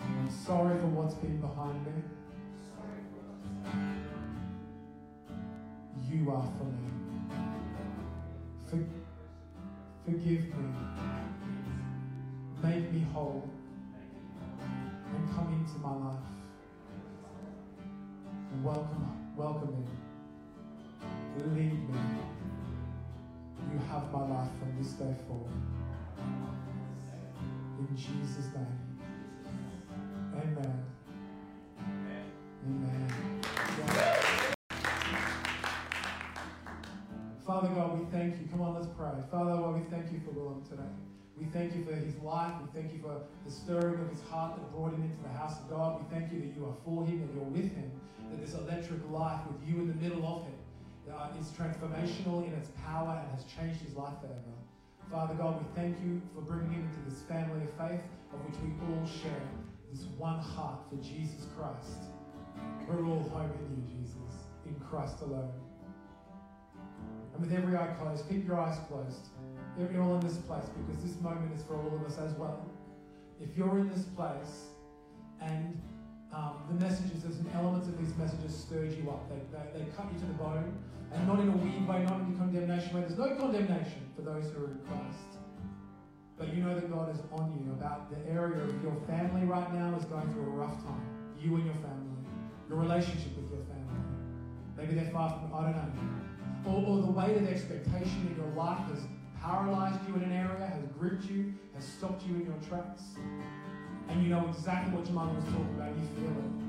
I'm 0.00 0.30
sorry 0.30 0.78
for 0.78 0.88
what's 0.88 1.14
been 1.14 1.40
behind 1.40 1.86
me. 1.86 1.92
You 6.10 6.30
are 6.30 6.42
for 6.58 6.64
me. 6.64 7.01
For, 8.72 8.78
forgive 10.06 10.44
me. 10.44 10.64
Make 12.62 12.90
me 12.90 13.06
whole. 13.12 13.50
And 15.14 15.30
come 15.34 15.48
into 15.52 15.78
my 15.86 15.94
life. 16.06 16.30
And 18.50 18.64
welcome, 18.64 19.34
welcome 19.36 19.76
me. 19.78 19.86
Lead 21.54 21.86
me. 21.86 22.00
You 23.74 23.78
have 23.90 24.10
my 24.10 24.26
life 24.26 24.48
from 24.58 24.74
this 24.78 24.92
day 24.92 25.14
forward. 25.28 25.52
In 27.78 27.94
Jesus' 27.94 28.48
name. 28.54 28.78
Amen. 30.34 30.84
Amen. 32.64 33.08
Father 37.46 37.68
God, 37.68 37.91
thank 38.12 38.38
you. 38.38 38.46
Come 38.52 38.60
on, 38.60 38.74
let's 38.74 38.92
pray. 38.92 39.16
Father 39.30 39.56
God, 39.56 39.74
we 39.74 39.88
thank 39.88 40.12
you 40.12 40.20
for 40.20 40.36
Willem 40.36 40.62
today. 40.68 40.92
We 41.34 41.46
thank 41.46 41.74
you 41.74 41.82
for 41.82 41.96
his 41.96 42.14
life. 42.20 42.52
We 42.60 42.68
thank 42.78 42.92
you 42.92 43.00
for 43.00 43.24
the 43.46 43.50
stirring 43.50 43.98
of 44.04 44.10
his 44.12 44.20
heart 44.28 44.54
that 44.54 44.70
brought 44.70 44.92
him 44.92 45.02
into 45.02 45.16
the 45.24 45.32
house 45.32 45.56
of 45.58 45.70
God. 45.70 46.04
We 46.04 46.06
thank 46.12 46.30
you 46.30 46.44
that 46.44 46.52
you 46.54 46.68
are 46.68 46.76
for 46.84 47.06
him 47.08 47.24
and 47.24 47.32
you're 47.34 47.48
with 47.48 47.72
him, 47.72 47.90
that 48.30 48.38
this 48.38 48.52
electric 48.52 49.00
life 49.10 49.40
with 49.48 49.66
you 49.66 49.80
in 49.80 49.88
the 49.88 49.96
middle 49.96 50.28
of 50.28 50.44
him 50.44 50.60
uh, 51.08 51.40
is 51.40 51.48
transformational 51.56 52.44
in 52.46 52.52
its 52.52 52.68
power 52.84 53.16
and 53.16 53.32
has 53.32 53.48
changed 53.48 53.80
his 53.80 53.96
life 53.96 54.14
forever. 54.20 54.54
Father 55.10 55.34
God, 55.34 55.64
we 55.64 55.66
thank 55.74 55.96
you 56.04 56.20
for 56.34 56.42
bringing 56.42 56.70
him 56.70 56.84
into 56.84 57.00
this 57.08 57.22
family 57.24 57.64
of 57.64 57.72
faith 57.80 58.04
of 58.32 58.38
which 58.44 58.60
we 58.60 58.76
all 58.92 59.06
share 59.08 59.48
this 59.90 60.04
one 60.20 60.38
heart 60.38 60.80
for 60.88 60.96
Jesus 60.96 61.48
Christ. 61.56 62.12
We're 62.86 63.08
all 63.08 63.24
home 63.32 63.50
in 63.56 63.72
you, 63.72 63.84
Jesus, 63.88 64.36
in 64.66 64.76
Christ 64.84 65.20
alone. 65.22 65.61
And 67.32 67.40
with 67.40 67.52
every 67.52 67.76
eye 67.76 67.94
closed, 67.98 68.28
keep 68.28 68.46
your 68.46 68.60
eyes 68.60 68.78
closed. 68.88 69.28
All 69.98 70.14
in 70.14 70.20
this 70.20 70.36
place 70.36 70.64
because 70.76 71.02
this 71.02 71.18
moment 71.22 71.50
is 71.56 71.64
for 71.64 71.76
all 71.76 71.96
of 71.96 72.04
us 72.04 72.18
as 72.18 72.32
well. 72.34 72.68
If 73.40 73.56
you're 73.56 73.78
in 73.78 73.88
this 73.88 74.04
place 74.14 74.68
and 75.40 75.80
um, 76.32 76.64
the 76.68 76.74
messages, 76.74 77.22
there's 77.22 77.38
an 77.38 77.50
element 77.54 77.84
of 77.84 77.98
these 77.98 78.14
messages 78.16 78.54
stirred 78.54 78.92
you 78.92 79.10
up. 79.10 79.28
They, 79.28 79.40
they, 79.50 79.84
they 79.84 79.90
cut 79.96 80.12
you 80.12 80.20
to 80.20 80.26
the 80.26 80.34
bone, 80.34 80.76
and 81.12 81.26
not 81.26 81.40
in 81.40 81.48
a 81.48 81.56
weird 81.56 81.88
way, 81.88 82.04
not 82.04 82.20
in 82.20 82.34
a 82.34 82.38
condemnation 82.38 82.94
way. 82.94 83.00
There's 83.00 83.18
no 83.18 83.34
condemnation 83.36 84.08
for 84.14 84.22
those 84.22 84.44
who 84.52 84.64
are 84.64 84.70
in 84.70 84.78
Christ. 84.86 85.40
But 86.38 86.54
you 86.54 86.62
know 86.62 86.74
that 86.74 86.90
God 86.90 87.14
is 87.14 87.20
on 87.32 87.52
you 87.56 87.72
about 87.72 88.10
the 88.10 88.30
area 88.30 88.62
of 88.62 88.82
your 88.82 88.96
family 89.06 89.44
right 89.46 89.72
now 89.74 89.96
is 89.96 90.04
going 90.04 90.30
through 90.32 90.46
a 90.52 90.56
rough 90.56 90.76
time. 90.84 91.04
You 91.40 91.56
and 91.56 91.64
your 91.64 91.74
family, 91.74 92.28
your 92.68 92.78
relationship 92.78 93.36
with 93.36 93.50
your 93.50 93.64
family. 93.66 94.00
Maybe 94.76 94.94
they're 94.94 95.12
far 95.12 95.30
from, 95.40 95.54
I 95.54 95.72
don't 95.72 95.76
know. 95.76 96.31
Or, 96.64 96.74
or 96.86 97.02
the 97.02 97.10
weight 97.10 97.36
of 97.36 97.48
expectation 97.48 98.28
in 98.30 98.36
your 98.36 98.54
life 98.54 98.78
has 98.88 99.00
paralyzed 99.42 99.98
you 100.08 100.14
in 100.14 100.22
an 100.22 100.32
area, 100.32 100.66
has 100.66 100.84
gripped 100.98 101.24
you, 101.24 101.54
has 101.74 101.84
stopped 101.84 102.24
you 102.26 102.36
in 102.36 102.46
your 102.46 102.58
tracks. 102.68 103.02
And 104.08 104.22
you 104.22 104.28
know 104.28 104.48
exactly 104.48 104.94
what 104.94 105.06
your 105.06 105.14
mother 105.14 105.34
was 105.34 105.44
talking 105.44 105.74
about, 105.76 105.90
you 105.96 106.06
feel 106.16 106.30
it. 106.30 106.62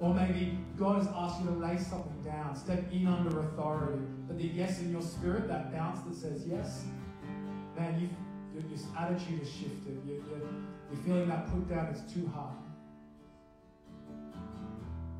Or 0.00 0.14
maybe 0.14 0.58
God 0.78 0.96
has 0.96 1.08
asked 1.14 1.40
you 1.42 1.46
to 1.48 1.56
lay 1.56 1.76
something 1.76 2.22
down, 2.24 2.56
step 2.56 2.90
in 2.90 3.06
under 3.06 3.40
authority. 3.40 4.00
But 4.26 4.38
the 4.38 4.44
yes 4.44 4.80
in 4.80 4.90
your 4.90 5.02
spirit, 5.02 5.46
that 5.48 5.72
bounce 5.72 6.00
that 6.00 6.14
says 6.14 6.46
yes, 6.46 6.84
man, 7.76 8.00
you've, 8.00 8.10
your, 8.54 8.70
your 8.70 8.96
attitude 8.96 9.40
has 9.40 9.50
shifted. 9.50 10.00
You're, 10.06 10.16
you're, 10.16 10.48
you're 10.90 11.02
feeling 11.04 11.28
that 11.28 11.50
put 11.50 11.68
down, 11.68 11.86
is 11.88 12.00
too 12.12 12.26
hard. 12.34 12.54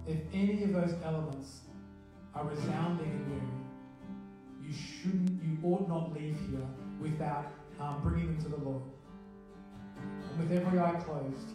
If 0.06 0.18
any 0.32 0.62
of 0.64 0.72
those 0.72 0.94
elements 1.04 1.60
are 2.34 2.44
resounding 2.44 3.10
in 3.10 3.24
you, 3.32 4.68
you 4.68 4.74
shouldn't, 4.74 5.42
you 5.42 5.58
ought 5.64 5.88
not 5.88 6.12
leave 6.12 6.36
here 6.48 6.66
without 7.00 7.46
um, 7.80 8.00
bringing 8.02 8.26
them 8.26 8.42
to 8.42 8.48
the 8.48 8.64
Lord. 8.64 8.82
And 9.96 10.38
with 10.38 10.52
every 10.56 10.78
eye 10.78 11.00
closed, 11.04 11.50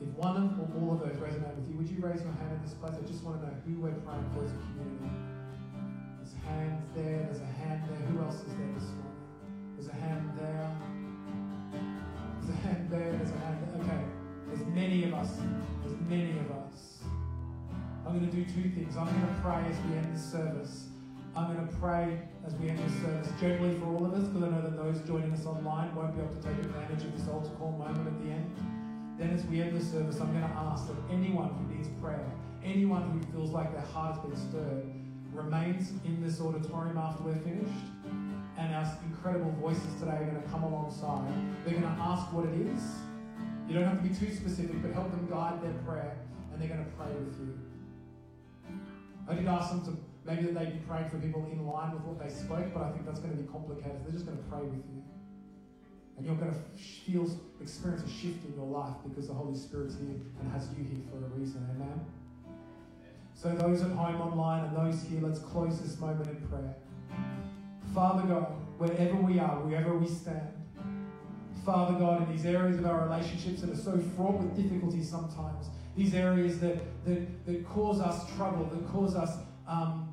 if 0.00 0.08
one 0.16 0.58
or 0.58 0.82
all 0.82 0.94
of 0.94 1.00
those 1.00 1.16
resonate 1.16 1.54
with 1.56 1.68
you, 1.68 1.76
would 1.76 1.88
you 1.88 1.98
raise 2.00 2.20
your 2.20 2.32
hand 2.32 2.52
in 2.52 2.62
this 2.62 2.74
place? 2.74 2.94
I 2.94 3.06
just 3.06 3.22
want 3.24 3.40
to 3.40 3.46
know 3.46 3.54
who 3.66 3.80
we're 3.80 3.92
praying 4.04 4.28
for 4.34 4.44
as 4.44 4.52
a 4.52 4.58
community. 4.70 5.10
There's 6.18 6.34
hands 6.44 6.82
there, 6.94 7.24
there's 7.24 7.40
a 7.40 7.52
hand 7.64 7.82
there. 7.88 7.98
Who 8.08 8.20
else 8.22 8.36
is 8.36 8.54
there 8.54 8.72
this 8.74 8.90
morning? 9.00 9.14
There's 9.76 9.88
a 9.88 9.94
hand 9.94 10.30
there. 10.38 10.70
There's 12.40 12.50
a 12.50 12.60
hand 12.60 12.90
there, 12.90 13.12
there's 13.12 13.30
a 13.30 13.38
hand 13.38 13.58
there. 13.62 13.82
Okay. 13.82 14.04
There's 14.48 14.66
many 14.68 15.04
of 15.04 15.14
us. 15.14 15.38
There's 15.82 15.98
many 16.08 16.38
of 16.38 16.50
us. 16.50 16.93
I'm 18.06 18.18
going 18.18 18.30
to 18.30 18.36
do 18.36 18.44
two 18.44 18.68
things. 18.70 18.96
I'm 18.96 19.06
going 19.06 19.20
to 19.20 19.40
pray 19.40 19.64
as 19.68 19.76
we 19.86 19.96
end 19.96 20.14
this 20.14 20.24
service. 20.24 20.88
I'm 21.34 21.52
going 21.52 21.66
to 21.66 21.74
pray 21.76 22.20
as 22.46 22.54
we 22.56 22.68
end 22.68 22.78
this 22.78 22.92
service 23.00 23.28
generally 23.40 23.78
for 23.78 23.86
all 23.86 24.04
of 24.04 24.12
us 24.12 24.28
because 24.28 24.42
I 24.44 24.50
know 24.50 24.62
that 24.62 24.76
those 24.76 25.00
joining 25.08 25.32
us 25.32 25.46
online 25.46 25.94
won't 25.94 26.14
be 26.14 26.22
able 26.22 26.34
to 26.34 26.42
take 26.42 26.58
advantage 26.58 27.02
of 27.02 27.16
this 27.16 27.26
altar 27.28 27.50
call 27.58 27.72
moment 27.72 28.06
at 28.06 28.22
the 28.22 28.30
end. 28.30 28.54
Then, 29.18 29.30
as 29.30 29.44
we 29.46 29.62
end 29.62 29.74
the 29.74 29.84
service, 29.84 30.20
I'm 30.20 30.30
going 30.32 30.44
to 30.44 30.56
ask 30.58 30.86
that 30.88 30.96
anyone 31.10 31.48
who 31.54 31.74
needs 31.74 31.88
prayer, 32.00 32.26
anyone 32.62 33.08
who 33.10 33.32
feels 33.32 33.50
like 33.50 33.72
their 33.72 33.86
heart 33.92 34.16
has 34.16 34.24
been 34.24 34.36
stirred, 34.36 34.84
remains 35.32 35.92
in 36.04 36.22
this 36.22 36.40
auditorium 36.40 36.98
after 36.98 37.22
we're 37.22 37.36
finished. 37.36 37.88
And 38.58 38.74
our 38.74 38.86
incredible 39.06 39.50
voices 39.60 39.94
today 39.98 40.12
are 40.12 40.24
going 40.24 40.42
to 40.42 40.48
come 40.48 40.62
alongside. 40.62 41.32
They're 41.64 41.80
going 41.80 41.94
to 41.94 42.00
ask 42.02 42.32
what 42.32 42.44
it 42.46 42.54
is. 42.54 42.82
You 43.66 43.74
don't 43.74 43.88
have 43.88 44.02
to 44.02 44.08
be 44.08 44.14
too 44.14 44.32
specific, 44.34 44.82
but 44.82 44.92
help 44.92 45.10
them 45.10 45.26
guide 45.26 45.62
their 45.62 45.72
prayer, 45.86 46.16
and 46.52 46.60
they're 46.60 46.68
going 46.68 46.84
to 46.84 46.90
pray 46.92 47.08
with 47.08 47.34
you. 47.40 47.63
I 49.28 49.34
did 49.34 49.46
ask 49.46 49.70
them 49.70 49.84
to 49.84 49.96
maybe 50.24 50.46
that 50.46 50.54
they'd 50.54 50.72
be 50.72 50.86
praying 50.86 51.08
for 51.08 51.18
people 51.18 51.46
in 51.50 51.66
line 51.66 51.92
with 51.92 52.02
what 52.02 52.18
they 52.18 52.32
spoke, 52.32 52.72
but 52.72 52.82
I 52.82 52.90
think 52.92 53.06
that's 53.06 53.20
going 53.20 53.36
to 53.36 53.42
be 53.42 53.48
complicated. 53.48 54.04
They're 54.04 54.12
just 54.12 54.26
going 54.26 54.38
to 54.38 54.44
pray 54.44 54.60
with 54.60 54.84
you. 54.88 55.02
And 56.16 56.24
you're 56.26 56.36
going 56.36 56.52
to 56.52 56.58
feel, 56.78 57.28
experience 57.60 58.04
a 58.04 58.08
shift 58.08 58.44
in 58.46 58.54
your 58.54 58.66
life 58.66 58.94
because 59.08 59.28
the 59.28 59.34
Holy 59.34 59.56
Spirit's 59.56 59.94
here 59.94 60.20
and 60.40 60.52
has 60.52 60.68
you 60.76 60.84
here 60.84 61.02
for 61.10 61.18
a 61.18 61.28
reason. 61.38 61.66
Amen? 61.74 62.04
So, 63.34 63.48
those 63.50 63.82
at 63.82 63.90
home 63.90 64.20
online 64.20 64.64
and 64.64 64.76
those 64.76 65.02
here, 65.02 65.20
let's 65.20 65.40
close 65.40 65.80
this 65.80 65.98
moment 65.98 66.28
in 66.28 66.36
prayer. 66.48 66.76
Father 67.92 68.22
God, 68.28 68.46
wherever 68.78 69.16
we 69.16 69.38
are, 69.40 69.58
wherever 69.60 69.96
we 69.98 70.06
stand, 70.06 70.48
Father 71.64 71.98
God, 71.98 72.22
in 72.22 72.36
these 72.36 72.46
areas 72.46 72.78
of 72.78 72.86
our 72.86 73.08
relationships 73.08 73.62
that 73.62 73.70
are 73.70 73.76
so 73.76 73.98
fraught 74.16 74.34
with 74.34 74.54
difficulties 74.56 75.10
sometimes, 75.10 75.66
these 75.96 76.14
areas 76.14 76.58
that, 76.60 76.78
that, 77.04 77.46
that 77.46 77.68
cause 77.68 78.00
us 78.00 78.28
trouble, 78.36 78.64
that 78.66 78.92
cause 78.92 79.14
us 79.14 79.36
um, 79.68 80.08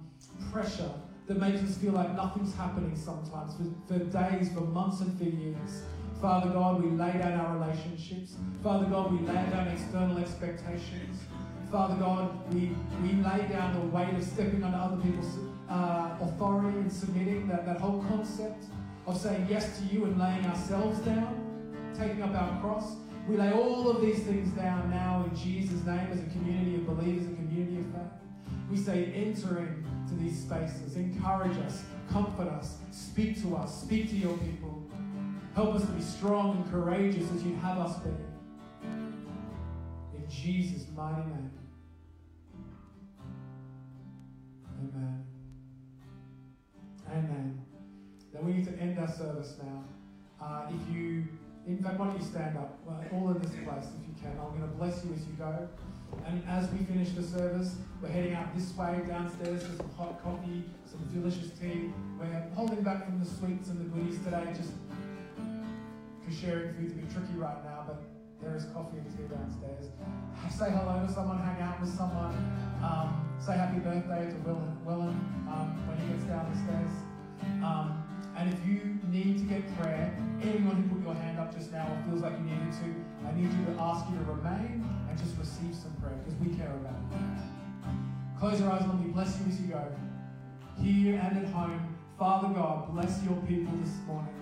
pressure, 0.52 0.92
that 1.28 1.40
makes 1.40 1.62
us 1.62 1.78
feel 1.78 1.94
like 1.94 2.14
nothing's 2.16 2.54
happening 2.56 2.96
sometimes 2.96 3.54
for, 3.56 3.94
for 3.94 4.04
days, 4.06 4.52
for 4.54 4.62
months, 4.62 5.02
and 5.02 5.18
for 5.18 5.24
years. 5.24 5.84
Father 6.22 6.52
God, 6.52 6.84
we 6.84 6.92
lay 6.92 7.14
down 7.14 7.40
our 7.40 7.58
relationships. 7.58 8.36
Father 8.62 8.86
God, 8.86 9.12
we 9.12 9.20
lay 9.26 9.34
down 9.34 9.68
external 9.70 10.18
expectations. 10.20 11.20
Father 11.72 11.96
God, 11.96 12.54
we, 12.54 12.76
we 13.02 13.14
lay 13.14 13.48
down 13.48 13.74
the 13.80 13.88
weight 13.96 14.14
of 14.14 14.24
stepping 14.24 14.64
on 14.64 14.74
other 14.74 14.98
people's 14.98 15.40
uh, 15.70 16.18
authority 16.22 16.78
and 16.78 16.92
submitting, 16.92 17.48
that, 17.48 17.66
that 17.66 17.80
whole 17.80 18.04
concept 18.10 18.66
of 19.08 19.18
saying 19.18 19.48
yes 19.50 19.80
to 19.80 19.86
you 19.86 20.04
and 20.06 20.20
laying 20.20 20.46
ourselves 20.46 21.00
down, 21.00 21.34
taking 21.98 22.22
up 22.22 22.36
our 22.36 22.62
cross. 22.62 22.98
We 23.28 23.38
lay 23.38 23.52
all 23.52 23.90
of 23.90 24.02
these 24.02 24.24
things 24.24 24.50
down 24.50 24.90
now 24.90 25.26
in 25.30 25.36
Jesus' 25.36 25.84
name 25.86 26.08
as 26.12 26.20
a 26.20 26.26
community 26.26 26.76
of 26.76 26.88
believers, 26.88 27.28
a 27.28 27.36
community 27.36 27.80
of 27.80 27.86
faith. 27.86 28.12
We 28.70 28.78
say, 28.78 29.12
enter 29.14 29.60
into 29.60 30.16
these 30.16 30.42
spaces, 30.42 30.96
encourage 30.96 31.58
us, 31.58 31.84
comfort 32.10 32.48
us, 32.48 32.78
speak 32.92 33.42
to 33.42 33.56
us, 33.56 33.82
speak 33.82 34.10
to 34.10 34.16
your 34.16 34.38
people. 34.38 34.82
Help 35.56 35.76
us 35.76 35.82
to 35.82 35.92
be 35.92 36.02
strong 36.02 36.58
and 36.58 36.72
courageous 36.72 37.30
as 37.32 37.44
you 37.44 37.56
have 37.56 37.78
us 37.78 37.98
be. 38.00 38.10
In 40.16 40.30
Jesus' 40.30 40.88
mighty 40.96 41.22
name. 41.30 41.52
Amen. 44.80 45.26
Amen. 47.10 47.62
Then 48.34 48.46
we 48.46 48.54
need 48.54 48.66
to 48.66 48.74
end 48.80 48.98
our 48.98 49.12
service 49.12 49.56
now. 49.62 49.84
Uh, 50.42 50.68
if 50.70 50.96
you, 50.96 51.26
in 51.68 51.78
fact, 51.82 52.00
why 52.00 52.08
don't 52.08 52.20
you 52.20 52.26
stand 52.26 52.58
up, 52.58 52.80
uh, 52.90 53.16
all 53.16 53.30
in 53.30 53.40
this 53.40 53.52
place 53.52 53.86
if 53.94 54.04
you 54.08 54.16
can. 54.22 54.34
I'm 54.40 54.58
going 54.58 54.62
to 54.62 54.76
bless 54.78 55.06
you 55.06 55.14
as 55.14 55.22
you 55.26 55.34
go. 55.38 55.70
And 56.26 56.44
as 56.48 56.70
we 56.72 56.84
finish 56.86 57.12
the 57.12 57.24
service, 57.24 57.76
we're 58.02 58.10
heading 58.10 58.34
out 58.34 58.54
this 58.56 58.76
way 58.76 59.02
downstairs 59.08 59.64
for 59.64 59.78
some 59.78 59.90
hot 59.96 60.22
coffee, 60.24 60.64
some 60.86 61.00
delicious 61.14 61.52
tea. 61.60 61.94
We're 62.20 62.50
holding 62.54 62.84
back 62.84 63.06
from 63.06 63.20
the 63.20 63.26
sweets 63.26 63.70
and 63.70 63.80
the 63.80 63.86
goodies 63.96 64.20
today, 64.24 64.52
just 64.56 64.74
because 66.20 66.38
sharing 66.40 66.74
food's 66.76 66.92
a 66.92 66.96
bit 66.96 67.12
tricky 67.12 67.38
right 67.38 67.64
now, 67.64 67.86
but 67.88 68.02
there 68.42 68.56
is 68.56 68.66
coffee 68.74 68.98
and 68.98 69.08
tea 69.16 69.24
downstairs. 69.34 69.88
Say 70.52 70.72
hello 70.72 71.06
to 71.06 71.14
someone, 71.14 71.38
hang 71.40 71.62
out 71.62 71.80
with 71.80 71.96
someone. 71.96 72.36
Um, 72.84 73.30
say 73.40 73.54
happy 73.54 73.80
birthday 73.80 74.30
to 74.30 74.38
Willem, 74.46 74.86
Willem 74.86 75.18
um, 75.50 75.74
when 75.88 75.98
he 75.98 76.14
gets 76.14 76.26
down 76.26 76.46
the 76.46 76.58
stairs. 76.62 76.94
Um, 77.64 78.01
and 78.42 78.52
if 78.52 78.66
you 78.66 78.98
need 79.12 79.38
to 79.38 79.44
get 79.44 79.62
prayer, 79.78 80.12
anyone 80.42 80.76
who 80.82 80.96
put 80.96 81.06
your 81.06 81.14
hand 81.14 81.38
up 81.38 81.56
just 81.56 81.72
now 81.72 81.86
or 81.86 82.10
feels 82.10 82.24
like 82.24 82.34
you 82.40 82.46
needed 82.46 82.74
to, 82.74 82.90
I 83.28 83.32
need 83.34 83.54
you 83.54 83.66
to 83.66 83.80
ask 83.80 84.04
you 84.10 84.18
to 84.18 84.24
remain 84.24 84.84
and 85.08 85.18
just 85.20 85.38
receive 85.38 85.76
some 85.76 85.94
prayer 86.02 86.18
because 86.26 86.40
we 86.40 86.56
care 86.58 86.72
about 86.72 86.98
you. 87.12 87.20
Close 88.40 88.60
your 88.60 88.72
eyes 88.72 88.82
and 88.82 88.94
let 88.94 89.06
me 89.06 89.12
bless 89.12 89.40
you 89.40 89.46
as 89.48 89.62
you 89.62 89.68
go. 89.68 89.86
Here 90.82 91.22
and 91.22 91.38
at 91.38 91.54
home, 91.54 91.96
Father 92.18 92.48
God, 92.48 92.92
bless 92.92 93.22
your 93.24 93.36
people 93.46 93.74
this 93.84 93.94
morning. 94.08 94.34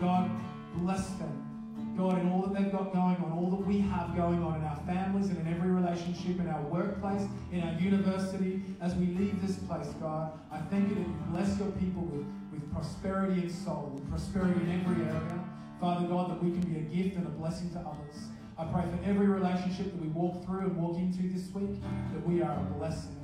God, 0.00 0.30
bless 0.76 1.06
them. 1.20 1.94
God, 1.98 2.20
in 2.20 2.30
all 2.30 2.40
that 2.46 2.54
they've 2.54 2.72
got 2.72 2.94
going 2.94 3.16
on, 3.16 3.32
all 3.36 3.50
that 3.50 3.66
we 3.66 3.80
have 3.80 4.16
going 4.16 4.42
on 4.42 4.56
in 4.56 4.64
our 4.64 4.80
families 4.86 5.28
and 5.28 5.36
in 5.38 5.46
every 5.46 5.68
relationship, 5.70 6.40
in 6.40 6.48
our 6.48 6.62
workplace, 6.62 7.28
in 7.52 7.60
our 7.60 7.78
university, 7.78 8.62
as 8.80 8.94
we 8.94 9.06
leave 9.08 9.46
this 9.46 9.56
place, 9.58 9.88
God, 10.00 10.32
I 10.50 10.58
thank 10.70 10.88
you 10.88 10.94
that 10.94 11.02
you 11.02 11.16
bless 11.30 11.58
your 11.58 11.68
people 11.72 12.04
with, 12.04 12.24
with 12.52 12.72
prosperity 12.72 13.42
in 13.42 13.50
soul, 13.50 13.90
with 13.94 14.08
prosperity 14.08 14.60
in 14.60 14.80
every 14.80 15.04
area. 15.04 15.44
Father 15.80 16.06
God, 16.06 16.30
that 16.30 16.42
we 16.42 16.50
can 16.52 16.60
be 16.60 16.78
a 16.78 16.82
gift 16.82 17.16
and 17.16 17.26
a 17.26 17.30
blessing 17.30 17.70
to 17.70 17.78
others. 17.78 18.28
I 18.56 18.64
pray 18.66 18.82
for 18.82 19.02
every 19.04 19.26
relationship 19.26 19.86
that 19.86 20.00
we 20.00 20.08
walk 20.08 20.44
through 20.44 20.60
and 20.60 20.76
walk 20.76 20.96
into 20.96 21.28
this 21.28 21.52
week, 21.52 21.80
that 22.12 22.26
we 22.26 22.42
are 22.42 22.52
a 22.52 22.78
blessing. 22.78 23.18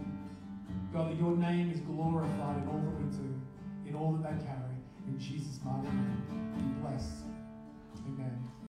God, 0.93 1.11
that 1.11 1.19
your 1.19 1.37
name 1.37 1.71
is 1.71 1.81
glorified 1.81 2.63
in 2.63 2.69
all 2.69 2.81
that 2.81 2.97
we 2.99 3.05
do, 3.17 3.41
in 3.87 3.95
all 3.95 4.13
that 4.13 4.23
they 4.23 4.45
carry. 4.45 4.75
In 5.07 5.19
Jesus' 5.19 5.61
mighty 5.65 5.87
name, 5.87 6.23
be 6.57 6.81
blessed. 6.81 7.25
Amen. 8.07 8.48